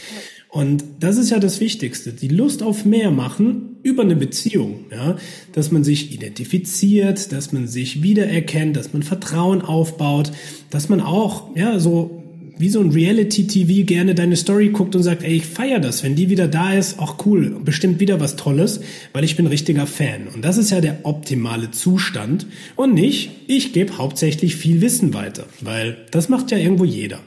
Und 0.49 0.83
das 0.99 1.15
ist 1.15 1.29
ja 1.29 1.39
das 1.39 1.61
Wichtigste, 1.61 2.11
die 2.11 2.27
Lust 2.27 2.61
auf 2.61 2.83
mehr 2.83 3.09
machen 3.09 3.74
über 3.85 4.01
eine 4.01 4.15
Beziehung, 4.15 4.85
ja, 4.91 5.15
dass 5.53 5.71
man 5.71 5.83
sich 5.83 6.11
identifiziert, 6.11 7.31
dass 7.31 7.53
man 7.53 7.67
sich 7.67 8.01
wiedererkennt, 8.01 8.75
dass 8.75 8.93
man 8.93 9.03
Vertrauen 9.03 9.61
aufbaut, 9.61 10.31
dass 10.71 10.89
man 10.89 11.01
auch, 11.01 11.55
ja, 11.55 11.77
so 11.77 12.23
wie 12.57 12.69
so 12.69 12.79
ein 12.79 12.89
Reality-TV 12.89 13.85
gerne 13.85 14.15
deine 14.15 14.37
Story 14.37 14.69
guckt 14.69 14.95
und 14.95 15.03
sagt, 15.03 15.23
ey, 15.23 15.35
ich 15.35 15.45
feier 15.45 15.79
das, 15.79 16.03
wenn 16.03 16.15
die 16.15 16.31
wieder 16.31 16.47
da 16.47 16.73
ist, 16.73 16.97
auch 16.97 17.23
cool, 17.27 17.57
bestimmt 17.63 17.99
wieder 17.99 18.19
was 18.19 18.37
Tolles, 18.37 18.79
weil 19.13 19.23
ich 19.23 19.35
bin 19.35 19.45
richtiger 19.45 19.85
Fan. 19.85 20.29
Und 20.33 20.43
das 20.43 20.57
ist 20.57 20.71
ja 20.71 20.81
der 20.81 20.99
optimale 21.03 21.69
Zustand 21.69 22.47
und 22.75 22.95
nicht, 22.95 23.29
ich 23.45 23.71
gebe 23.71 23.99
hauptsächlich 23.99 24.55
viel 24.55 24.81
Wissen 24.81 25.13
weiter, 25.13 25.45
weil 25.61 25.97
das 26.09 26.27
macht 26.27 26.49
ja 26.49 26.57
irgendwo 26.57 26.85
jeder. 26.85 27.19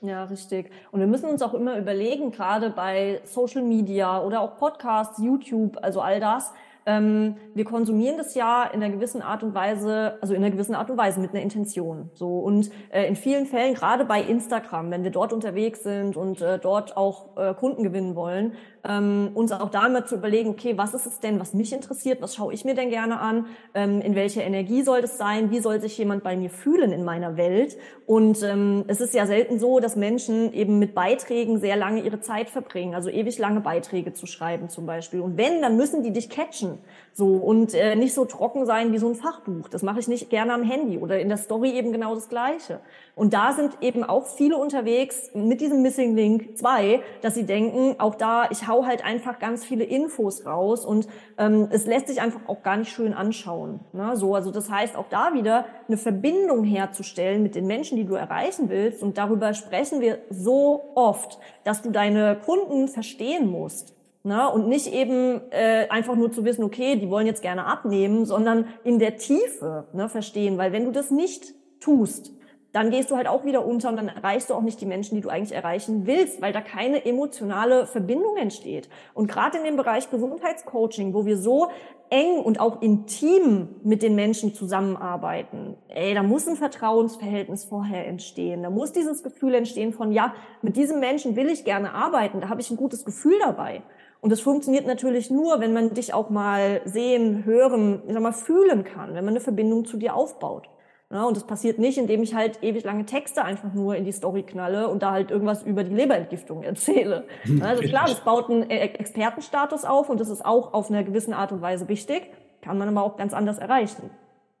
Ja, 0.00 0.24
richtig. 0.24 0.70
Und 0.92 1.00
wir 1.00 1.08
müssen 1.08 1.28
uns 1.28 1.42
auch 1.42 1.54
immer 1.54 1.76
überlegen, 1.76 2.30
gerade 2.30 2.70
bei 2.70 3.20
Social 3.24 3.62
Media 3.62 4.22
oder 4.22 4.40
auch 4.40 4.56
Podcasts, 4.56 5.18
YouTube, 5.18 5.76
also 5.82 6.00
all 6.00 6.20
das, 6.20 6.52
ähm, 6.88 7.36
wir 7.52 7.66
konsumieren 7.66 8.16
das 8.16 8.34
ja 8.34 8.64
in 8.64 8.82
einer 8.82 8.92
gewissen 8.92 9.20
Art 9.20 9.42
und 9.42 9.54
Weise, 9.54 10.16
also 10.22 10.32
in 10.32 10.42
einer 10.42 10.50
gewissen 10.50 10.74
Art 10.74 10.90
und 10.90 10.96
Weise 10.96 11.20
mit 11.20 11.30
einer 11.30 11.42
Intention. 11.42 12.08
So 12.14 12.38
und 12.38 12.70
äh, 12.90 13.06
in 13.06 13.14
vielen 13.14 13.44
Fällen, 13.44 13.74
gerade 13.74 14.06
bei 14.06 14.22
Instagram, 14.22 14.90
wenn 14.90 15.04
wir 15.04 15.10
dort 15.10 15.34
unterwegs 15.34 15.82
sind 15.82 16.16
und 16.16 16.40
äh, 16.40 16.58
dort 16.58 16.96
auch 16.96 17.36
äh, 17.36 17.52
Kunden 17.52 17.82
gewinnen 17.82 18.16
wollen, 18.16 18.54
ähm, 18.88 19.32
uns 19.34 19.52
auch 19.52 19.68
damit 19.68 20.08
zu 20.08 20.14
überlegen, 20.14 20.48
okay, 20.48 20.78
was 20.78 20.94
ist 20.94 21.04
es 21.04 21.20
denn, 21.20 21.38
was 21.38 21.52
mich 21.52 21.74
interessiert, 21.74 22.22
was 22.22 22.34
schaue 22.34 22.54
ich 22.54 22.64
mir 22.64 22.74
denn 22.74 22.88
gerne 22.88 23.20
an, 23.20 23.46
ähm, 23.74 24.00
in 24.00 24.14
welcher 24.14 24.42
Energie 24.42 24.82
soll 24.82 25.02
das 25.02 25.18
sein, 25.18 25.50
wie 25.50 25.60
soll 25.60 25.80
sich 25.82 25.98
jemand 25.98 26.22
bei 26.22 26.36
mir 26.36 26.48
fühlen 26.48 26.92
in 26.92 27.04
meiner 27.04 27.36
Welt. 27.36 27.76
Und 28.06 28.42
ähm, 28.42 28.84
es 28.86 29.02
ist 29.02 29.12
ja 29.12 29.26
selten 29.26 29.58
so, 29.58 29.78
dass 29.78 29.94
Menschen 29.94 30.54
eben 30.54 30.78
mit 30.78 30.94
Beiträgen 30.94 31.58
sehr 31.58 31.76
lange 31.76 32.00
ihre 32.00 32.20
Zeit 32.20 32.48
verbringen, 32.48 32.94
also 32.94 33.10
ewig 33.10 33.38
lange 33.38 33.60
Beiträge 33.60 34.14
zu 34.14 34.24
schreiben 34.24 34.70
zum 34.70 34.86
Beispiel. 34.86 35.20
Und 35.20 35.36
wenn, 35.36 35.60
dann 35.60 35.76
müssen 35.76 36.02
die 36.02 36.12
dich 36.12 36.30
catchen. 36.30 36.77
So 37.12 37.36
und 37.36 37.74
äh, 37.74 37.96
nicht 37.96 38.14
so 38.14 38.24
trocken 38.24 38.64
sein 38.64 38.92
wie 38.92 38.98
so 38.98 39.08
ein 39.08 39.16
Fachbuch. 39.16 39.68
Das 39.68 39.82
mache 39.82 39.98
ich 39.98 40.06
nicht 40.06 40.30
gerne 40.30 40.54
am 40.54 40.62
Handy 40.62 40.98
oder 40.98 41.18
in 41.18 41.28
der 41.28 41.36
Story 41.36 41.72
eben 41.72 41.90
genau 41.90 42.14
das 42.14 42.28
Gleiche. 42.28 42.78
Und 43.16 43.34
da 43.34 43.52
sind 43.52 43.78
eben 43.80 44.04
auch 44.04 44.26
viele 44.26 44.56
unterwegs 44.56 45.30
mit 45.34 45.60
diesem 45.60 45.82
Missing 45.82 46.14
Link 46.14 46.56
2, 46.56 47.00
dass 47.20 47.34
sie 47.34 47.44
denken, 47.44 47.96
auch 47.98 48.14
da, 48.14 48.48
ich 48.50 48.68
hau 48.68 48.86
halt 48.86 49.04
einfach 49.04 49.40
ganz 49.40 49.64
viele 49.64 49.82
Infos 49.82 50.46
raus 50.46 50.86
und 50.86 51.08
ähm, 51.38 51.66
es 51.72 51.86
lässt 51.86 52.06
sich 52.06 52.20
einfach 52.20 52.42
auch 52.46 52.62
gar 52.62 52.76
nicht 52.76 52.92
schön 52.92 53.12
anschauen. 53.12 53.80
Ne? 53.92 54.16
So, 54.16 54.36
also 54.36 54.52
das 54.52 54.70
heißt 54.70 54.94
auch 54.94 55.08
da 55.10 55.34
wieder 55.34 55.64
eine 55.88 55.96
Verbindung 55.96 56.62
herzustellen 56.62 57.42
mit 57.42 57.56
den 57.56 57.66
Menschen, 57.66 57.96
die 57.96 58.04
du 58.04 58.14
erreichen 58.14 58.68
willst. 58.68 59.02
Und 59.02 59.18
darüber 59.18 59.54
sprechen 59.54 60.00
wir 60.00 60.18
so 60.30 60.92
oft, 60.94 61.40
dass 61.64 61.82
du 61.82 61.90
deine 61.90 62.38
Kunden 62.44 62.86
verstehen 62.86 63.50
musst. 63.50 63.97
Ne? 64.28 64.48
Und 64.50 64.68
nicht 64.68 64.92
eben 64.92 65.40
äh, 65.50 65.88
einfach 65.88 66.14
nur 66.14 66.30
zu 66.30 66.44
wissen, 66.44 66.62
okay, 66.62 66.96
die 66.96 67.08
wollen 67.08 67.26
jetzt 67.26 67.40
gerne 67.40 67.64
abnehmen, 67.64 68.26
sondern 68.26 68.66
in 68.84 68.98
der 68.98 69.16
Tiefe 69.16 69.88
ne, 69.94 70.10
verstehen. 70.10 70.58
Weil 70.58 70.70
wenn 70.70 70.84
du 70.84 70.92
das 70.92 71.10
nicht 71.10 71.54
tust, 71.80 72.32
dann 72.72 72.90
gehst 72.90 73.10
du 73.10 73.16
halt 73.16 73.26
auch 73.26 73.46
wieder 73.46 73.64
unter 73.64 73.88
und 73.88 73.96
dann 73.96 74.08
erreichst 74.08 74.50
du 74.50 74.54
auch 74.54 74.60
nicht 74.60 74.82
die 74.82 74.86
Menschen, 74.86 75.14
die 75.14 75.22
du 75.22 75.30
eigentlich 75.30 75.56
erreichen 75.56 76.06
willst, 76.06 76.42
weil 76.42 76.52
da 76.52 76.60
keine 76.60 77.06
emotionale 77.06 77.86
Verbindung 77.86 78.36
entsteht. 78.36 78.90
Und 79.14 79.28
gerade 79.28 79.56
in 79.56 79.64
dem 79.64 79.76
Bereich 79.76 80.10
Gesundheitscoaching, 80.10 81.14
wo 81.14 81.24
wir 81.24 81.38
so 81.38 81.70
eng 82.10 82.38
und 82.38 82.60
auch 82.60 82.82
intim 82.82 83.68
mit 83.82 84.02
den 84.02 84.14
Menschen 84.14 84.54
zusammenarbeiten, 84.54 85.76
ey, 85.88 86.14
da 86.14 86.22
muss 86.22 86.46
ein 86.48 86.56
Vertrauensverhältnis 86.56 87.64
vorher 87.64 88.06
entstehen. 88.06 88.62
Da 88.62 88.70
muss 88.70 88.92
dieses 88.92 89.22
Gefühl 89.22 89.54
entstehen 89.54 89.92
von, 89.92 90.12
ja, 90.12 90.34
mit 90.62 90.76
diesem 90.76 91.00
Menschen 91.00 91.36
will 91.36 91.48
ich 91.48 91.64
gerne 91.64 91.92
arbeiten, 91.92 92.40
da 92.40 92.48
habe 92.48 92.60
ich 92.60 92.70
ein 92.70 92.76
gutes 92.76 93.04
Gefühl 93.04 93.38
dabei. 93.40 93.82
Und 94.20 94.30
das 94.30 94.40
funktioniert 94.40 94.86
natürlich 94.86 95.30
nur, 95.30 95.60
wenn 95.60 95.72
man 95.72 95.94
dich 95.94 96.12
auch 96.12 96.28
mal 96.28 96.80
sehen, 96.84 97.44
hören, 97.44 98.02
ich 98.06 98.12
sag 98.12 98.22
mal, 98.22 98.32
fühlen 98.32 98.84
kann, 98.84 99.14
wenn 99.14 99.24
man 99.24 99.34
eine 99.34 99.40
Verbindung 99.40 99.84
zu 99.84 99.96
dir 99.96 100.14
aufbaut. 100.14 100.68
Ja, 101.10 101.24
und 101.24 101.36
das 101.36 101.46
passiert 101.46 101.78
nicht, 101.78 101.96
indem 101.96 102.22
ich 102.22 102.34
halt 102.34 102.62
ewig 102.62 102.84
lange 102.84 103.06
Texte 103.06 103.42
einfach 103.42 103.72
nur 103.72 103.96
in 103.96 104.04
die 104.04 104.12
Story 104.12 104.42
knalle 104.42 104.88
und 104.88 105.02
da 105.02 105.12
halt 105.12 105.30
irgendwas 105.30 105.62
über 105.62 105.82
die 105.82 105.94
Leberentgiftung 105.94 106.62
erzähle. 106.64 107.24
Also 107.62 107.82
klar, 107.82 108.04
das 108.06 108.20
baut 108.20 108.50
einen 108.50 108.68
äh, 108.68 108.80
Expertenstatus 108.80 109.84
auf 109.84 110.10
und 110.10 110.20
das 110.20 110.28
ist 110.28 110.44
auch 110.44 110.74
auf 110.74 110.90
einer 110.90 111.04
gewissen 111.04 111.32
Art 111.32 111.50
und 111.50 111.62
Weise 111.62 111.88
wichtig, 111.88 112.30
kann 112.60 112.76
man 112.76 112.88
aber 112.88 113.02
auch 113.02 113.16
ganz 113.16 113.32
anders 113.32 113.58
erreichen. 113.58 114.10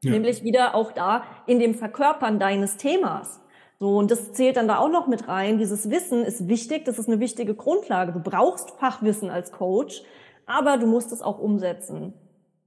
Ja. 0.02 0.12
Nämlich 0.12 0.42
wieder 0.42 0.74
auch 0.74 0.92
da 0.92 1.24
in 1.46 1.58
dem 1.58 1.74
Verkörpern 1.74 2.38
deines 2.38 2.76
Themas. 2.76 3.40
So, 3.80 3.96
und 3.96 4.10
das 4.10 4.32
zählt 4.32 4.56
dann 4.56 4.68
da 4.68 4.78
auch 4.78 4.88
noch 4.88 5.06
mit 5.06 5.28
rein. 5.28 5.58
Dieses 5.58 5.90
Wissen 5.90 6.24
ist 6.24 6.48
wichtig, 6.48 6.84
das 6.84 6.98
ist 6.98 7.08
eine 7.08 7.20
wichtige 7.20 7.54
Grundlage. 7.54 8.12
Du 8.12 8.20
brauchst 8.20 8.70
Fachwissen 8.72 9.28
als 9.28 9.52
Coach, 9.52 10.02
aber 10.46 10.78
du 10.78 10.86
musst 10.86 11.12
es 11.12 11.20
auch 11.20 11.38
umsetzen 11.38 12.14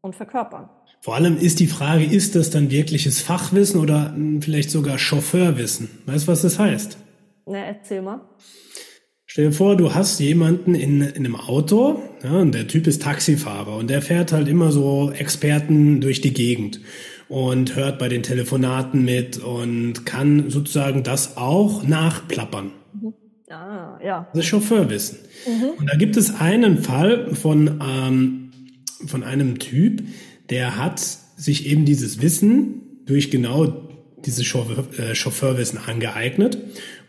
und 0.01 0.15
verkörpern. 0.15 0.69
Vor 1.03 1.15
allem 1.15 1.37
ist 1.37 1.59
die 1.59 1.67
Frage, 1.67 2.05
ist 2.05 2.35
das 2.35 2.51
dann 2.51 2.69
wirkliches 2.69 3.21
Fachwissen 3.21 3.81
oder 3.81 4.15
vielleicht 4.39 4.69
sogar 4.69 4.99
Chauffeurwissen? 4.99 5.89
Weißt 6.05 6.27
du, 6.27 6.31
was 6.31 6.43
das 6.43 6.59
heißt? 6.59 6.97
Na, 7.47 7.57
erzähl 7.57 8.03
mal. 8.03 8.21
Stell 9.25 9.45
dir 9.45 9.51
vor, 9.51 9.75
du 9.75 9.95
hast 9.95 10.19
jemanden 10.19 10.75
in, 10.75 11.01
in 11.01 11.25
einem 11.25 11.35
Auto, 11.35 12.03
ja, 12.23 12.33
und 12.33 12.53
der 12.53 12.67
Typ 12.67 12.85
ist 12.85 13.01
Taxifahrer 13.01 13.77
und 13.77 13.89
der 13.89 14.03
fährt 14.03 14.31
halt 14.31 14.47
immer 14.47 14.71
so 14.71 15.11
Experten 15.11 16.01
durch 16.01 16.21
die 16.21 16.33
Gegend 16.33 16.81
und 17.29 17.75
hört 17.75 17.97
bei 17.97 18.07
den 18.07 18.21
Telefonaten 18.21 19.03
mit 19.03 19.39
und 19.39 20.05
kann 20.05 20.51
sozusagen 20.51 21.01
das 21.01 21.35
auch 21.35 21.81
nachplappern. 21.81 22.73
Mhm. 22.93 23.13
Ah, 23.49 23.97
ja. 24.03 24.27
Das 24.33 24.43
ist 24.43 24.49
Chauffeurwissen. 24.49 25.17
Mhm. 25.47 25.79
Und 25.79 25.89
da 25.89 25.97
gibt 25.97 26.15
es 26.15 26.35
einen 26.35 26.83
Fall 26.83 27.33
von, 27.33 27.79
ähm, 27.81 28.51
von 29.07 29.23
einem 29.23 29.57
Typ, 29.57 30.03
der 30.51 30.77
hat 30.77 30.99
sich 31.37 31.65
eben 31.65 31.85
dieses 31.85 32.21
Wissen 32.21 32.81
durch 33.05 33.31
genau 33.31 33.89
dieses 34.25 34.45
äh, 34.45 35.15
Chauffeurwissen 35.15 35.79
angeeignet 35.79 36.57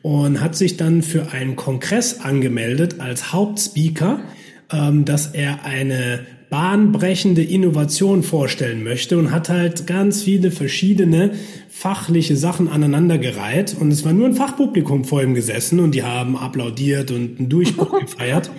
und 0.00 0.40
hat 0.40 0.56
sich 0.56 0.76
dann 0.76 1.02
für 1.02 1.32
einen 1.32 1.56
Kongress 1.56 2.20
angemeldet 2.20 3.00
als 3.00 3.32
Hauptspeaker, 3.32 4.20
ähm, 4.72 5.04
dass 5.04 5.26
er 5.26 5.64
eine 5.64 6.20
bahnbrechende 6.48 7.42
Innovation 7.42 8.22
vorstellen 8.22 8.84
möchte 8.84 9.18
und 9.18 9.30
hat 9.30 9.48
halt 9.48 9.86
ganz 9.86 10.22
viele 10.22 10.50
verschiedene 10.50 11.32
fachliche 11.68 12.36
Sachen 12.36 12.68
aneinandergereiht. 12.68 13.74
Und 13.78 13.90
es 13.90 14.04
war 14.04 14.12
nur 14.12 14.26
ein 14.26 14.34
Fachpublikum 14.34 15.04
vor 15.04 15.22
ihm 15.22 15.34
gesessen 15.34 15.80
und 15.80 15.94
die 15.94 16.02
haben 16.02 16.36
applaudiert 16.36 17.10
und 17.10 17.38
einen 17.38 17.48
Durchbruch 17.48 17.98
gefeiert. 18.00 18.50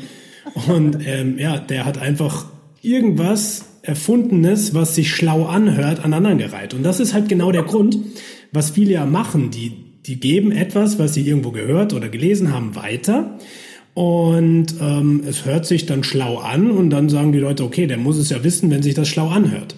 Und 0.67 0.97
ähm, 1.05 1.37
ja, 1.37 1.57
der 1.59 1.85
hat 1.85 1.99
einfach 1.99 2.47
irgendwas 2.81 3.65
Erfundenes, 3.83 4.73
was 4.73 4.95
sich 4.95 5.11
schlau 5.11 5.45
anhört, 5.45 6.03
aneinandergereiht 6.03 6.73
und 6.73 6.83
das 6.83 6.99
ist 6.99 7.13
halt 7.13 7.29
genau 7.29 7.51
der 7.51 7.63
Grund, 7.63 7.97
was 8.51 8.71
viele 8.71 8.93
ja 8.93 9.05
machen, 9.05 9.51
die 9.51 9.73
die 10.05 10.19
geben 10.19 10.51
etwas, 10.51 10.99
was 10.99 11.13
sie 11.13 11.25
irgendwo 11.25 11.51
gehört 11.51 11.93
oder 11.93 12.09
gelesen 12.09 12.53
haben, 12.53 12.75
weiter 12.75 13.37
und 13.93 14.75
ähm, 14.81 15.23
es 15.27 15.45
hört 15.45 15.65
sich 15.65 15.85
dann 15.85 16.03
schlau 16.03 16.37
an 16.37 16.71
und 16.71 16.89
dann 16.89 17.09
sagen 17.09 17.31
die 17.31 17.39
Leute, 17.39 17.63
okay, 17.63 17.85
der 17.85 17.97
muss 17.97 18.17
es 18.17 18.29
ja 18.29 18.43
wissen, 18.43 18.71
wenn 18.71 18.81
sich 18.81 18.95
das 18.95 19.07
schlau 19.07 19.29
anhört. 19.29 19.75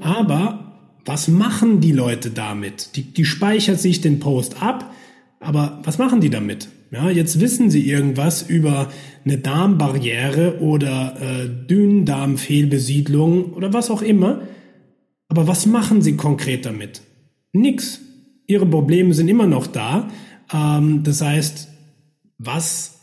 Aber 0.00 0.72
was 1.04 1.28
machen 1.28 1.80
die 1.80 1.92
Leute 1.92 2.30
damit? 2.30 2.96
Die, 2.96 3.02
die 3.02 3.24
speichert 3.24 3.78
sich 3.78 4.00
den 4.00 4.18
Post 4.18 4.62
ab, 4.62 4.94
aber 5.40 5.80
was 5.84 5.98
machen 5.98 6.20
die 6.20 6.30
damit? 6.30 6.68
Ja, 6.92 7.08
jetzt 7.08 7.40
wissen 7.40 7.70
sie 7.70 7.88
irgendwas 7.88 8.42
über 8.42 8.90
eine 9.24 9.38
Darmbarriere 9.38 10.60
oder 10.60 11.16
äh, 11.20 11.48
Dünndarmfehlbesiedlung 11.48 13.52
oder 13.52 13.72
was 13.72 13.90
auch 13.90 14.02
immer. 14.02 14.42
Aber 15.28 15.46
was 15.46 15.66
machen 15.66 16.02
sie 16.02 16.16
konkret 16.16 16.66
damit? 16.66 17.02
Nix. 17.52 18.00
Ihre 18.46 18.66
Probleme 18.66 19.14
sind 19.14 19.28
immer 19.28 19.46
noch 19.46 19.68
da. 19.68 20.10
Ähm, 20.52 21.04
das 21.04 21.22
heißt, 21.22 21.68
was 22.38 22.99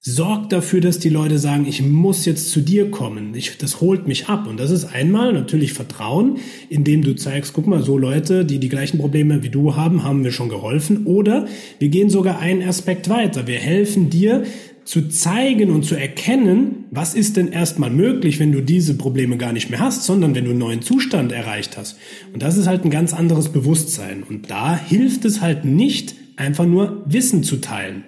sorgt 0.00 0.52
dafür, 0.52 0.80
dass 0.80 0.98
die 0.98 1.08
Leute 1.08 1.38
sagen, 1.38 1.66
ich 1.66 1.82
muss 1.82 2.24
jetzt 2.24 2.50
zu 2.50 2.60
dir 2.60 2.90
kommen. 2.90 3.34
Ich, 3.34 3.58
das 3.58 3.80
holt 3.80 4.06
mich 4.06 4.28
ab. 4.28 4.46
Und 4.46 4.60
das 4.60 4.70
ist 4.70 4.84
einmal 4.84 5.32
natürlich 5.32 5.72
Vertrauen, 5.72 6.38
indem 6.68 7.02
du 7.02 7.16
zeigst, 7.16 7.52
guck 7.52 7.66
mal, 7.66 7.82
so 7.82 7.98
Leute, 7.98 8.44
die 8.44 8.58
die 8.58 8.68
gleichen 8.68 8.98
Probleme 8.98 9.42
wie 9.42 9.48
du 9.48 9.74
haben, 9.74 10.04
haben 10.04 10.22
wir 10.22 10.30
schon 10.30 10.48
geholfen. 10.48 11.04
Oder 11.06 11.46
wir 11.78 11.88
gehen 11.88 12.10
sogar 12.10 12.38
einen 12.38 12.62
Aspekt 12.62 13.08
weiter. 13.08 13.46
Wir 13.48 13.58
helfen 13.58 14.08
dir 14.08 14.44
zu 14.84 15.08
zeigen 15.08 15.70
und 15.70 15.84
zu 15.84 15.96
erkennen, 15.96 16.86
was 16.90 17.14
ist 17.14 17.36
denn 17.36 17.48
erstmal 17.48 17.90
möglich, 17.90 18.40
wenn 18.40 18.52
du 18.52 18.62
diese 18.62 18.94
Probleme 18.94 19.36
gar 19.36 19.52
nicht 19.52 19.68
mehr 19.68 19.80
hast, 19.80 20.04
sondern 20.04 20.34
wenn 20.34 20.44
du 20.44 20.50
einen 20.50 20.60
neuen 20.60 20.80
Zustand 20.80 21.30
erreicht 21.30 21.76
hast. 21.76 21.98
Und 22.32 22.42
das 22.42 22.56
ist 22.56 22.68
halt 22.68 22.84
ein 22.84 22.90
ganz 22.90 23.12
anderes 23.12 23.50
Bewusstsein. 23.50 24.22
Und 24.22 24.48
da 24.48 24.78
hilft 24.78 25.26
es 25.26 25.42
halt 25.42 25.64
nicht, 25.66 26.14
einfach 26.36 26.64
nur 26.64 27.02
Wissen 27.04 27.42
zu 27.42 27.56
teilen. 27.60 28.04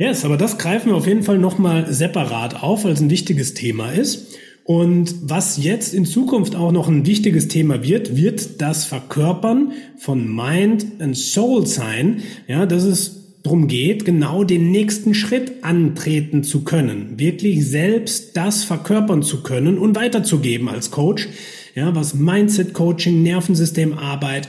Yes, 0.00 0.24
aber 0.24 0.38
das 0.38 0.56
greifen 0.56 0.88
wir 0.88 0.96
auf 0.96 1.06
jeden 1.06 1.24
Fall 1.24 1.36
nochmal 1.36 1.92
separat 1.92 2.62
auf, 2.62 2.84
weil 2.84 2.92
es 2.92 3.02
ein 3.02 3.10
wichtiges 3.10 3.52
Thema 3.52 3.92
ist. 3.92 4.28
Und 4.64 5.14
was 5.24 5.62
jetzt 5.62 5.92
in 5.92 6.06
Zukunft 6.06 6.56
auch 6.56 6.72
noch 6.72 6.88
ein 6.88 7.04
wichtiges 7.04 7.48
Thema 7.48 7.82
wird, 7.82 8.16
wird 8.16 8.62
das 8.62 8.86
Verkörpern 8.86 9.72
von 9.98 10.34
Mind 10.34 10.86
and 11.00 11.18
Soul 11.18 11.66
sein. 11.66 12.22
Ja, 12.48 12.64
dass 12.64 12.84
es 12.84 13.42
darum 13.42 13.68
geht, 13.68 14.06
genau 14.06 14.42
den 14.42 14.70
nächsten 14.70 15.12
Schritt 15.12 15.64
antreten 15.64 16.44
zu 16.44 16.64
können, 16.64 17.18
wirklich 17.18 17.68
selbst 17.68 18.38
das 18.38 18.64
verkörpern 18.64 19.22
zu 19.22 19.42
können 19.42 19.76
und 19.76 19.96
weiterzugeben 19.96 20.70
als 20.70 20.90
Coach. 20.90 21.28
Ja, 21.74 21.94
was 21.94 22.14
Mindset 22.14 22.72
Coaching, 22.72 23.22
Nervensystemarbeit, 23.22 24.48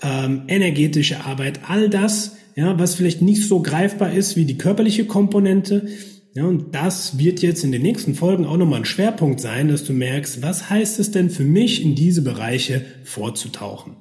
ähm, 0.00 0.42
energetische 0.46 1.24
Arbeit, 1.24 1.58
all 1.66 1.88
das 1.88 2.36
ja, 2.54 2.78
was 2.78 2.94
vielleicht 2.94 3.22
nicht 3.22 3.46
so 3.46 3.60
greifbar 3.60 4.12
ist 4.12 4.36
wie 4.36 4.44
die 4.44 4.58
körperliche 4.58 5.06
Komponente. 5.06 5.88
Ja, 6.34 6.44
und 6.44 6.74
das 6.74 7.18
wird 7.18 7.42
jetzt 7.42 7.62
in 7.62 7.72
den 7.72 7.82
nächsten 7.82 8.14
Folgen 8.14 8.46
auch 8.46 8.56
nochmal 8.56 8.80
ein 8.80 8.84
Schwerpunkt 8.86 9.40
sein, 9.40 9.68
dass 9.68 9.84
du 9.84 9.92
merkst, 9.92 10.42
was 10.42 10.70
heißt 10.70 10.98
es 10.98 11.10
denn 11.10 11.28
für 11.28 11.44
mich, 11.44 11.82
in 11.82 11.94
diese 11.94 12.22
Bereiche 12.22 12.82
vorzutauchen. 13.04 13.96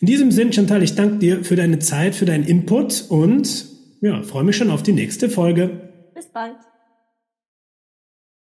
In 0.00 0.06
diesem 0.06 0.30
Sinn, 0.32 0.52
Chantal, 0.52 0.82
ich 0.82 0.94
danke 0.94 1.18
dir 1.18 1.44
für 1.44 1.56
deine 1.56 1.78
Zeit, 1.78 2.14
für 2.14 2.26
deinen 2.26 2.44
Input 2.44 3.06
und 3.08 3.66
ja, 4.02 4.22
freue 4.22 4.44
mich 4.44 4.56
schon 4.56 4.70
auf 4.70 4.82
die 4.82 4.92
nächste 4.92 5.30
Folge. 5.30 5.90
Bis 6.14 6.26
bald. 6.26 6.56